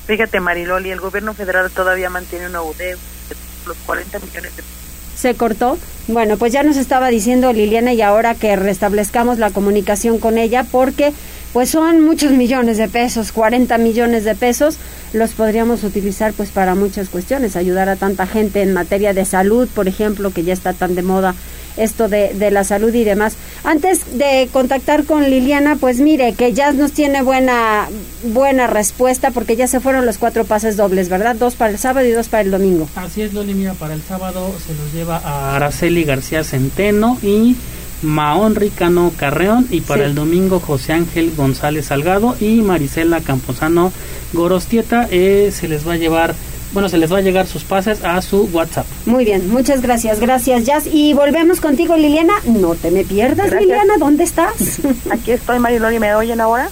Fíjate 0.06 0.40
Mariloli, 0.40 0.90
el 0.90 1.00
gobierno 1.00 1.34
federal 1.34 1.70
todavía 1.70 2.10
mantiene 2.10 2.48
una 2.48 2.58
deuda 2.58 2.74
de 2.78 3.36
los 3.66 3.76
40 3.86 4.18
millones 4.18 4.56
de 4.56 4.62
pesos 4.62 4.78
Se 5.14 5.34
cortó. 5.34 5.78
Bueno, 6.08 6.36
pues 6.36 6.52
ya 6.52 6.64
nos 6.64 6.76
estaba 6.78 7.10
diciendo 7.10 7.52
Liliana 7.52 7.92
y 7.92 8.02
ahora 8.02 8.34
que 8.34 8.56
restablezcamos 8.56 9.38
la 9.38 9.50
comunicación 9.50 10.18
con 10.18 10.36
ella 10.36 10.64
porque 10.64 11.12
pues 11.52 11.70
son 11.70 12.02
muchos 12.02 12.32
millones 12.32 12.78
de 12.78 12.88
pesos, 12.88 13.32
40 13.32 13.78
millones 13.78 14.24
de 14.24 14.34
pesos, 14.34 14.76
los 15.12 15.32
podríamos 15.32 15.84
utilizar 15.84 16.32
pues 16.32 16.50
para 16.50 16.74
muchas 16.74 17.08
cuestiones, 17.08 17.56
ayudar 17.56 17.88
a 17.88 17.96
tanta 17.96 18.26
gente 18.26 18.62
en 18.62 18.72
materia 18.72 19.14
de 19.14 19.24
salud, 19.24 19.68
por 19.74 19.88
ejemplo, 19.88 20.30
que 20.30 20.44
ya 20.44 20.52
está 20.52 20.72
tan 20.72 20.94
de 20.94 21.02
moda 21.02 21.34
esto 21.78 22.08
de, 22.08 22.34
de 22.34 22.50
la 22.50 22.64
salud 22.64 22.92
y 22.92 23.04
demás. 23.04 23.36
Antes 23.64 24.18
de 24.18 24.48
contactar 24.52 25.04
con 25.04 25.30
Liliana, 25.30 25.76
pues 25.76 26.00
mire 26.00 26.32
que 26.34 26.52
ya 26.52 26.72
nos 26.72 26.92
tiene 26.92 27.22
buena 27.22 27.88
buena 28.24 28.66
respuesta 28.66 29.30
porque 29.30 29.56
ya 29.56 29.68
se 29.68 29.80
fueron 29.80 30.04
los 30.04 30.18
cuatro 30.18 30.44
pases 30.44 30.76
dobles, 30.76 31.08
¿verdad? 31.08 31.36
Dos 31.36 31.54
para 31.54 31.70
el 31.70 31.78
sábado 31.78 32.06
y 32.06 32.10
dos 32.10 32.28
para 32.28 32.42
el 32.42 32.50
domingo. 32.50 32.88
Así 32.96 33.22
es, 33.22 33.32
Loli, 33.32 33.54
mira, 33.54 33.74
para 33.74 33.94
el 33.94 34.02
sábado 34.02 34.52
se 34.66 34.74
los 34.74 34.92
lleva 34.92 35.18
a 35.18 35.56
Araceli 35.56 36.04
García 36.04 36.42
Centeno 36.44 37.18
y 37.22 37.56
Maón 38.02 38.54
Ricano 38.54 39.12
Carreón 39.16 39.66
y 39.70 39.80
para 39.80 40.04
el 40.04 40.14
domingo 40.14 40.60
José 40.60 40.92
Ángel 40.92 41.32
González 41.36 41.86
Salgado 41.86 42.36
y 42.40 42.62
Marisela 42.62 43.20
Camposano 43.20 43.92
Gorostieta 44.32 45.08
eh, 45.10 45.50
se 45.52 45.68
les 45.68 45.86
va 45.86 45.94
a 45.94 45.96
llevar 45.96 46.34
bueno, 46.72 46.88
se 46.90 46.98
les 46.98 47.10
va 47.10 47.18
a 47.18 47.22
llegar 47.22 47.46
sus 47.46 47.64
pases 47.64 48.04
a 48.04 48.20
su 48.20 48.42
WhatsApp. 48.52 48.84
Muy 49.06 49.24
bien, 49.24 49.48
muchas 49.48 49.80
gracias, 49.80 50.20
gracias 50.20 50.64
Jazz. 50.64 50.86
Y 50.86 51.14
volvemos 51.14 51.60
contigo 51.60 51.96
Liliana, 51.96 52.34
no 52.44 52.74
te 52.74 52.90
me 52.90 53.04
pierdas 53.04 53.50
Liliana, 53.52 53.94
¿dónde 53.98 54.24
estás? 54.24 54.80
Aquí 55.10 55.32
estoy 55.32 55.58
Marilón 55.58 55.98
me 55.98 56.14
oyen 56.14 56.40
ahora. 56.40 56.68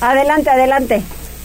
Adelante, 0.00 0.50
adelante. 0.50 1.02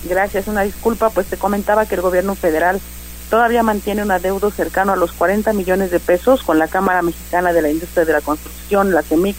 Gracias, 0.09 0.47
una 0.47 0.63
disculpa, 0.63 1.09
pues 1.09 1.27
te 1.27 1.38
comentaba 1.38 1.85
que 1.85 1.95
el 1.95 2.01
gobierno 2.01 2.35
federal 2.35 2.81
todavía 3.30 3.63
mantiene 3.63 4.03
un 4.03 4.11
adeudo 4.11 4.51
cercano 4.51 4.93
a 4.93 4.95
los 4.95 5.11
40 5.11 5.53
millones 5.53 5.91
de 5.91 5.99
pesos 5.99 6.43
con 6.43 6.59
la 6.59 6.67
Cámara 6.67 7.01
Mexicana 7.01 7.53
de 7.53 7.61
la 7.61 7.69
Industria 7.69 8.05
de 8.05 8.13
la 8.13 8.21
Construcción, 8.21 8.93
la 8.93 9.03
CEMIC, 9.03 9.36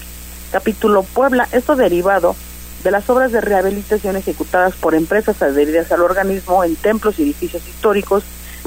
capítulo 0.52 1.02
Puebla, 1.02 1.48
esto 1.52 1.76
derivado 1.76 2.36
de 2.84 2.90
las 2.90 3.08
obras 3.10 3.32
de 3.32 3.40
rehabilitación 3.40 4.16
ejecutadas 4.16 4.74
por 4.74 4.94
empresas 4.94 5.42
adheridas 5.42 5.90
al 5.90 6.02
organismo 6.02 6.62
en 6.64 6.76
templos 6.76 7.18
y 7.18 7.22
edificios 7.22 7.66
históricos 7.66 8.24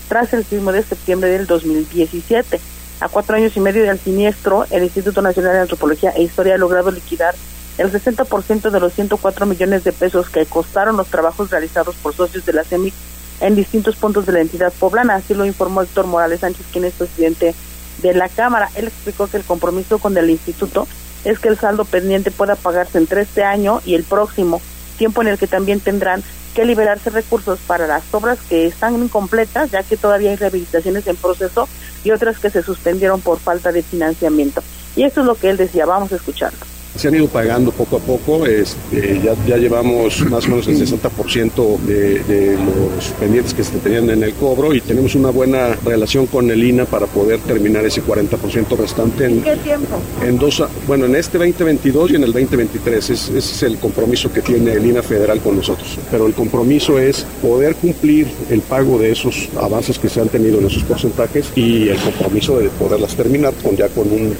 tras 0.09 0.34
el 0.34 0.43
sismo 0.43 0.72
de 0.72 0.84
septiembre 0.84 1.30
del 1.30 1.47
2017. 1.47 2.59
A 2.99 3.09
cuatro 3.09 3.36
años 3.36 3.55
y 3.55 3.59
medio 3.59 3.84
del 3.84 3.99
siniestro, 3.99 4.65
el 4.69 4.84
Instituto 4.84 5.22
Nacional 5.22 5.53
de 5.53 5.59
Antropología 5.59 6.11
e 6.11 6.24
Historia 6.24 6.55
ha 6.55 6.57
logrado 6.57 6.91
liquidar 6.91 7.34
el 7.78 7.91
60% 7.91 8.69
de 8.69 8.80
los 8.80 8.93
104 8.93 9.45
millones 9.45 9.84
de 9.84 9.93
pesos 9.93 10.30
que 10.30 10.45
costaron 10.45 10.97
los 10.97 11.07
trabajos 11.07 11.49
realizados 11.49 11.95
por 11.95 12.13
socios 12.13 12.45
de 12.45 12.53
la 12.53 12.63
CEMIC 12.63 12.93
en 13.41 13.55
distintos 13.55 13.95
puntos 13.95 14.25
de 14.25 14.31
la 14.31 14.41
entidad 14.41 14.71
poblana. 14.79 15.15
Así 15.15 15.33
lo 15.33 15.45
informó 15.45 15.81
Héctor 15.81 16.07
Morales 16.07 16.39
Sánchez, 16.39 16.65
quien 16.71 16.85
es 16.85 16.93
presidente 16.93 17.53
de 18.01 18.13
la 18.13 18.29
Cámara. 18.29 18.69
Él 18.75 18.87
explicó 18.87 19.27
que 19.27 19.37
el 19.37 19.43
compromiso 19.43 19.99
con 19.99 20.15
el 20.17 20.29
instituto 20.29 20.87
es 21.25 21.39
que 21.39 21.49
el 21.49 21.59
saldo 21.59 21.85
pendiente 21.85 22.31
pueda 22.31 22.55
pagarse 22.55 22.97
entre 22.97 23.21
este 23.21 23.43
año 23.43 23.81
y 23.85 23.95
el 23.95 24.03
próximo, 24.03 24.61
tiempo 24.97 25.21
en 25.21 25.27
el 25.27 25.37
que 25.37 25.47
también 25.47 25.79
tendrán 25.79 26.23
que 26.55 26.65
liberarse 26.65 27.09
recursos 27.09 27.59
para 27.65 27.87
las 27.87 28.03
obras 28.11 28.39
que 28.49 28.65
están 28.65 29.01
incompletas, 29.01 29.71
ya 29.71 29.83
que 29.83 29.97
todavía 29.97 30.31
hay 30.31 30.35
rehabilitaciones 30.35 31.07
en 31.07 31.15
proceso 31.15 31.67
y 32.03 32.11
otras 32.11 32.39
que 32.39 32.49
se 32.49 32.63
suspendieron 32.63 33.21
por 33.21 33.39
falta 33.39 33.71
de 33.71 33.83
financiamiento. 33.83 34.61
Y 34.95 35.03
eso 35.03 35.21
es 35.21 35.27
lo 35.27 35.35
que 35.35 35.49
él 35.49 35.57
decía, 35.57 35.85
vamos 35.85 36.11
a 36.11 36.15
escucharlo 36.15 36.59
se 36.95 37.07
han 37.07 37.15
ido 37.15 37.27
pagando 37.27 37.71
poco 37.71 37.97
a 37.97 37.99
poco, 37.99 38.45
este, 38.45 39.21
ya, 39.23 39.33
ya, 39.47 39.57
llevamos 39.57 40.21
más 40.29 40.45
o 40.45 40.49
menos 40.49 40.67
el 40.67 40.77
60% 40.77 41.79
de, 41.79 42.19
de, 42.23 42.53
los 42.55 43.05
pendientes 43.19 43.53
que 43.53 43.63
se 43.63 43.77
tenían 43.77 44.09
en 44.09 44.23
el 44.23 44.33
cobro 44.33 44.73
y 44.73 44.81
tenemos 44.81 45.15
una 45.15 45.29
buena 45.29 45.75
relación 45.85 46.27
con 46.27 46.49
el 46.51 46.63
INA 46.63 46.85
para 46.85 47.07
poder 47.07 47.39
terminar 47.39 47.85
ese 47.85 48.03
40% 48.03 48.77
restante. 48.77 49.25
En, 49.25 49.41
qué 49.41 49.55
tiempo? 49.57 49.99
En 50.25 50.37
dos, 50.37 50.63
bueno, 50.87 51.05
en 51.05 51.15
este 51.15 51.37
2022 51.37 52.11
y 52.11 52.15
en 52.15 52.23
el 52.23 52.33
2023, 52.33 53.09
ese 53.09 53.37
es 53.37 53.63
el 53.63 53.77
compromiso 53.77 54.31
que 54.31 54.41
tiene 54.41 54.73
el 54.73 54.85
INA 54.85 55.01
federal 55.01 55.39
con 55.39 55.55
nosotros. 55.55 55.97
Pero 56.09 56.27
el 56.27 56.33
compromiso 56.33 56.99
es 56.99 57.25
poder 57.41 57.75
cumplir 57.75 58.27
el 58.49 58.61
pago 58.61 58.97
de 58.99 59.11
esos 59.11 59.49
avances 59.59 59.97
que 59.97 60.09
se 60.09 60.21
han 60.21 60.29
tenido 60.29 60.59
en 60.59 60.67
esos 60.67 60.83
porcentajes 60.83 61.51
y 61.55 61.89
el 61.89 61.97
compromiso 61.97 62.59
de 62.59 62.69
poderlas 62.69 63.15
terminar 63.15 63.53
con 63.63 63.75
ya 63.75 63.87
con 63.89 64.11
un 64.11 64.35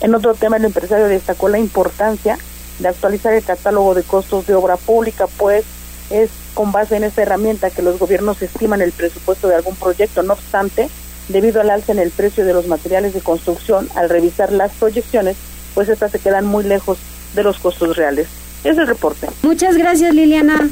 en 0.00 0.14
otro 0.14 0.34
tema, 0.34 0.56
el 0.56 0.64
empresario 0.64 1.08
destacó 1.08 1.48
la 1.48 1.58
importancia 1.58 2.38
de 2.78 2.88
actualizar 2.88 3.32
el 3.32 3.42
catálogo 3.42 3.94
de 3.94 4.02
costos 4.02 4.46
de 4.46 4.54
obra 4.54 4.76
pública, 4.76 5.26
pues 5.38 5.64
es 6.10 6.30
con 6.54 6.72
base 6.72 6.96
en 6.96 7.04
esta 7.04 7.22
herramienta 7.22 7.70
que 7.70 7.82
los 7.82 7.98
gobiernos 7.98 8.40
estiman 8.42 8.82
el 8.82 8.92
presupuesto 8.92 9.48
de 9.48 9.56
algún 9.56 9.76
proyecto. 9.76 10.22
No 10.22 10.34
obstante, 10.34 10.88
debido 11.28 11.60
al 11.60 11.70
alza 11.70 11.92
en 11.92 11.98
el 11.98 12.10
precio 12.10 12.44
de 12.44 12.52
los 12.52 12.66
materiales 12.66 13.14
de 13.14 13.20
construcción, 13.20 13.88
al 13.94 14.08
revisar 14.08 14.52
las 14.52 14.72
proyecciones, 14.72 15.36
pues 15.74 15.88
estas 15.88 16.12
se 16.12 16.18
quedan 16.18 16.46
muy 16.46 16.64
lejos 16.64 16.98
de 17.34 17.42
los 17.42 17.58
costos 17.58 17.96
reales. 17.96 18.28
Es 18.64 18.78
el 18.78 18.86
reporte. 18.86 19.28
Muchas 19.42 19.76
gracias, 19.76 20.14
Liliana. 20.14 20.70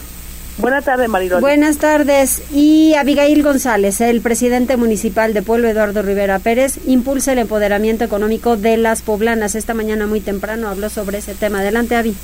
Buenas 0.58 0.84
tardes, 0.84 1.08
Marilón. 1.08 1.40
Buenas 1.40 1.78
tardes. 1.78 2.42
Y 2.52 2.94
Abigail 2.94 3.42
González, 3.42 4.00
el 4.00 4.20
presidente 4.20 4.76
municipal 4.76 5.34
de 5.34 5.42
Pueblo 5.42 5.68
Eduardo 5.68 6.02
Rivera 6.02 6.38
Pérez, 6.38 6.78
impulsa 6.86 7.32
el 7.32 7.38
empoderamiento 7.38 8.04
económico 8.04 8.56
de 8.56 8.76
las 8.76 9.02
poblanas. 9.02 9.56
Esta 9.56 9.74
mañana 9.74 10.06
muy 10.06 10.20
temprano 10.20 10.68
habló 10.68 10.90
sobre 10.90 11.18
ese 11.18 11.34
tema. 11.34 11.60
Adelante, 11.60 11.96
Avi. 11.96 12.14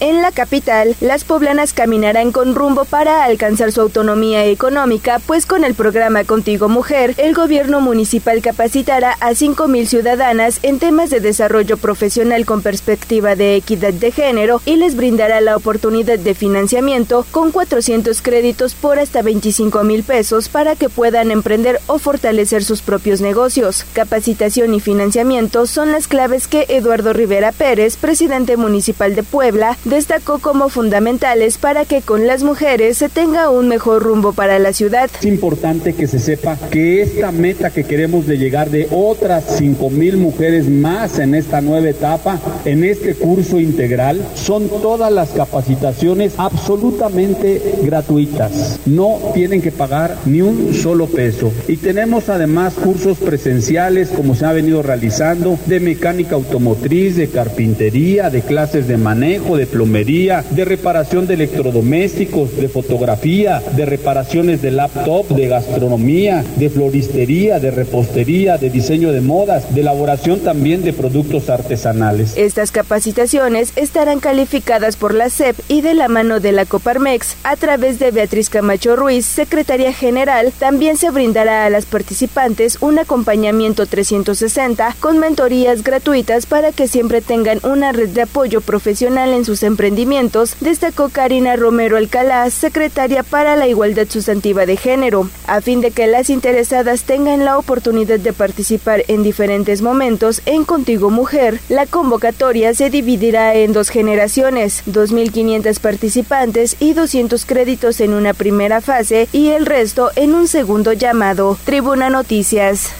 En 0.00 0.22
la 0.22 0.32
capital, 0.32 0.96
las 1.00 1.24
poblanas 1.24 1.72
caminarán 1.72 2.32
con 2.32 2.54
rumbo 2.54 2.84
para 2.84 3.24
alcanzar 3.24 3.72
su 3.72 3.80
autonomía 3.80 4.44
económica, 4.44 5.20
pues 5.24 5.46
con 5.46 5.64
el 5.64 5.74
programa 5.74 6.24
Contigo 6.24 6.68
Mujer, 6.68 7.14
el 7.16 7.34
gobierno 7.34 7.80
municipal 7.80 8.42
capacitará 8.42 9.16
a 9.20 9.30
5.000 9.30 9.86
ciudadanas 9.86 10.58
en 10.62 10.78
temas 10.78 11.10
de 11.10 11.20
desarrollo 11.20 11.76
profesional 11.76 12.44
con 12.44 12.62
perspectiva 12.62 13.36
de 13.36 13.56
equidad 13.56 13.92
de 13.92 14.10
género 14.10 14.60
y 14.64 14.76
les 14.76 14.96
brindará 14.96 15.40
la 15.40 15.56
oportunidad 15.56 16.18
de 16.18 16.34
financiamiento 16.34 17.24
con 17.30 17.52
400 17.52 18.20
créditos 18.20 18.74
por 18.74 18.98
hasta 18.98 19.22
25 19.22 19.84
mil 19.84 20.02
pesos 20.02 20.48
para 20.48 20.76
que 20.76 20.88
puedan 20.88 21.30
emprender 21.30 21.80
o 21.86 21.98
fortalecer 21.98 22.64
sus 22.64 22.82
propios 22.82 23.20
negocios. 23.20 23.84
Capacitación 23.92 24.74
y 24.74 24.80
financiamiento 24.80 25.66
son 25.66 25.92
las 25.92 26.08
claves 26.08 26.48
que 26.48 26.66
Eduardo 26.68 27.12
Rivera 27.12 27.52
Pérez, 27.52 27.96
presidente 27.96 28.56
municipal 28.56 29.14
de 29.14 29.22
Puebla, 29.22 29.78
destacó 29.84 30.38
como 30.38 30.68
fundamentales 30.68 31.58
para 31.58 31.84
que 31.84 32.02
con 32.02 32.26
las 32.26 32.42
mujeres 32.42 32.98
se 32.98 33.08
tenga 33.08 33.50
un 33.50 33.68
mejor 33.68 34.02
rumbo 34.02 34.32
para 34.32 34.58
la 34.58 34.72
ciudad. 34.72 35.10
Es 35.18 35.26
importante 35.26 35.94
que 35.94 36.06
se 36.06 36.18
sepa 36.18 36.56
que 36.70 37.02
esta 37.02 37.32
meta 37.32 37.70
que 37.70 37.84
queremos 37.84 38.26
de 38.26 38.38
llegar 38.38 38.70
de 38.70 38.88
otras 38.90 39.44
5 39.58 39.90
mil 39.90 40.16
mujeres 40.16 40.68
más 40.68 41.18
en 41.18 41.34
esta 41.34 41.60
nueva 41.60 41.88
etapa, 41.88 42.40
en 42.64 42.84
este 42.84 43.14
curso 43.14 43.60
integral, 43.60 44.20
son 44.34 44.68
todas 44.68 45.12
las 45.12 45.30
capacitaciones 45.30 46.34
absolutamente 46.38 47.78
gratuitas. 47.82 48.80
No 48.86 49.18
tienen 49.34 49.62
que 49.62 49.72
pagar 49.72 50.16
ni 50.24 50.42
un 50.42 50.74
solo 50.74 51.06
peso. 51.06 51.52
Y 51.68 51.76
tenemos 51.76 52.28
además 52.28 52.74
cursos 52.74 53.18
presenciales 53.18 54.08
como 54.08 54.34
se 54.34 54.46
ha 54.46 54.52
venido 54.52 54.82
realizando 54.82 55.58
de 55.66 55.80
mecánica 55.80 56.34
automotriz, 56.34 57.16
de 57.16 57.28
carpintería, 57.28 58.30
de 58.30 58.42
clases 58.42 58.88
de 58.88 58.96
manejo, 58.96 59.56
de 59.56 59.66
plomería, 59.74 60.44
de 60.50 60.64
reparación 60.64 61.26
de 61.26 61.34
electrodomésticos, 61.34 62.56
de 62.56 62.68
fotografía, 62.68 63.60
de 63.74 63.84
reparaciones 63.84 64.62
de 64.62 64.70
laptop, 64.70 65.26
de 65.30 65.48
gastronomía, 65.48 66.44
de 66.54 66.70
floristería, 66.70 67.58
de 67.58 67.72
repostería, 67.72 68.56
de 68.56 68.70
diseño 68.70 69.10
de 69.10 69.20
modas, 69.20 69.74
de 69.74 69.80
elaboración 69.80 70.38
también 70.38 70.84
de 70.84 70.92
productos 70.92 71.50
artesanales. 71.50 72.36
Estas 72.36 72.70
capacitaciones 72.70 73.72
estarán 73.74 74.20
calificadas 74.20 74.94
por 74.94 75.12
la 75.12 75.28
SEP 75.28 75.56
y 75.66 75.80
de 75.80 75.94
la 75.94 76.06
mano 76.06 76.38
de 76.38 76.52
la 76.52 76.66
Coparmex 76.66 77.36
a 77.42 77.56
través 77.56 77.98
de 77.98 78.12
Beatriz 78.12 78.50
Camacho 78.50 78.94
Ruiz, 78.94 79.26
secretaria 79.26 79.92
general. 79.92 80.52
También 80.56 80.96
se 80.96 81.10
brindará 81.10 81.66
a 81.66 81.70
las 81.70 81.84
participantes 81.84 82.78
un 82.80 83.00
acompañamiento 83.00 83.86
360 83.86 84.94
con 85.00 85.18
mentorías 85.18 85.82
gratuitas 85.82 86.46
para 86.46 86.70
que 86.70 86.86
siempre 86.86 87.22
tengan 87.22 87.58
una 87.64 87.90
red 87.90 88.10
de 88.10 88.22
apoyo 88.22 88.60
profesional 88.60 89.32
en 89.32 89.44
sus 89.44 89.63
emprendimientos, 89.64 90.56
destacó 90.60 91.08
Karina 91.08 91.56
Romero 91.56 91.96
Alcalá, 91.96 92.48
secretaria 92.50 93.22
para 93.22 93.56
la 93.56 93.66
Igualdad 93.66 94.06
Sustantiva 94.08 94.66
de 94.66 94.76
Género, 94.76 95.28
a 95.46 95.60
fin 95.60 95.80
de 95.80 95.90
que 95.90 96.06
las 96.06 96.30
interesadas 96.30 97.02
tengan 97.02 97.44
la 97.44 97.58
oportunidad 97.58 98.20
de 98.20 98.32
participar 98.32 99.04
en 99.08 99.22
diferentes 99.22 99.82
momentos 99.82 100.42
en 100.46 100.64
Contigo 100.64 101.10
Mujer. 101.10 101.60
La 101.68 101.86
convocatoria 101.86 102.74
se 102.74 102.90
dividirá 102.90 103.54
en 103.54 103.72
dos 103.72 103.88
generaciones, 103.88 104.82
2.500 104.86 105.80
participantes 105.80 106.76
y 106.78 106.92
200 106.92 107.44
créditos 107.44 108.00
en 108.00 108.14
una 108.14 108.34
primera 108.34 108.80
fase 108.80 109.28
y 109.32 109.48
el 109.48 109.66
resto 109.66 110.10
en 110.16 110.34
un 110.34 110.46
segundo 110.46 110.92
llamado. 110.92 111.58
Tribuna 111.64 112.10
Noticias. 112.10 112.92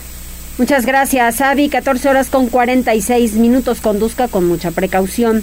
Muchas 0.57 0.87
gracias, 0.87 1.41
Avi. 1.41 1.69
14 1.69 2.09
horas 2.09 2.31
con 2.31 2.49
46 2.49 3.35
minutos. 3.35 3.81
Conduzca 3.81 4.29
con 4.29 4.47
mucha 4.47 4.71
precaución. 4.71 5.43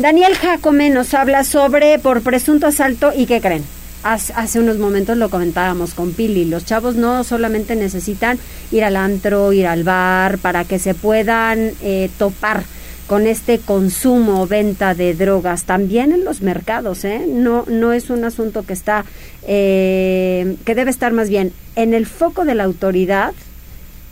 Daniel 0.00 0.34
Jacome 0.34 0.88
nos 0.88 1.12
habla 1.12 1.44
sobre 1.44 1.98
por 1.98 2.22
presunto 2.22 2.66
asalto 2.66 3.12
y 3.14 3.26
qué 3.26 3.42
creen. 3.42 3.62
hace, 4.02 4.58
unos 4.58 4.78
momentos 4.78 5.18
lo 5.18 5.28
comentábamos 5.28 5.92
con 5.92 6.14
Pili, 6.14 6.46
los 6.46 6.64
chavos 6.64 6.96
no 6.96 7.22
solamente 7.22 7.76
necesitan 7.76 8.38
ir 8.72 8.82
al 8.82 8.96
antro, 8.96 9.52
ir 9.52 9.66
al 9.66 9.84
bar, 9.84 10.38
para 10.38 10.64
que 10.64 10.78
se 10.78 10.94
puedan 10.94 11.72
eh, 11.82 12.08
topar 12.18 12.62
con 13.06 13.26
este 13.26 13.58
consumo 13.58 14.40
o 14.40 14.46
venta 14.46 14.94
de 14.94 15.12
drogas, 15.12 15.64
también 15.64 16.12
en 16.12 16.24
los 16.24 16.40
mercados, 16.40 17.04
¿eh? 17.04 17.26
no, 17.28 17.66
no 17.68 17.92
es 17.92 18.08
un 18.08 18.24
asunto 18.24 18.62
que 18.62 18.72
está, 18.72 19.04
eh, 19.46 20.56
que 20.64 20.74
debe 20.74 20.90
estar 20.90 21.12
más 21.12 21.28
bien 21.28 21.52
en 21.76 21.92
el 21.92 22.06
foco 22.06 22.46
de 22.46 22.54
la 22.54 22.64
autoridad 22.64 23.34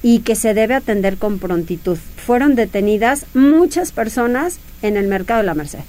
y 0.03 0.21
que 0.21 0.35
se 0.35 0.55
debe 0.55 0.75
atender 0.75 1.17
con 1.17 1.39
prontitud. 1.39 1.99
Fueron 2.17 2.55
detenidas 2.55 3.27
muchas 3.35 3.93
personas 3.93 4.59
en 4.83 4.97
el 4.97 5.09
mercado 5.09 5.41
de 5.41 5.47
la 5.47 5.55
Merced. 5.55 5.81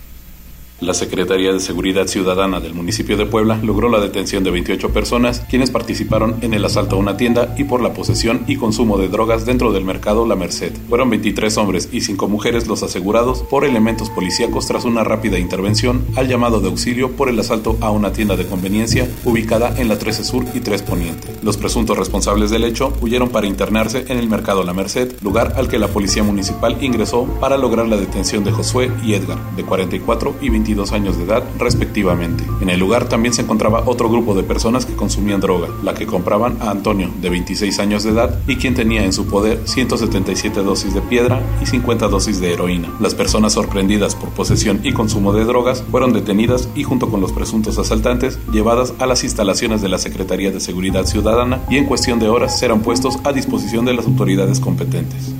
La 0.82 0.94
Secretaría 0.94 1.52
de 1.52 1.60
Seguridad 1.60 2.08
Ciudadana 2.08 2.62
del 2.62 2.74
municipio 2.74 3.18
de 3.18 3.26
Puebla 3.26 3.60
logró 3.62 3.90
la 3.90 4.00
detención 4.00 4.46
de 4.46 4.52
28 4.52 4.94
personas 4.94 5.42
quienes 5.50 5.72
participaron 5.72 6.38
en 6.40 6.54
el 6.54 6.64
asalto 6.64 6.96
a 6.96 7.00
una 7.00 7.18
tienda 7.18 7.54
y 7.58 7.66
por 7.66 7.82
la 7.82 7.94
posesión 7.94 8.46
y 8.48 8.56
consumo 8.56 8.98
de 8.98 9.10
drogas 9.10 9.46
dentro 9.46 9.74
del 9.74 9.84
mercado 9.84 10.26
La 10.26 10.38
Merced. 10.38 10.72
Fueron 10.88 11.10
23 11.10 11.58
hombres 11.58 11.90
y 11.92 12.00
5 12.00 12.30
mujeres 12.30 12.68
los 12.68 12.82
asegurados 12.82 13.40
por 13.40 13.66
elementos 13.66 14.10
policíacos 14.10 14.68
tras 14.68 14.86
una 14.86 15.04
rápida 15.04 15.38
intervención 15.38 16.06
al 16.16 16.30
llamado 16.30 16.62
de 16.62 16.70
auxilio 16.70 17.12
por 17.12 17.28
el 17.28 17.40
asalto 17.42 17.78
a 17.82 17.92
una 17.92 18.14
tienda 18.14 18.38
de 18.38 18.46
conveniencia 18.46 19.10
ubicada 19.26 19.78
en 19.78 19.90
la 19.90 20.00
13 20.00 20.24
Sur 20.24 20.46
y 20.54 20.62
3 20.62 20.82
Poniente. 20.84 21.28
Los 21.44 21.58
presuntos 21.58 21.98
responsables 21.98 22.52
del 22.52 22.64
hecho 22.64 22.94
huyeron 23.02 23.28
para 23.28 23.48
internarse 23.48 24.06
en 24.08 24.18
el 24.18 24.30
mercado 24.30 24.64
La 24.64 24.74
Merced, 24.74 25.12
lugar 25.24 25.56
al 25.58 25.68
que 25.68 25.78
la 25.78 25.90
policía 25.90 26.24
municipal 26.24 26.78
ingresó 26.82 27.26
para 27.42 27.58
lograr 27.58 27.86
la 27.90 27.98
detención 27.98 28.46
de 28.46 28.54
Josué 28.54 28.90
y 29.04 29.16
Edgar, 29.16 29.40
de 29.58 29.66
44 29.66 30.36
y 30.42 30.50
25 30.76 30.96
años 30.96 31.18
de 31.18 31.24
edad 31.24 31.44
respectivamente. 31.58 32.44
En 32.62 32.70
el 32.70 32.80
lugar 32.80 33.10
también 33.10 33.34
se 33.34 33.42
encontraba 33.42 33.84
otro 33.86 34.10
grupo 34.10 34.36
de 34.36 34.44
personas 34.44 34.86
que 34.86 34.96
consumían 34.96 35.42
droga, 35.42 35.68
la 35.84 35.94
que 35.94 36.06
compraban 36.06 36.58
a 36.62 36.70
Antonio 36.70 37.10
de 37.22 37.30
26 37.30 37.80
años 37.80 38.04
de 38.04 38.12
edad 38.12 38.40
y 38.48 38.58
quien 38.58 38.76
tenía 38.76 39.04
en 39.04 39.14
su 39.14 39.28
poder 39.28 39.62
177 39.66 40.62
dosis 40.62 40.94
de 40.94 41.02
piedra 41.02 41.42
y 41.62 41.66
50 41.66 42.08
dosis 42.08 42.40
de 42.40 42.54
heroína. 42.54 42.90
Las 43.00 43.16
personas 43.16 43.54
sorprendidas 43.54 44.16
por 44.16 44.30
posesión 44.30 44.82
y 44.84 44.94
consumo 44.94 45.34
de 45.34 45.46
drogas 45.46 45.84
fueron 45.90 46.14
detenidas 46.14 46.70
y 46.76 46.84
junto 46.84 47.10
con 47.10 47.22
los 47.22 47.32
presuntos 47.32 47.78
asaltantes 47.78 48.40
llevadas 48.52 48.94
a 49.00 49.06
las 49.06 49.24
instalaciones 49.24 49.82
de 49.82 49.90
la 49.90 49.98
Secretaría 49.98 50.52
de 50.52 50.60
Seguridad 50.60 51.06
Ciudadana 51.06 51.62
y 51.70 51.78
en 51.78 51.86
cuestión 51.86 52.20
de 52.20 52.30
horas 52.30 52.60
serán 52.60 52.82
puestos 52.82 53.18
a 53.24 53.34
disposición 53.34 53.86
de 53.86 53.94
las 53.94 54.06
autoridades 54.06 54.60
competentes. 54.60 55.34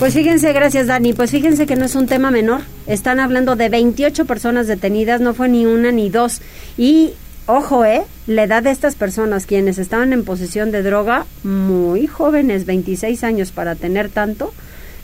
Pues 0.00 0.14
fíjense, 0.14 0.54
gracias 0.54 0.86
Dani, 0.86 1.12
pues 1.12 1.30
fíjense 1.30 1.66
que 1.66 1.76
no 1.76 1.84
es 1.84 1.94
un 1.94 2.06
tema 2.06 2.30
menor. 2.30 2.62
Están 2.86 3.20
hablando 3.20 3.54
de 3.54 3.68
28 3.68 4.24
personas 4.24 4.66
detenidas, 4.66 5.20
no 5.20 5.34
fue 5.34 5.50
ni 5.50 5.66
una 5.66 5.92
ni 5.92 6.08
dos. 6.08 6.40
Y 6.78 7.10
ojo, 7.44 7.84
¿eh? 7.84 8.04
La 8.26 8.44
edad 8.44 8.62
de 8.62 8.70
estas 8.70 8.94
personas, 8.94 9.44
quienes 9.44 9.76
estaban 9.76 10.14
en 10.14 10.24
posesión 10.24 10.70
de 10.70 10.82
droga, 10.82 11.26
muy 11.42 12.06
jóvenes, 12.06 12.64
26 12.64 13.22
años 13.24 13.52
para 13.52 13.74
tener 13.74 14.08
tanto. 14.08 14.54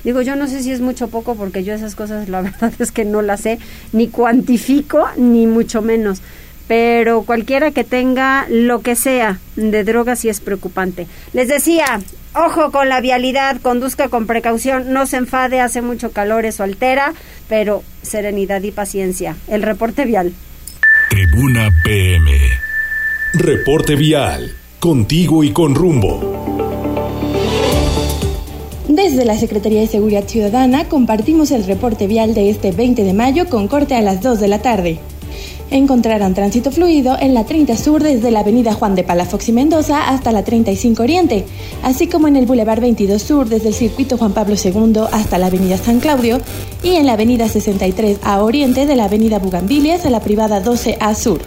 Digo, 0.02 0.22
yo 0.22 0.34
no 0.34 0.46
sé 0.46 0.62
si 0.62 0.72
es 0.72 0.80
mucho 0.80 1.04
o 1.04 1.08
poco 1.08 1.34
porque 1.34 1.62
yo 1.62 1.74
esas 1.74 1.94
cosas 1.94 2.30
la 2.30 2.40
verdad 2.40 2.72
es 2.78 2.90
que 2.90 3.04
no 3.04 3.20
las 3.20 3.40
sé, 3.40 3.58
ni 3.92 4.08
cuantifico, 4.08 5.06
ni 5.18 5.46
mucho 5.46 5.82
menos. 5.82 6.22
Pero 6.68 7.22
cualquiera 7.22 7.70
que 7.70 7.84
tenga 7.84 8.46
lo 8.48 8.80
que 8.80 8.96
sea 8.96 9.38
de 9.56 9.84
droga 9.84 10.16
sí 10.16 10.28
es 10.28 10.40
preocupante. 10.40 11.06
Les 11.32 11.48
decía, 11.48 12.00
Ojo 12.38 12.70
con 12.70 12.90
la 12.90 13.00
vialidad, 13.00 13.62
conduzca 13.62 14.10
con 14.10 14.26
precaución, 14.26 14.92
no 14.92 15.06
se 15.06 15.16
enfade, 15.16 15.62
hace 15.62 15.80
mucho 15.80 16.12
calor, 16.12 16.44
eso 16.44 16.64
altera, 16.64 17.14
pero 17.48 17.82
serenidad 18.02 18.62
y 18.62 18.72
paciencia. 18.72 19.36
El 19.48 19.62
reporte 19.62 20.04
vial. 20.04 20.34
Tribuna 21.08 21.70
PM. 21.82 22.30
Reporte 23.32 23.96
vial. 23.96 24.54
Contigo 24.80 25.44
y 25.44 25.52
con 25.52 25.74
rumbo. 25.74 26.84
Desde 28.86 29.24
la 29.24 29.38
Secretaría 29.38 29.80
de 29.80 29.86
Seguridad 29.86 30.28
Ciudadana 30.28 30.90
compartimos 30.90 31.50
el 31.52 31.64
reporte 31.64 32.06
vial 32.06 32.34
de 32.34 32.50
este 32.50 32.70
20 32.70 33.02
de 33.02 33.14
mayo 33.14 33.48
con 33.48 33.66
corte 33.66 33.94
a 33.94 34.02
las 34.02 34.20
2 34.20 34.40
de 34.40 34.48
la 34.48 34.60
tarde 34.60 35.00
encontrarán 35.70 36.34
tránsito 36.34 36.70
fluido 36.70 37.16
en 37.20 37.34
la 37.34 37.44
30 37.44 37.76
Sur 37.76 38.02
desde 38.02 38.30
la 38.30 38.40
avenida 38.40 38.72
Juan 38.72 38.94
de 38.94 39.04
Palafox 39.04 39.48
y 39.48 39.52
Mendoza 39.52 40.08
hasta 40.08 40.32
la 40.32 40.44
35 40.44 41.02
Oriente, 41.02 41.44
así 41.82 42.06
como 42.06 42.28
en 42.28 42.36
el 42.36 42.46
Boulevard 42.46 42.80
22 42.80 43.20
Sur 43.20 43.48
desde 43.48 43.68
el 43.68 43.74
circuito 43.74 44.16
Juan 44.16 44.32
Pablo 44.32 44.54
II 44.62 45.00
hasta 45.12 45.38
la 45.38 45.46
avenida 45.46 45.76
San 45.76 46.00
Claudio 46.00 46.40
y 46.82 46.94
en 46.94 47.06
la 47.06 47.14
avenida 47.14 47.48
63 47.48 48.20
A 48.22 48.42
Oriente 48.42 48.86
de 48.86 48.96
la 48.96 49.04
avenida 49.04 49.38
Bugambilias 49.38 50.06
a 50.06 50.10
la 50.10 50.20
privada 50.20 50.60
12 50.60 50.98
A 51.00 51.14
Sur. 51.14 51.40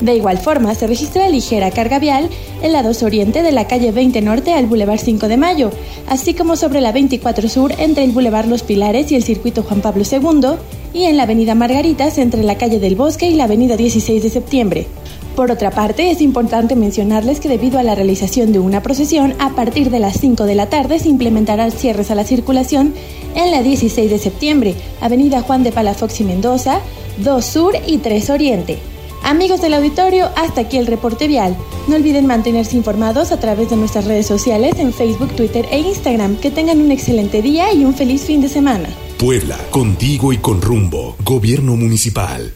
De 0.00 0.14
igual 0.14 0.38
forma, 0.38 0.74
se 0.74 0.86
registra 0.86 1.28
ligera 1.28 1.70
carga 1.70 1.98
vial 1.98 2.28
en 2.62 2.72
la 2.72 2.82
2 2.82 3.02
Oriente 3.02 3.42
de 3.42 3.52
la 3.52 3.66
calle 3.66 3.92
20 3.92 4.20
Norte 4.20 4.52
al 4.52 4.66
Boulevard 4.66 5.00
5 5.00 5.26
de 5.26 5.38
Mayo, 5.38 5.70
así 6.06 6.34
como 6.34 6.56
sobre 6.56 6.82
la 6.82 6.92
24 6.92 7.48
Sur 7.48 7.72
entre 7.78 8.04
el 8.04 8.12
Boulevard 8.12 8.46
Los 8.46 8.62
Pilares 8.62 9.10
y 9.10 9.14
el 9.14 9.22
circuito 9.22 9.62
Juan 9.62 9.80
Pablo 9.80 10.04
II, 10.10 10.58
y 10.96 11.04
en 11.04 11.18
la 11.18 11.24
avenida 11.24 11.54
Margaritas 11.54 12.16
entre 12.16 12.42
la 12.42 12.56
calle 12.56 12.80
del 12.80 12.96
Bosque 12.96 13.28
y 13.28 13.34
la 13.34 13.44
avenida 13.44 13.76
16 13.76 14.22
de 14.22 14.30
septiembre. 14.30 14.86
Por 15.34 15.50
otra 15.50 15.70
parte, 15.70 16.10
es 16.10 16.22
importante 16.22 16.74
mencionarles 16.74 17.38
que 17.38 17.50
debido 17.50 17.78
a 17.78 17.82
la 17.82 17.94
realización 17.94 18.50
de 18.50 18.60
una 18.60 18.82
procesión, 18.82 19.34
a 19.38 19.50
partir 19.50 19.90
de 19.90 19.98
las 19.98 20.18
5 20.18 20.44
de 20.44 20.54
la 20.54 20.70
tarde 20.70 20.98
se 20.98 21.10
implementarán 21.10 21.70
cierres 21.70 22.10
a 22.10 22.14
la 22.14 22.24
circulación 22.24 22.94
en 23.34 23.50
la 23.50 23.62
16 23.62 24.10
de 24.10 24.18
septiembre, 24.18 24.74
Avenida 25.02 25.42
Juan 25.42 25.62
de 25.64 25.70
Palafox 25.70 26.18
y 26.22 26.24
Mendoza, 26.24 26.80
2 27.18 27.44
Sur 27.44 27.74
y 27.86 27.98
3 27.98 28.30
Oriente. 28.30 28.78
Amigos 29.22 29.60
del 29.60 29.74
auditorio, 29.74 30.30
hasta 30.34 30.62
aquí 30.62 30.78
el 30.78 30.86
reporte 30.86 31.28
vial. 31.28 31.54
No 31.88 31.96
olviden 31.96 32.24
mantenerse 32.24 32.74
informados 32.74 33.32
a 33.32 33.38
través 33.38 33.68
de 33.68 33.76
nuestras 33.76 34.06
redes 34.06 34.26
sociales 34.26 34.78
en 34.78 34.94
Facebook, 34.94 35.36
Twitter 35.36 35.66
e 35.70 35.78
Instagram. 35.78 36.36
Que 36.36 36.50
tengan 36.50 36.80
un 36.80 36.90
excelente 36.90 37.42
día 37.42 37.70
y 37.74 37.84
un 37.84 37.92
feliz 37.92 38.22
fin 38.22 38.40
de 38.40 38.48
semana. 38.48 38.88
Puebla, 39.18 39.56
contigo 39.70 40.34
y 40.34 40.36
con 40.36 40.60
rumbo. 40.60 41.16
Gobierno 41.24 41.74
Municipal. 41.74 42.52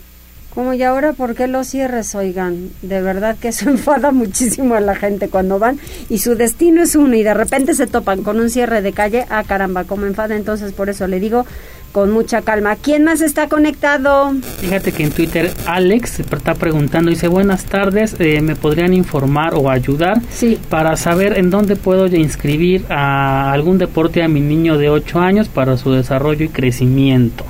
Como 0.54 0.74
y 0.74 0.82
ahora, 0.82 1.14
¿por 1.14 1.34
qué 1.34 1.46
los 1.46 1.68
cierres, 1.68 2.14
oigan? 2.14 2.68
De 2.82 3.00
verdad 3.00 3.38
que 3.40 3.48
eso 3.48 3.70
enfada 3.70 4.12
muchísimo 4.12 4.74
a 4.74 4.80
la 4.80 4.94
gente 4.94 5.30
cuando 5.30 5.58
van 5.58 5.80
y 6.11 6.18
su 6.18 6.34
destino 6.34 6.82
es 6.82 6.96
uno 6.96 7.14
y 7.16 7.22
de 7.22 7.32
repente 7.32 7.74
se 7.74 7.86
topan 7.86 8.22
con 8.22 8.38
un 8.38 8.50
cierre 8.50 8.82
de 8.82 8.92
calle. 8.92 9.24
Ah, 9.30 9.42
caramba, 9.42 9.84
como 9.84 10.04
enfada. 10.04 10.36
Entonces, 10.36 10.74
por 10.74 10.90
eso 10.90 11.06
le 11.06 11.18
digo, 11.18 11.46
con 11.93 12.11
mucha 12.11 12.43
calma. 12.43 12.76
¿Quién 12.76 13.05
más 13.05 13.20
está 13.20 13.49
conectado? 13.49 14.32
Fíjate 14.61 14.93
que 14.93 15.05
en 15.05 15.11
Twitter 15.11 15.51
Alex 15.66 16.20
está 16.20 16.55
preguntando, 16.55 17.11
dice, 17.11 17.28
buenas 17.28 17.64
tardes, 17.64 18.16
eh, 18.18 18.41
¿me 18.41 18.57
podrían 18.57 18.95
informar 18.95 19.55
o 19.55 19.70
ayudar 19.70 20.20
sí. 20.30 20.59
para 20.68 20.97
saber 20.97 21.38
en 21.38 21.51
dónde 21.51 21.76
puedo 21.76 22.07
inscribir 22.07 22.84
a 22.88 23.53
algún 23.53 23.78
deporte 23.78 24.22
a 24.22 24.28
mi 24.28 24.41
niño 24.41 24.78
de 24.78 24.91
8 24.91 25.20
años 25.20 25.49
para 25.49 25.76
su 25.76 25.93
desarrollo 25.93 26.45
y 26.45 26.49
crecimiento? 26.49 27.45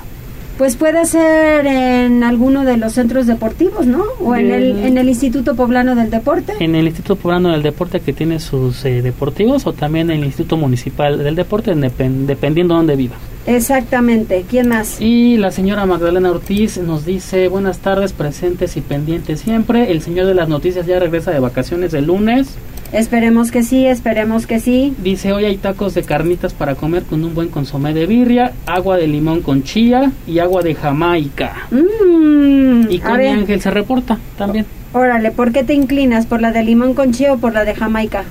Pues 0.57 0.75
puede 0.75 1.05
ser 1.05 1.65
en 1.65 2.23
alguno 2.23 2.63
de 2.65 2.77
los 2.77 2.93
centros 2.93 3.25
deportivos, 3.25 3.87
¿no? 3.87 4.03
O 4.19 4.35
en 4.35 4.51
el, 4.51 4.77
en 4.85 4.97
el 4.99 5.09
Instituto 5.09 5.55
Poblano 5.55 5.95
del 5.95 6.11
Deporte. 6.11 6.53
En 6.59 6.75
el 6.75 6.85
Instituto 6.85 7.15
Poblano 7.15 7.49
del 7.49 7.63
Deporte 7.63 7.99
que 7.99 8.13
tiene 8.13 8.39
sus 8.39 8.85
eh, 8.85 9.01
deportivos 9.01 9.65
o 9.65 9.73
también 9.73 10.11
en 10.11 10.19
el 10.19 10.25
Instituto 10.25 10.57
Municipal 10.57 11.17
del 11.17 11.35
Deporte, 11.35 11.73
dependiendo 11.73 12.75
de 12.75 12.77
dónde 12.77 12.95
viva. 12.95 13.15
Exactamente. 13.45 14.45
¿Quién 14.49 14.67
más? 14.67 14.99
Y 15.01 15.37
la 15.37 15.51
señora 15.51 15.85
Magdalena 15.85 16.31
Ortiz 16.31 16.77
nos 16.77 17.05
dice, 17.05 17.47
buenas 17.47 17.79
tardes, 17.79 18.13
presentes 18.13 18.77
y 18.77 18.81
pendientes 18.81 19.41
siempre. 19.41 19.91
El 19.91 20.01
señor 20.01 20.27
de 20.27 20.35
las 20.35 20.47
noticias 20.49 20.85
ya 20.85 20.99
regresa 20.99 21.31
de 21.31 21.39
vacaciones 21.39 21.93
el 21.93 22.05
lunes. 22.05 22.55
Esperemos 22.91 23.51
que 23.51 23.63
sí, 23.63 23.85
esperemos 23.85 24.45
que 24.45 24.59
sí. 24.59 24.93
Dice, 25.01 25.31
hoy 25.31 25.45
hay 25.45 25.57
tacos 25.57 25.93
de 25.93 26.03
carnitas 26.03 26.53
para 26.53 26.75
comer 26.75 27.03
con 27.03 27.23
un 27.23 27.33
buen 27.33 27.47
consomé 27.47 27.93
de 27.93 28.05
birria, 28.05 28.51
agua 28.65 28.97
de 28.97 29.07
limón 29.07 29.41
con 29.41 29.63
chía 29.63 30.11
y 30.27 30.39
agua 30.39 30.61
de 30.61 30.75
jamaica. 30.75 31.67
Mm, 31.71 32.91
y 32.91 32.99
con 32.99 33.21
Ángel 33.21 33.61
se 33.61 33.71
reporta 33.71 34.19
también. 34.37 34.65
Órale, 34.91 35.31
¿por 35.31 35.53
qué 35.53 35.63
te 35.63 35.73
inclinas? 35.73 36.25
¿Por 36.25 36.41
la 36.41 36.51
de 36.51 36.63
limón 36.63 36.93
con 36.93 37.13
chía 37.13 37.31
o 37.31 37.37
por 37.37 37.53
la 37.53 37.63
de 37.63 37.75
jamaica? 37.75 38.25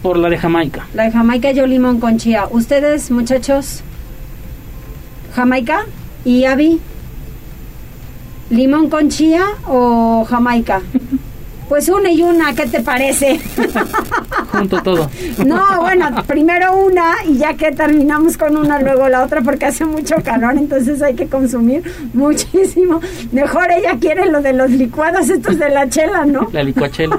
Por 0.00 0.16
la 0.16 0.30
de 0.30 0.38
jamaica. 0.38 0.86
La 0.94 1.04
de 1.04 1.10
jamaica 1.10 1.50
yo 1.52 1.66
limón 1.66 2.00
con 2.00 2.16
chía. 2.16 2.46
¿Ustedes, 2.50 3.10
muchachos? 3.10 3.82
¿Jamaica? 5.36 5.84
¿Y 6.24 6.46
Abby? 6.46 6.80
¿Limón 8.48 8.88
con 8.88 9.10
chía 9.10 9.44
o 9.66 10.24
jamaica? 10.28 10.80
Pues 11.68 11.88
una 11.88 12.12
y 12.12 12.22
una, 12.22 12.54
¿qué 12.54 12.64
te 12.66 12.80
parece? 12.80 13.40
Junto 14.52 14.80
todo. 14.82 15.10
No, 15.44 15.80
bueno, 15.80 16.06
primero 16.24 16.76
una 16.76 17.16
y 17.26 17.38
ya 17.38 17.54
que 17.54 17.72
terminamos 17.72 18.38
con 18.38 18.56
una, 18.56 18.80
luego 18.80 19.08
la 19.08 19.24
otra 19.24 19.40
porque 19.40 19.66
hace 19.66 19.84
mucho 19.84 20.14
calor, 20.22 20.54
entonces 20.56 21.02
hay 21.02 21.16
que 21.16 21.26
consumir 21.26 21.82
muchísimo. 22.14 23.00
Mejor 23.32 23.72
ella 23.72 23.96
quiere 24.00 24.30
lo 24.30 24.40
de 24.42 24.52
los 24.52 24.70
licuados 24.70 25.28
estos 25.28 25.58
de 25.58 25.68
la 25.70 25.88
chela, 25.88 26.24
¿no? 26.24 26.48
La 26.52 26.62
licuachela. 26.62 27.18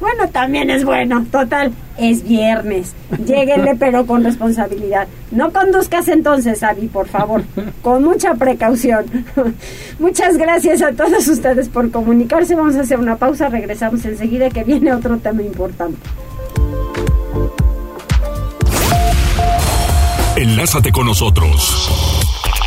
Bueno, 0.00 0.28
también 0.32 0.68
es 0.68 0.84
bueno, 0.84 1.24
total, 1.30 1.72
es 1.98 2.22
viernes. 2.22 2.94
Lléguenle, 3.24 3.74
pero 3.78 4.06
con 4.06 4.24
responsabilidad. 4.24 5.08
No 5.30 5.52
conduzcas 5.52 6.08
entonces, 6.08 6.62
Avi, 6.62 6.88
por 6.88 7.08
favor, 7.08 7.42
con 7.82 8.04
mucha 8.04 8.34
precaución. 8.34 9.06
Muchas 9.98 10.36
gracias 10.36 10.82
a 10.82 10.92
todos 10.92 11.28
ustedes 11.28 11.68
por 11.68 11.90
comunicarse. 11.90 12.54
Vamos 12.54 12.76
a 12.76 12.80
hacer 12.80 12.98
una 12.98 13.16
pausa, 13.16 13.48
regresamos 13.48 14.04
enseguida 14.04 14.50
que 14.50 14.64
viene 14.64 14.92
otro 14.92 15.18
tema 15.18 15.42
importante. 15.42 15.98
Enlázate 20.36 20.92
con 20.92 21.06
nosotros. 21.06 21.90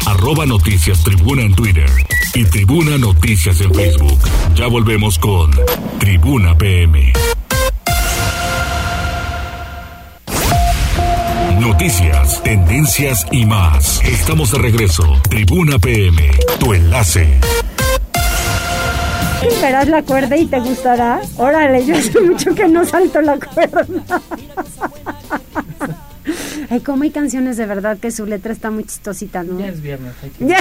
Arroba 0.05 0.45
Noticias 0.45 1.03
Tribuna 1.03 1.43
en 1.43 1.55
Twitter 1.55 1.89
y 2.33 2.43
Tribuna 2.45 2.97
Noticias 2.97 3.61
en 3.61 3.73
Facebook. 3.73 4.19
Ya 4.55 4.67
volvemos 4.67 5.17
con 5.17 5.51
Tribuna 5.99 6.57
PM. 6.57 7.13
Noticias, 11.71 12.43
tendencias 12.43 13.25
y 13.31 13.45
más. 13.45 14.03
Estamos 14.03 14.51
de 14.51 14.57
regreso. 14.57 15.03
Tribuna 15.29 15.79
PM, 15.79 16.29
tu 16.59 16.73
enlace. 16.73 17.39
Verás 19.61 19.87
la 19.87 20.03
cuerda 20.03 20.35
y 20.35 20.47
te 20.47 20.59
gustará. 20.59 21.21
Órale, 21.37 21.85
yo 21.85 21.95
hace 21.95 22.19
mucho 22.19 22.53
que 22.53 22.67
no 22.67 22.83
salto 22.85 23.21
la 23.21 23.39
cuerda. 23.39 24.21
Ay, 26.71 26.79
como 26.79 27.03
hay 27.03 27.11
canciones 27.11 27.57
de 27.57 27.65
verdad 27.65 27.97
que 27.97 28.11
su 28.11 28.25
letra 28.25 28.53
está 28.53 28.71
muy 28.71 28.85
chistosita, 28.85 29.43
¿no? 29.43 29.59
Ya 29.59 29.67
es 29.67 29.81
viernes. 29.81 30.13
Ya, 30.39 30.57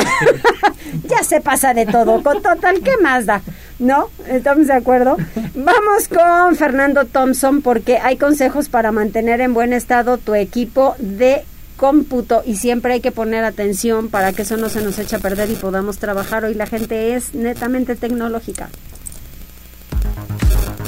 ya 1.09 1.23
se 1.23 1.41
pasa 1.41 1.73
de 1.73 1.87
todo, 1.87 2.21
con 2.25 2.43
total, 2.43 2.81
¿qué 2.83 2.97
más 2.97 3.27
da? 3.27 3.43
¿No? 3.79 4.09
¿Estamos 4.27 4.67
de 4.67 4.73
acuerdo? 4.73 5.17
Vamos 5.55 6.09
con 6.09 6.57
Fernando 6.57 7.05
Thompson 7.05 7.63
porque 7.63 7.99
hay 7.99 8.17
consejos 8.17 8.69
para 8.69 8.91
mantener 8.91 9.41
en 9.41 9.55
buen 9.55 9.73
estado 9.73 10.19
tu 10.19 10.35
equipo 10.35 10.97
de 10.99 11.45
cómputo 11.77 12.43
y 12.45 12.57
siempre 12.57 12.95
hay 12.95 13.01
que 13.01 13.13
poner 13.13 13.45
atención 13.45 14.09
para 14.09 14.33
que 14.33 14.43
eso 14.43 14.57
no 14.57 14.69
se 14.69 14.83
nos 14.83 14.99
eche 14.99 15.15
a 15.15 15.21
perder 15.21 15.49
y 15.49 15.55
podamos 15.55 15.99
trabajar. 15.99 16.45
Hoy 16.45 16.55
la 16.55 16.67
gente 16.67 17.15
es 17.15 17.37
netamente 17.37 17.95
tecnológica. 17.95 18.69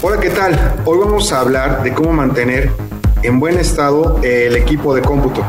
Hola, 0.03 0.21
¿qué 0.21 0.31
tal? 0.31 0.59
Hoy 0.85 0.99
vamos 0.99 1.33
a 1.33 1.39
hablar 1.39 1.85
de 1.85 1.95
cómo 1.95 2.13
mantener 2.13 2.73
en 3.23 3.41
buen 3.41 3.59
estado 3.59 4.21
el 4.23 4.57
equipo 4.57 4.95
de 4.95 5.03
cómputo. 5.03 5.45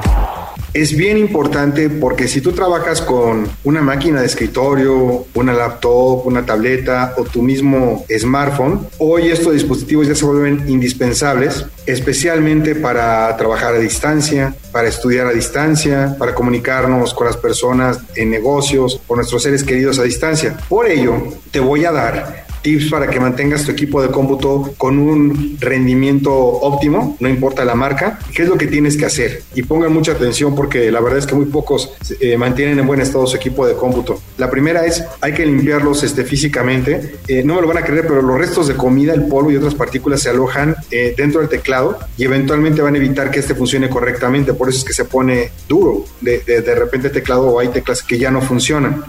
Es 0.73 0.97
bien 0.97 1.19
importante 1.19 1.87
porque 1.87 2.27
si 2.27 2.41
tú 2.41 2.51
trabajas 2.51 2.99
con 2.99 3.47
una 3.63 3.83
máquina 3.83 4.21
de 4.21 4.25
escritorio, 4.25 5.27
una 5.35 5.53
laptop, 5.53 6.25
una 6.25 6.47
tableta 6.47 7.13
o 7.15 7.23
tu 7.25 7.43
mismo 7.43 8.03
smartphone, 8.09 8.87
hoy 8.97 9.29
estos 9.29 9.53
dispositivos 9.53 10.07
ya 10.07 10.15
se 10.15 10.25
vuelven 10.25 10.67
indispensables, 10.67 11.67
especialmente 11.85 12.73
para 12.73 13.37
trabajar 13.37 13.75
a 13.75 13.77
distancia, 13.77 14.55
para 14.71 14.87
estudiar 14.87 15.27
a 15.27 15.31
distancia, 15.31 16.15
para 16.17 16.33
comunicarnos 16.33 17.13
con 17.13 17.27
las 17.27 17.37
personas 17.37 17.99
en 18.15 18.31
negocios, 18.31 18.99
con 19.05 19.17
nuestros 19.17 19.43
seres 19.43 19.63
queridos 19.63 19.99
a 19.99 20.03
distancia. 20.03 20.57
Por 20.67 20.87
ello, 20.87 21.21
te 21.51 21.59
voy 21.59 21.85
a 21.85 21.91
dar 21.91 22.47
tips 22.63 22.89
para 22.89 23.07
que 23.07 23.19
mantengas 23.19 23.65
tu 23.65 23.71
equipo 23.71 24.01
de 24.01 24.09
cómputo 24.09 24.73
con 24.77 24.97
un 24.97 25.57
rendimiento 25.59 26.33
óptimo, 26.33 27.17
no 27.19 27.29
importa 27.29 27.63
la 27.65 27.75
marca, 27.75 28.17
qué 28.33 28.43
es 28.43 28.49
lo 28.49 28.57
que 28.57 28.67
tienes 28.67 28.97
que 28.97 29.05
hacer. 29.05 29.43
Y 29.53 29.63
pongan 29.63 29.93
mucha 29.93 30.13
atención 30.13 30.55
porque 30.55 30.89
la 30.89 31.01
verdad 31.01 31.19
es 31.19 31.27
que 31.27 31.35
muy 31.35 31.45
pocos 31.45 31.93
eh, 32.19 32.37
mantienen 32.37 32.79
en 32.79 32.87
buen 32.87 33.01
estado 33.01 33.27
su 33.27 33.35
equipo 33.35 33.67
de 33.67 33.75
cómputo. 33.75 34.19
La 34.37 34.49
primera 34.49 34.85
es, 34.85 35.03
hay 35.21 35.33
que 35.33 35.45
limpiarlos 35.45 36.03
este, 36.03 36.23
físicamente. 36.23 37.17
Eh, 37.27 37.43
no 37.43 37.55
me 37.55 37.61
lo 37.61 37.67
van 37.67 37.77
a 37.77 37.83
creer, 37.83 38.07
pero 38.07 38.21
los 38.21 38.37
restos 38.37 38.67
de 38.67 38.75
comida, 38.75 39.13
el 39.13 39.27
polvo 39.27 39.51
y 39.51 39.57
otras 39.57 39.75
partículas 39.75 40.21
se 40.21 40.29
alojan 40.29 40.75
eh, 40.89 41.13
dentro 41.15 41.41
del 41.41 41.49
teclado 41.49 41.99
y 42.17 42.23
eventualmente 42.23 42.81
van 42.81 42.95
a 42.95 42.97
evitar 42.97 43.29
que 43.29 43.39
este 43.39 43.53
funcione 43.53 43.89
correctamente. 43.89 44.53
Por 44.53 44.69
eso 44.69 44.79
es 44.79 44.85
que 44.85 44.93
se 44.93 45.05
pone 45.05 45.51
duro 45.67 46.05
de, 46.21 46.39
de, 46.39 46.61
de 46.61 46.75
repente 46.75 47.07
el 47.07 47.13
teclado 47.13 47.47
o 47.47 47.59
hay 47.59 47.67
teclas 47.67 48.01
que 48.01 48.17
ya 48.17 48.31
no 48.31 48.41
funcionan. 48.41 49.03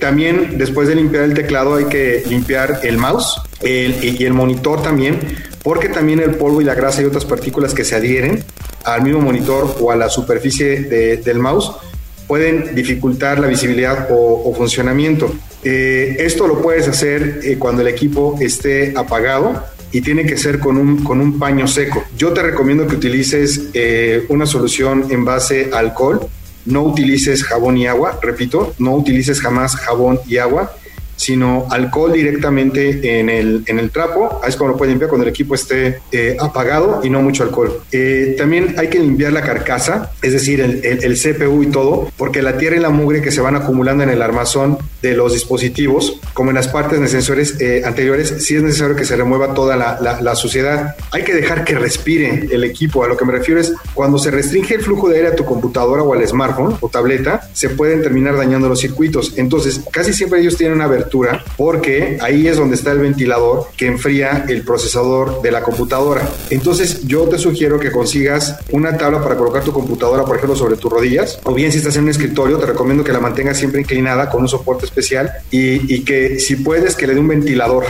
también 0.00 0.56
después 0.56 0.88
de 0.88 0.94
limpiar 0.94 1.24
el 1.24 1.34
teclado 1.34 1.74
hay 1.74 1.84
que 1.86 2.22
limpiar 2.26 2.45
el 2.82 2.98
mouse 2.98 3.40
y 3.62 4.24
el 4.24 4.32
monitor 4.32 4.82
también, 4.82 5.20
porque 5.62 5.88
también 5.88 6.20
el 6.20 6.36
polvo 6.36 6.60
y 6.60 6.64
la 6.64 6.74
grasa 6.74 7.02
y 7.02 7.04
otras 7.04 7.24
partículas 7.24 7.74
que 7.74 7.84
se 7.84 7.94
adhieren 7.94 8.44
al 8.84 9.02
mismo 9.02 9.20
monitor 9.20 9.76
o 9.80 9.90
a 9.90 9.96
la 9.96 10.08
superficie 10.08 10.82
del 10.82 11.38
mouse 11.38 11.72
pueden 12.26 12.74
dificultar 12.74 13.38
la 13.38 13.46
visibilidad 13.46 14.08
o, 14.10 14.52
funcionamiento. 14.56 15.32
Eh, 15.62 16.16
esto 16.20 16.46
lo 16.46 16.62
puedes 16.62 16.88
hacer 16.88 17.40
eh, 17.42 17.56
cuando 17.58 17.82
el 17.82 17.88
equipo 17.88 18.36
esté 18.40 18.94
apagado 18.96 19.64
y 19.92 20.00
tiene 20.00 20.26
que 20.26 20.36
ser 20.36 20.58
con 20.58 20.76
un, 20.76 21.02
con 21.04 21.20
un 21.20 21.38
paño 21.38 21.66
seco. 21.66 22.04
Yo 22.16 22.32
te 22.32 22.42
recomiendo 22.42 22.86
que 22.86 22.96
utilices 22.96 23.68
eh, 23.74 24.24
una 24.28 24.46
solución 24.46 25.06
en 25.10 25.24
base 25.24 25.70
a 25.72 25.78
alcohol. 25.78 26.26
No 26.64 26.82
utilices 26.82 27.44
jabón 27.44 27.76
y 27.76 27.86
agua, 27.86 28.18
repito, 28.20 28.74
no 28.78 28.94
utilices 28.96 29.40
jamás 29.40 29.76
jabón 29.76 30.18
y 30.26 30.38
agua 30.38 30.72
sino 31.16 31.66
alcohol 31.70 32.12
directamente 32.12 33.18
en 33.18 33.28
el, 33.28 33.64
en 33.66 33.78
el 33.78 33.90
trapo. 33.90 34.40
Ahí 34.42 34.50
es 34.50 34.56
como 34.56 34.70
lo 34.70 34.76
pueden 34.76 34.92
limpiar 34.92 35.08
cuando 35.08 35.24
el 35.24 35.30
equipo 35.30 35.54
esté 35.54 36.00
eh, 36.12 36.36
apagado 36.38 37.00
y 37.02 37.10
no 37.10 37.22
mucho 37.22 37.42
alcohol. 37.42 37.80
Eh, 37.90 38.34
también 38.38 38.74
hay 38.78 38.88
que 38.88 38.98
limpiar 38.98 39.32
la 39.32 39.42
carcasa, 39.42 40.12
es 40.22 40.32
decir, 40.32 40.60
el, 40.60 40.84
el, 40.84 41.16
CPU 41.16 41.62
y 41.62 41.66
todo, 41.68 42.10
porque 42.16 42.42
la 42.42 42.58
tierra 42.58 42.76
y 42.76 42.80
la 42.80 42.90
mugre 42.90 43.22
que 43.22 43.32
se 43.32 43.40
van 43.40 43.56
acumulando 43.56 44.04
en 44.04 44.10
el 44.10 44.22
armazón 44.22 44.78
de 45.02 45.16
los 45.16 45.32
dispositivos, 45.32 46.20
como 46.34 46.50
en 46.50 46.56
las 46.56 46.68
partes 46.68 47.00
de 47.00 47.08
sensores 47.08 47.60
eh, 47.60 47.82
anteriores, 47.84 48.34
sí 48.44 48.56
es 48.56 48.62
necesario 48.62 48.94
que 48.94 49.04
se 49.04 49.16
remueva 49.16 49.54
toda 49.54 49.76
la, 49.76 49.98
la, 50.20 50.34
suciedad. 50.34 50.94
Hay 51.12 51.24
que 51.24 51.32
dejar 51.32 51.64
que 51.64 51.74
respire 51.74 52.48
el 52.50 52.64
equipo. 52.64 53.02
A 53.04 53.08
lo 53.08 53.16
que 53.16 53.24
me 53.24 53.32
refiero 53.32 53.60
es 53.60 53.72
cuando 53.94 54.18
se 54.18 54.30
restringe 54.30 54.74
el 54.74 54.82
flujo 54.82 55.08
de 55.08 55.16
aire 55.16 55.28
a 55.28 55.36
tu 55.36 55.44
computadora 55.44 56.02
o 56.02 56.12
al 56.12 56.26
smartphone 56.26 56.76
o 56.80 56.88
tableta, 56.88 57.48
se 57.52 57.70
pueden 57.70 58.02
terminar 58.02 58.36
dañando 58.36 58.68
los 58.68 58.80
circuitos. 58.80 59.32
Entonces, 59.36 59.80
casi 59.90 60.12
siempre 60.12 60.40
ellos 60.40 60.56
tienen 60.56 60.76
una 60.76 60.86
porque 61.56 62.18
ahí 62.20 62.46
es 62.46 62.56
donde 62.56 62.76
está 62.76 62.92
el 62.92 62.98
ventilador 62.98 63.68
que 63.76 63.86
enfría 63.86 64.44
el 64.48 64.62
procesador 64.62 65.42
de 65.42 65.50
la 65.50 65.62
computadora. 65.62 66.28
Entonces 66.50 67.06
yo 67.06 67.28
te 67.28 67.38
sugiero 67.38 67.78
que 67.78 67.90
consigas 67.90 68.58
una 68.72 68.96
tabla 68.96 69.22
para 69.22 69.36
colocar 69.36 69.62
tu 69.62 69.72
computadora, 69.72 70.24
por 70.24 70.36
ejemplo, 70.36 70.56
sobre 70.56 70.76
tus 70.76 70.92
rodillas, 70.92 71.38
o 71.44 71.54
bien 71.54 71.72
si 71.72 71.78
estás 71.78 71.96
en 71.96 72.04
un 72.04 72.10
escritorio, 72.10 72.58
te 72.58 72.66
recomiendo 72.66 73.04
que 73.04 73.12
la 73.12 73.20
mantengas 73.20 73.58
siempre 73.58 73.80
inclinada 73.80 74.28
con 74.30 74.42
un 74.42 74.48
soporte 74.48 74.84
especial 74.84 75.30
y, 75.50 76.04
que 76.06 76.38
si 76.38 76.56
puedes 76.56 76.94
que 76.94 77.06
le 77.06 77.14
dé 77.14 77.20
un 77.20 77.28
ventilador 77.28 77.84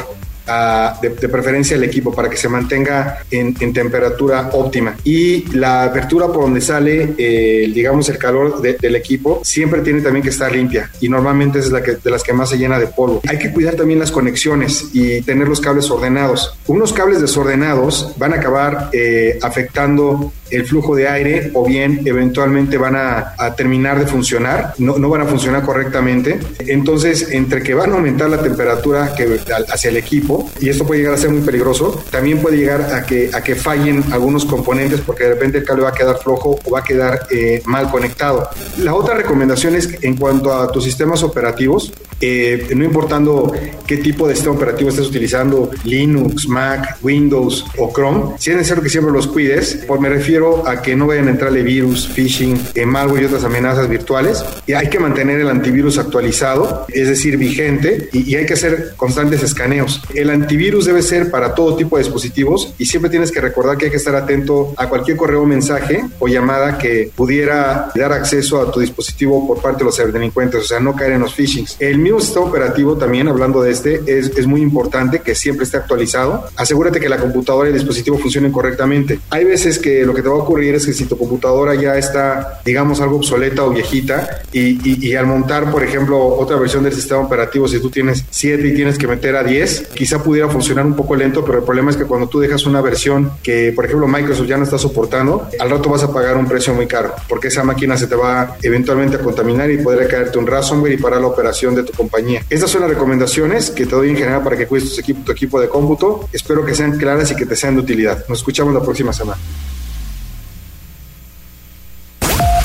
de, 1.00 1.28
preferencia 1.28 1.76
el 1.76 1.84
equipo 1.84 2.14
para 2.14 2.30
que 2.30 2.36
se 2.36 2.48
mantenga 2.48 3.18
en, 3.30 3.54
temperatura 3.72 4.50
óptima. 4.52 4.96
Y 5.04 5.44
la 5.56 5.84
apertura 5.84 6.26
por 6.28 6.42
donde 6.42 6.60
sale, 6.60 7.14
eh, 7.18 7.70
digamos, 7.74 8.08
el 8.08 8.18
calor 8.18 8.60
del 8.62 8.96
equipo 8.96 9.40
siempre 9.44 9.80
tiene 9.80 10.00
también 10.00 10.22
que 10.22 10.30
estar 10.30 10.52
limpia 10.52 10.90
y 11.00 11.08
normalmente 11.08 11.58
es 11.58 11.70
la 11.70 11.82
que, 11.82 11.96
de 11.96 12.10
las 12.10 12.22
que 12.22 12.32
más 12.32 12.50
se 12.50 12.58
llena 12.58 12.78
de 12.78 12.86
polvo. 12.86 13.20
Hay 13.28 13.38
que 13.38 13.52
cuidar 13.52 13.74
también 13.74 13.98
las 13.98 14.10
conexiones 14.10 14.90
y 14.92 15.20
tener 15.22 15.48
los 15.48 15.60
cables 15.60 15.90
ordenados. 15.90 16.56
Unos 16.66 16.92
cables 16.92 17.20
desordenados 17.20 18.12
van 18.16 18.32
a 18.32 18.36
acabar 18.36 18.90
eh, 18.92 19.38
afectando 19.42 20.32
el 20.50 20.64
flujo 20.64 20.94
de 20.94 21.08
aire 21.08 21.50
o 21.54 21.64
bien 21.64 22.02
eventualmente 22.04 22.78
van 22.78 22.96
a, 22.96 23.34
terminar 23.56 23.98
de 23.98 24.06
funcionar, 24.06 24.74
no, 24.78 24.98
no, 24.98 25.08
van 25.08 25.22
a 25.22 25.26
funcionar 25.26 25.62
correctamente. 25.62 26.38
Entonces, 26.66 27.30
entre 27.30 27.62
que 27.62 27.74
van 27.74 27.92
a 27.92 27.94
aumentar 27.94 28.28
la 28.28 28.42
temperatura 28.42 29.14
que, 29.14 29.40
hacia 29.72 29.90
el 29.90 29.96
equipo, 29.96 30.35
y 30.60 30.68
esto 30.68 30.86
puede 30.86 31.00
llegar 31.00 31.14
a 31.14 31.18
ser 31.18 31.30
muy 31.30 31.42
peligroso, 31.42 32.02
también 32.10 32.40
puede 32.40 32.56
llegar 32.56 32.94
a 32.94 33.04
que, 33.04 33.30
a 33.32 33.42
que 33.42 33.54
fallen 33.54 34.04
algunos 34.12 34.44
componentes 34.44 35.00
porque 35.00 35.24
de 35.24 35.30
repente 35.30 35.58
el 35.58 35.64
cable 35.64 35.84
va 35.84 35.90
a 35.90 35.94
quedar 35.94 36.18
flojo 36.18 36.58
o 36.64 36.70
va 36.70 36.80
a 36.80 36.84
quedar 36.84 37.26
eh, 37.30 37.62
mal 37.66 37.90
conectado. 37.90 38.48
La 38.78 38.94
otra 38.94 39.14
recomendación 39.14 39.74
es 39.74 40.02
en 40.02 40.16
cuanto 40.16 40.52
a 40.54 40.70
tus 40.70 40.84
sistemas 40.84 41.22
operativos, 41.22 41.92
eh, 42.20 42.68
no 42.74 42.84
importando 42.84 43.52
qué 43.86 43.98
tipo 43.98 44.26
de 44.26 44.34
sistema 44.34 44.56
operativo 44.56 44.88
estés 44.88 45.06
utilizando, 45.06 45.70
Linux, 45.84 46.48
Mac, 46.48 46.98
Windows 47.02 47.64
o 47.78 47.92
Chrome, 47.92 48.36
si 48.38 48.50
es 48.50 48.56
necesario 48.56 48.82
que 48.82 48.88
siempre 48.88 49.12
los 49.12 49.26
cuides, 49.26 49.84
pues 49.86 50.00
me 50.00 50.08
refiero 50.08 50.66
a 50.66 50.80
que 50.80 50.96
no 50.96 51.06
vayan 51.06 51.28
a 51.28 51.30
entrarle 51.30 51.62
virus, 51.62 52.08
phishing, 52.08 52.58
malware 52.86 53.22
y 53.22 53.26
otras 53.26 53.44
amenazas 53.44 53.88
virtuales. 53.88 54.44
Y 54.66 54.72
hay 54.72 54.88
que 54.88 54.98
mantener 54.98 55.40
el 55.40 55.48
antivirus 55.48 55.98
actualizado, 55.98 56.86
es 56.88 57.08
decir, 57.08 57.36
vigente, 57.36 58.08
y, 58.12 58.34
hay 58.36 58.46
que 58.46 58.54
hacer 58.54 58.94
constantes 58.96 59.42
escaneos. 59.42 60.02
Antivirus 60.30 60.86
debe 60.86 61.02
ser 61.02 61.30
para 61.30 61.54
todo 61.54 61.76
tipo 61.76 61.96
de 61.96 62.04
dispositivos 62.04 62.74
y 62.78 62.86
siempre 62.86 63.10
tienes 63.10 63.30
que 63.32 63.40
recordar 63.40 63.76
que 63.76 63.86
hay 63.86 63.90
que 63.90 63.96
estar 63.96 64.14
atento 64.14 64.74
a 64.76 64.88
cualquier 64.88 65.16
correo 65.16 65.44
mensaje 65.44 66.04
o 66.18 66.28
llamada 66.28 66.78
que 66.78 67.10
pudiera 67.14 67.90
dar 67.94 68.12
acceso 68.12 68.60
a 68.60 68.70
tu 68.70 68.80
dispositivo 68.80 69.46
por 69.46 69.60
parte 69.60 69.78
de 69.78 69.84
los 69.84 69.96
ciberdelincuentes, 69.96 70.60
o 70.62 70.66
sea, 70.66 70.80
no 70.80 70.94
caer 70.94 71.12
en 71.12 71.20
los 71.20 71.34
phishings. 71.34 71.76
El 71.78 71.98
mismo 71.98 72.20
sistema 72.20 72.46
operativo 72.46 72.96
también, 72.96 73.28
hablando 73.28 73.62
de 73.62 73.70
este, 73.70 74.02
es, 74.06 74.36
es 74.36 74.46
muy 74.46 74.60
importante 74.60 75.20
que 75.20 75.34
siempre 75.34 75.64
esté 75.64 75.76
actualizado. 75.76 76.46
Asegúrate 76.56 77.00
que 77.00 77.08
la 77.08 77.18
computadora 77.18 77.68
y 77.68 77.72
el 77.72 77.78
dispositivo 77.78 78.18
funcionen 78.18 78.52
correctamente. 78.52 79.20
Hay 79.30 79.44
veces 79.44 79.78
que 79.78 80.04
lo 80.04 80.14
que 80.14 80.22
te 80.22 80.28
va 80.28 80.34
a 80.34 80.38
ocurrir 80.38 80.74
es 80.74 80.86
que 80.86 80.92
si 80.92 81.04
tu 81.04 81.16
computadora 81.16 81.74
ya 81.74 81.96
está, 81.96 82.60
digamos, 82.64 83.00
algo 83.00 83.16
obsoleta 83.16 83.64
o 83.64 83.70
viejita 83.70 84.42
y, 84.52 85.14
al 85.14 85.26
montar, 85.26 85.70
por 85.70 85.82
ejemplo, 85.82 86.26
otra 86.36 86.56
versión 86.56 86.82
del 86.84 86.92
sistema 86.92 87.20
operativo, 87.20 87.68
si 87.68 87.80
tú 87.80 87.90
tienes 87.90 88.24
7 88.30 88.66
y 88.66 88.74
tienes 88.74 88.98
que 88.98 89.06
meter 89.06 89.36
a 89.36 89.42
10, 89.42 89.88
quizás 89.94 90.15
pudiera 90.22 90.48
funcionar 90.48 90.86
un 90.86 90.94
poco 90.94 91.16
lento, 91.16 91.44
pero 91.44 91.58
el 91.58 91.64
problema 91.64 91.90
es 91.90 91.96
que 91.96 92.04
cuando 92.04 92.28
tú 92.28 92.40
dejas 92.40 92.66
una 92.66 92.80
versión 92.80 93.32
que, 93.42 93.72
por 93.74 93.84
ejemplo, 93.84 94.06
Microsoft 94.06 94.46
ya 94.46 94.56
no 94.56 94.64
está 94.64 94.78
soportando, 94.78 95.48
al 95.58 95.70
rato 95.70 95.88
vas 95.88 96.02
a 96.02 96.12
pagar 96.12 96.36
un 96.36 96.46
precio 96.46 96.74
muy 96.74 96.86
caro, 96.86 97.14
porque 97.28 97.48
esa 97.48 97.64
máquina 97.64 97.96
se 97.96 98.06
te 98.06 98.14
va 98.14 98.56
eventualmente 98.62 99.16
a 99.16 99.20
contaminar 99.20 99.70
y 99.70 99.78
podría 99.78 100.08
caerte 100.08 100.38
un 100.38 100.46
ransomware 100.46 100.92
y 100.92 100.96
parar 100.96 101.20
la 101.20 101.28
operación 101.28 101.74
de 101.74 101.82
tu 101.82 101.92
compañía. 101.92 102.42
Estas 102.48 102.70
son 102.70 102.82
las 102.82 102.90
recomendaciones 102.90 103.70
que 103.70 103.86
te 103.86 103.94
doy 103.94 104.10
en 104.10 104.16
general 104.16 104.42
para 104.42 104.56
que 104.56 104.66
cuides 104.66 104.94
tu 104.94 105.00
equipo, 105.00 105.22
tu 105.24 105.32
equipo 105.32 105.60
de 105.60 105.68
cómputo. 105.68 106.28
Espero 106.32 106.64
que 106.64 106.74
sean 106.74 106.98
claras 106.98 107.30
y 107.30 107.36
que 107.36 107.46
te 107.46 107.56
sean 107.56 107.74
de 107.74 107.80
utilidad. 107.82 108.24
Nos 108.28 108.38
escuchamos 108.38 108.74
la 108.74 108.82
próxima 108.82 109.12
semana. 109.12 109.40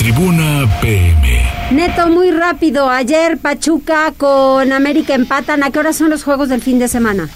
Tribuna 0.02 0.68
PM. 0.82 1.44
Neto, 1.70 2.08
muy 2.08 2.32
rápido. 2.32 2.90
Ayer 2.90 3.38
Pachuca 3.38 4.12
con 4.18 4.72
América 4.72 5.14
empatan. 5.14 5.62
¿A 5.62 5.70
qué 5.70 5.78
hora 5.78 5.94
son 5.94 6.10
los 6.10 6.24
juegos 6.24 6.50
del 6.50 6.60
fin 6.60 6.80
de 6.80 6.88
semana? 6.88 7.30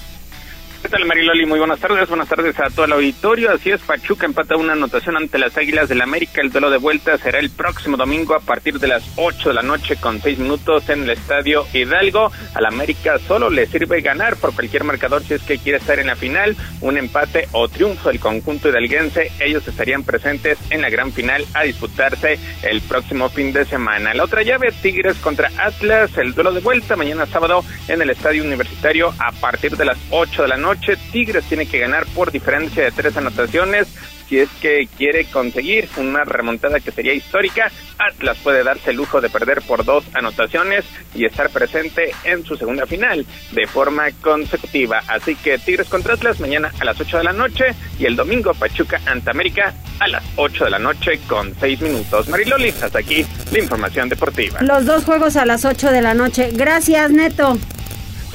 ¿Qué 0.85 0.91
tal, 0.91 1.05
Mariloli? 1.05 1.47
Muy 1.47 1.57
buenas 1.57 1.79
tardes. 1.79 2.07
Buenas 2.07 2.29
tardes 2.29 2.59
a 2.59 2.69
todo 2.69 2.85
el 2.85 2.91
auditorio. 2.91 3.51
Así 3.51 3.71
es, 3.71 3.81
Pachuca 3.81 4.27
empata 4.27 4.55
una 4.55 4.73
anotación 4.73 5.17
ante 5.17 5.39
las 5.39 5.57
Águilas 5.57 5.89
del 5.89 5.99
América. 5.99 6.41
El 6.41 6.51
duelo 6.51 6.69
de 6.69 6.77
vuelta 6.77 7.17
será 7.17 7.39
el 7.39 7.49
próximo 7.49 7.97
domingo 7.97 8.35
a 8.35 8.39
partir 8.39 8.77
de 8.77 8.89
las 8.89 9.03
8 9.15 9.49
de 9.49 9.55
la 9.55 9.63
noche 9.63 9.95
con 9.95 10.21
6 10.21 10.37
minutos 10.37 10.87
en 10.89 11.01
el 11.01 11.09
Estadio 11.09 11.65
Hidalgo. 11.73 12.31
Al 12.53 12.67
América 12.67 13.17
solo 13.17 13.49
le 13.49 13.65
sirve 13.65 14.01
ganar 14.01 14.35
por 14.35 14.53
cualquier 14.53 14.83
marcador 14.83 15.23
si 15.23 15.33
es 15.33 15.41
que 15.41 15.57
quiere 15.57 15.79
estar 15.79 15.97
en 15.97 16.05
la 16.05 16.15
final. 16.15 16.55
Un 16.81 16.99
empate 16.99 17.47
o 17.53 17.67
triunfo 17.67 18.09
del 18.09 18.19
conjunto 18.19 18.69
hidalguense. 18.69 19.31
Ellos 19.39 19.67
estarían 19.67 20.03
presentes 20.03 20.59
en 20.69 20.83
la 20.83 20.91
gran 20.91 21.11
final 21.11 21.43
a 21.55 21.63
disputarse 21.63 22.37
el 22.61 22.81
próximo 22.81 23.29
fin 23.29 23.51
de 23.53 23.65
semana. 23.65 24.13
La 24.13 24.25
otra 24.25 24.43
llave, 24.43 24.71
Tigres 24.83 25.17
contra 25.17 25.49
Atlas. 25.57 26.15
El 26.19 26.35
duelo 26.35 26.53
de 26.53 26.61
vuelta 26.61 26.95
mañana 26.95 27.25
sábado 27.25 27.65
en 27.87 28.03
el 28.03 28.11
Estadio 28.11 28.43
Universitario 28.43 29.15
a 29.17 29.31
partir 29.31 29.75
de 29.75 29.85
las 29.85 29.97
8 30.11 30.43
de 30.43 30.47
la 30.47 30.57
noche 30.75 30.97
Tigres 31.11 31.45
tiene 31.45 31.65
que 31.65 31.79
ganar 31.79 32.05
por 32.07 32.31
diferencia 32.31 32.83
de 32.83 32.91
tres 32.91 33.15
anotaciones 33.15 33.87
si 34.27 34.39
es 34.39 34.49
que 34.59 34.89
quiere 34.97 35.25
conseguir 35.25 35.87
una 35.97 36.23
remontada 36.23 36.79
que 36.79 36.91
sería 36.91 37.13
histórica. 37.13 37.71
Atlas 37.99 38.37
puede 38.43 38.63
darse 38.63 38.89
el 38.89 38.97
lujo 38.97 39.21
de 39.21 39.29
perder 39.29 39.61
por 39.61 39.85
dos 39.85 40.03
anotaciones 40.13 40.83
y 41.13 41.25
estar 41.25 41.49
presente 41.51 42.11
en 42.23 42.43
su 42.43 42.57
segunda 42.57 42.87
final 42.87 43.25
de 43.51 43.67
forma 43.67 44.05
consecutiva. 44.21 45.01
Así 45.07 45.35
que 45.35 45.59
Tigres 45.59 45.87
contra 45.87 46.15
Atlas 46.15 46.39
mañana 46.39 46.71
a 46.79 46.85
las 46.85 46.99
8 46.99 47.19
de 47.19 47.23
la 47.23 47.33
noche 47.33 47.65
y 47.99 48.05
el 48.05 48.15
domingo 48.15 48.53
Pachuca 48.53 48.99
ante 49.05 49.29
América 49.29 49.73
a 49.99 50.07
las 50.07 50.23
8 50.35 50.65
de 50.65 50.71
la 50.71 50.79
noche 50.79 51.19
con 51.27 51.53
6 51.59 51.81
minutos. 51.81 52.27
Mariloli, 52.27 52.69
hasta 52.69 52.99
aquí 52.99 53.25
la 53.51 53.59
información 53.59 54.09
deportiva. 54.09 54.61
Los 54.61 54.85
dos 54.85 55.05
juegos 55.05 55.35
a 55.37 55.45
las 55.45 55.65
8 55.65 55.91
de 55.91 56.01
la 56.01 56.15
noche. 56.15 56.49
Gracias, 56.51 57.11
Neto. 57.11 57.59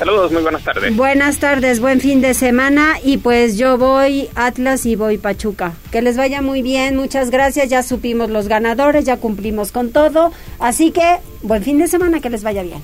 Saludos, 0.01 0.33
muy 0.33 0.41
buenas 0.41 0.65
tardes. 0.65 0.97
Buenas 0.97 1.39
tardes, 1.41 1.79
buen 1.79 2.01
fin 2.01 2.23
de 2.23 2.33
semana 2.33 2.95
y 3.05 3.19
pues 3.19 3.59
yo 3.59 3.77
voy 3.77 4.31
Atlas 4.35 4.87
y 4.87 4.97
voy 4.97 5.19
Pachuca. 5.19 5.75
Que 5.93 6.01
les 6.01 6.17
vaya 6.17 6.41
muy 6.41 6.63
bien, 6.63 6.97
muchas 6.97 7.31
gracias, 7.31 7.69
ya 7.69 7.83
supimos 7.83 8.31
los 8.31 8.49
ganadores, 8.49 9.05
ya 9.05 9.19
cumplimos 9.19 9.73
con 9.73 9.93
todo, 9.93 10.33
así 10.59 10.91
que 10.91 11.19
buen 11.43 11.63
fin 11.63 11.77
de 11.77 11.87
semana, 11.87 12.21
que 12.21 12.31
les 12.31 12.43
vaya 12.43 12.63
bien. 12.63 12.83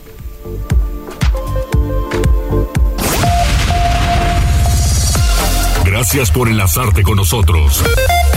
Gracias 5.87 6.31
por 6.31 6.49
enlazarte 6.49 7.03
con 7.03 7.17
nosotros. 7.17 7.83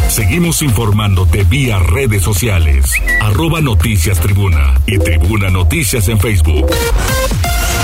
Seguimos 0.07 0.61
informándote 0.61 1.43
vía 1.43 1.79
redes 1.79 2.23
sociales, 2.23 2.93
arroba 3.19 3.59
noticias 3.59 4.21
tribuna 4.21 4.79
y 4.87 4.97
tribuna 4.99 5.49
noticias 5.49 6.07
en 6.07 6.17
Facebook. 6.17 6.65